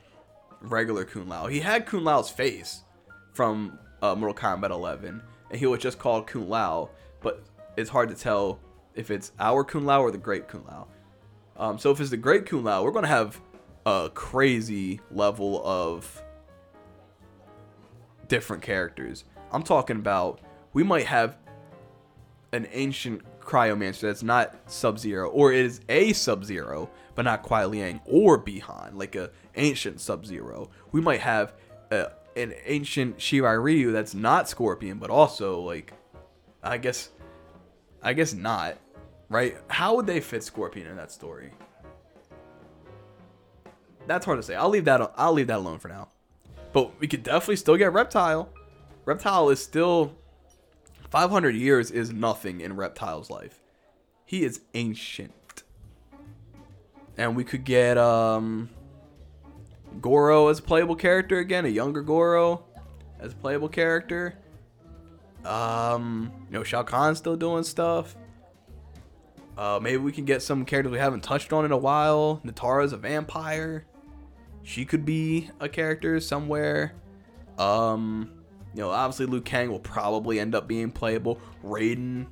[0.62, 1.48] regular Kung Lao.
[1.48, 2.84] He had Kung Lao's face
[3.34, 6.90] from uh, Mortal Kombat 11, and he was just called Kung Lao.
[7.22, 7.44] But
[7.78, 8.60] it's hard to tell
[8.96, 10.88] if it's our Kung Lao or the Great Kung Lao.
[11.58, 13.40] Um, so if it's the Great Kung Lao, we're gonna have
[13.86, 16.24] a crazy level of
[18.28, 19.26] different characters.
[19.52, 20.42] I'm talking about
[20.74, 21.38] we might have
[22.54, 27.70] an ancient cryomancer that's not Sub Zero, or is a Sub Zero, but not Kuai
[27.70, 30.70] Liang or Bi-Han, like a ancient Sub Zero.
[30.92, 31.54] We might have
[31.92, 35.94] a, an ancient Shirai Ryu that's not Scorpion, but also like,
[36.64, 37.10] I guess,
[38.02, 38.78] I guess not,
[39.30, 39.58] right?
[39.68, 41.52] How would they fit Scorpion in that story?
[44.08, 44.56] That's hard to say.
[44.56, 45.14] I'll leave that.
[45.16, 46.10] I'll leave that alone for now.
[46.74, 48.50] But we could definitely still get Reptile.
[49.06, 50.16] Reptile is still
[51.10, 53.60] 500 years is nothing in Reptile's life.
[54.26, 55.34] He is ancient.
[57.18, 58.70] And we could get um
[60.00, 62.66] Goro as a playable character again, a younger Goro
[63.20, 64.38] as a playable character.
[65.46, 68.16] Um, you know, Shao Kahn's still doing stuff.
[69.58, 72.42] Uh, maybe we can get some characters we haven't touched on in a while.
[72.46, 73.86] Nitara's a vampire.
[74.64, 76.94] She could be a character somewhere.
[77.58, 78.32] Um,
[78.74, 81.40] you know, obviously Liu Kang will probably end up being playable.
[81.64, 82.28] Raiden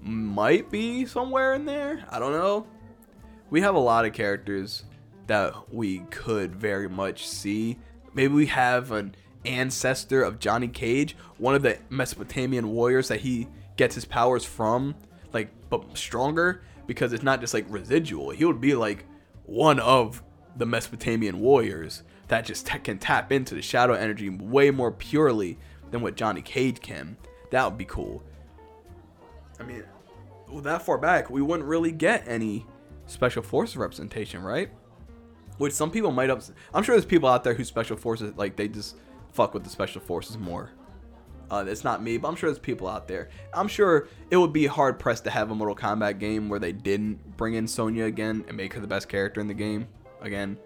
[0.00, 2.04] might be somewhere in there.
[2.10, 2.66] I don't know.
[3.50, 4.84] We have a lot of characters
[5.26, 7.78] that we could very much see.
[8.14, 9.14] Maybe we have an
[9.44, 13.46] ancestor of Johnny Cage, one of the Mesopotamian warriors that he
[13.76, 14.94] gets his powers from,
[15.32, 18.30] like but stronger because it's not just like residual.
[18.30, 19.04] He would be like
[19.44, 20.22] one of
[20.56, 25.58] the Mesopotamian warriors that just t- can tap into the shadow energy way more purely
[25.90, 27.16] than what Johnny Cage can.
[27.50, 28.22] That would be cool.
[29.60, 29.84] I mean,
[30.48, 32.66] well, that far back, we wouldn't really get any
[33.06, 34.70] special forces representation, right?
[35.58, 36.48] Which some people might have.
[36.74, 38.96] I'm sure there's people out there who special forces like they just
[39.32, 40.70] fuck with the special forces more.
[41.50, 43.28] Uh, it's not me, but I'm sure there's people out there.
[43.54, 46.72] I'm sure it would be hard pressed to have a Mortal Kombat game where they
[46.72, 49.86] didn't bring in Sonya again and make her the best character in the game
[50.20, 50.58] again.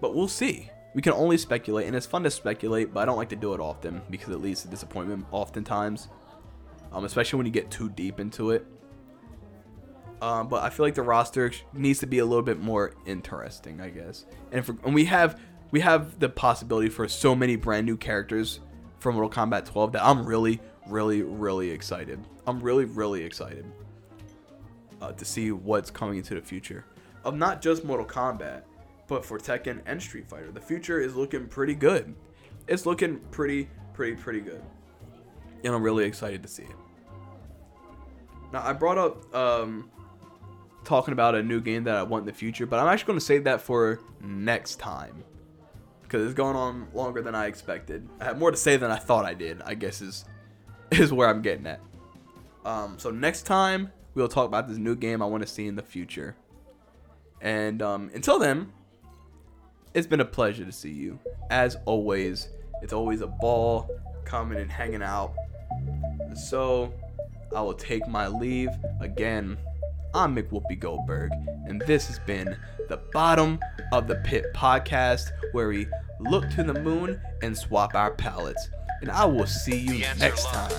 [0.00, 0.68] But we'll see.
[0.94, 3.54] We can only speculate, and it's fun to speculate, but I don't like to do
[3.54, 6.08] it often because it leads to disappointment oftentimes,
[6.92, 8.66] um, especially when you get too deep into it.
[10.22, 13.80] Um, but I feel like the roster needs to be a little bit more interesting,
[13.80, 14.24] I guess.
[14.52, 15.38] And, and we have
[15.70, 18.60] we have the possibility for so many brand new characters
[19.00, 22.20] from Mortal Kombat 12 that I'm really, really, really excited.
[22.46, 23.64] I'm really, really excited
[25.02, 26.84] uh, to see what's coming into the future
[27.24, 28.62] of not just Mortal Kombat,
[29.08, 30.50] but for Tekken and Street Fighter.
[30.52, 32.14] The future is looking pretty good.
[32.68, 34.62] It's looking pretty, pretty, pretty good,
[35.64, 36.76] and I'm really excited to see it.
[38.52, 39.90] Now I brought up um,
[40.84, 43.18] talking about a new game that I want in the future, but I'm actually going
[43.18, 45.24] to save that for next time
[46.02, 48.08] because it's going on longer than I expected.
[48.20, 49.62] I have more to say than I thought I did.
[49.62, 50.24] I guess is
[50.90, 51.80] is where I'm getting at.
[52.64, 55.76] Um, so next time we'll talk about this new game I want to see in
[55.76, 56.36] the future.
[57.40, 58.72] And um, until then,
[59.92, 61.18] it's been a pleasure to see you.
[61.50, 62.48] As always,
[62.82, 63.90] it's always a ball
[64.24, 65.34] coming and hanging out.
[66.34, 66.92] So
[67.54, 68.70] I will take my leave
[69.00, 69.56] again.
[70.14, 71.32] I'm Mick Whoopi Goldberg,
[71.66, 72.56] and this has been
[72.88, 73.58] the Bottom
[73.92, 75.88] of the Pit podcast, where we
[76.20, 78.68] look to the moon and swap our palettes.
[79.00, 80.70] And I will see you next time.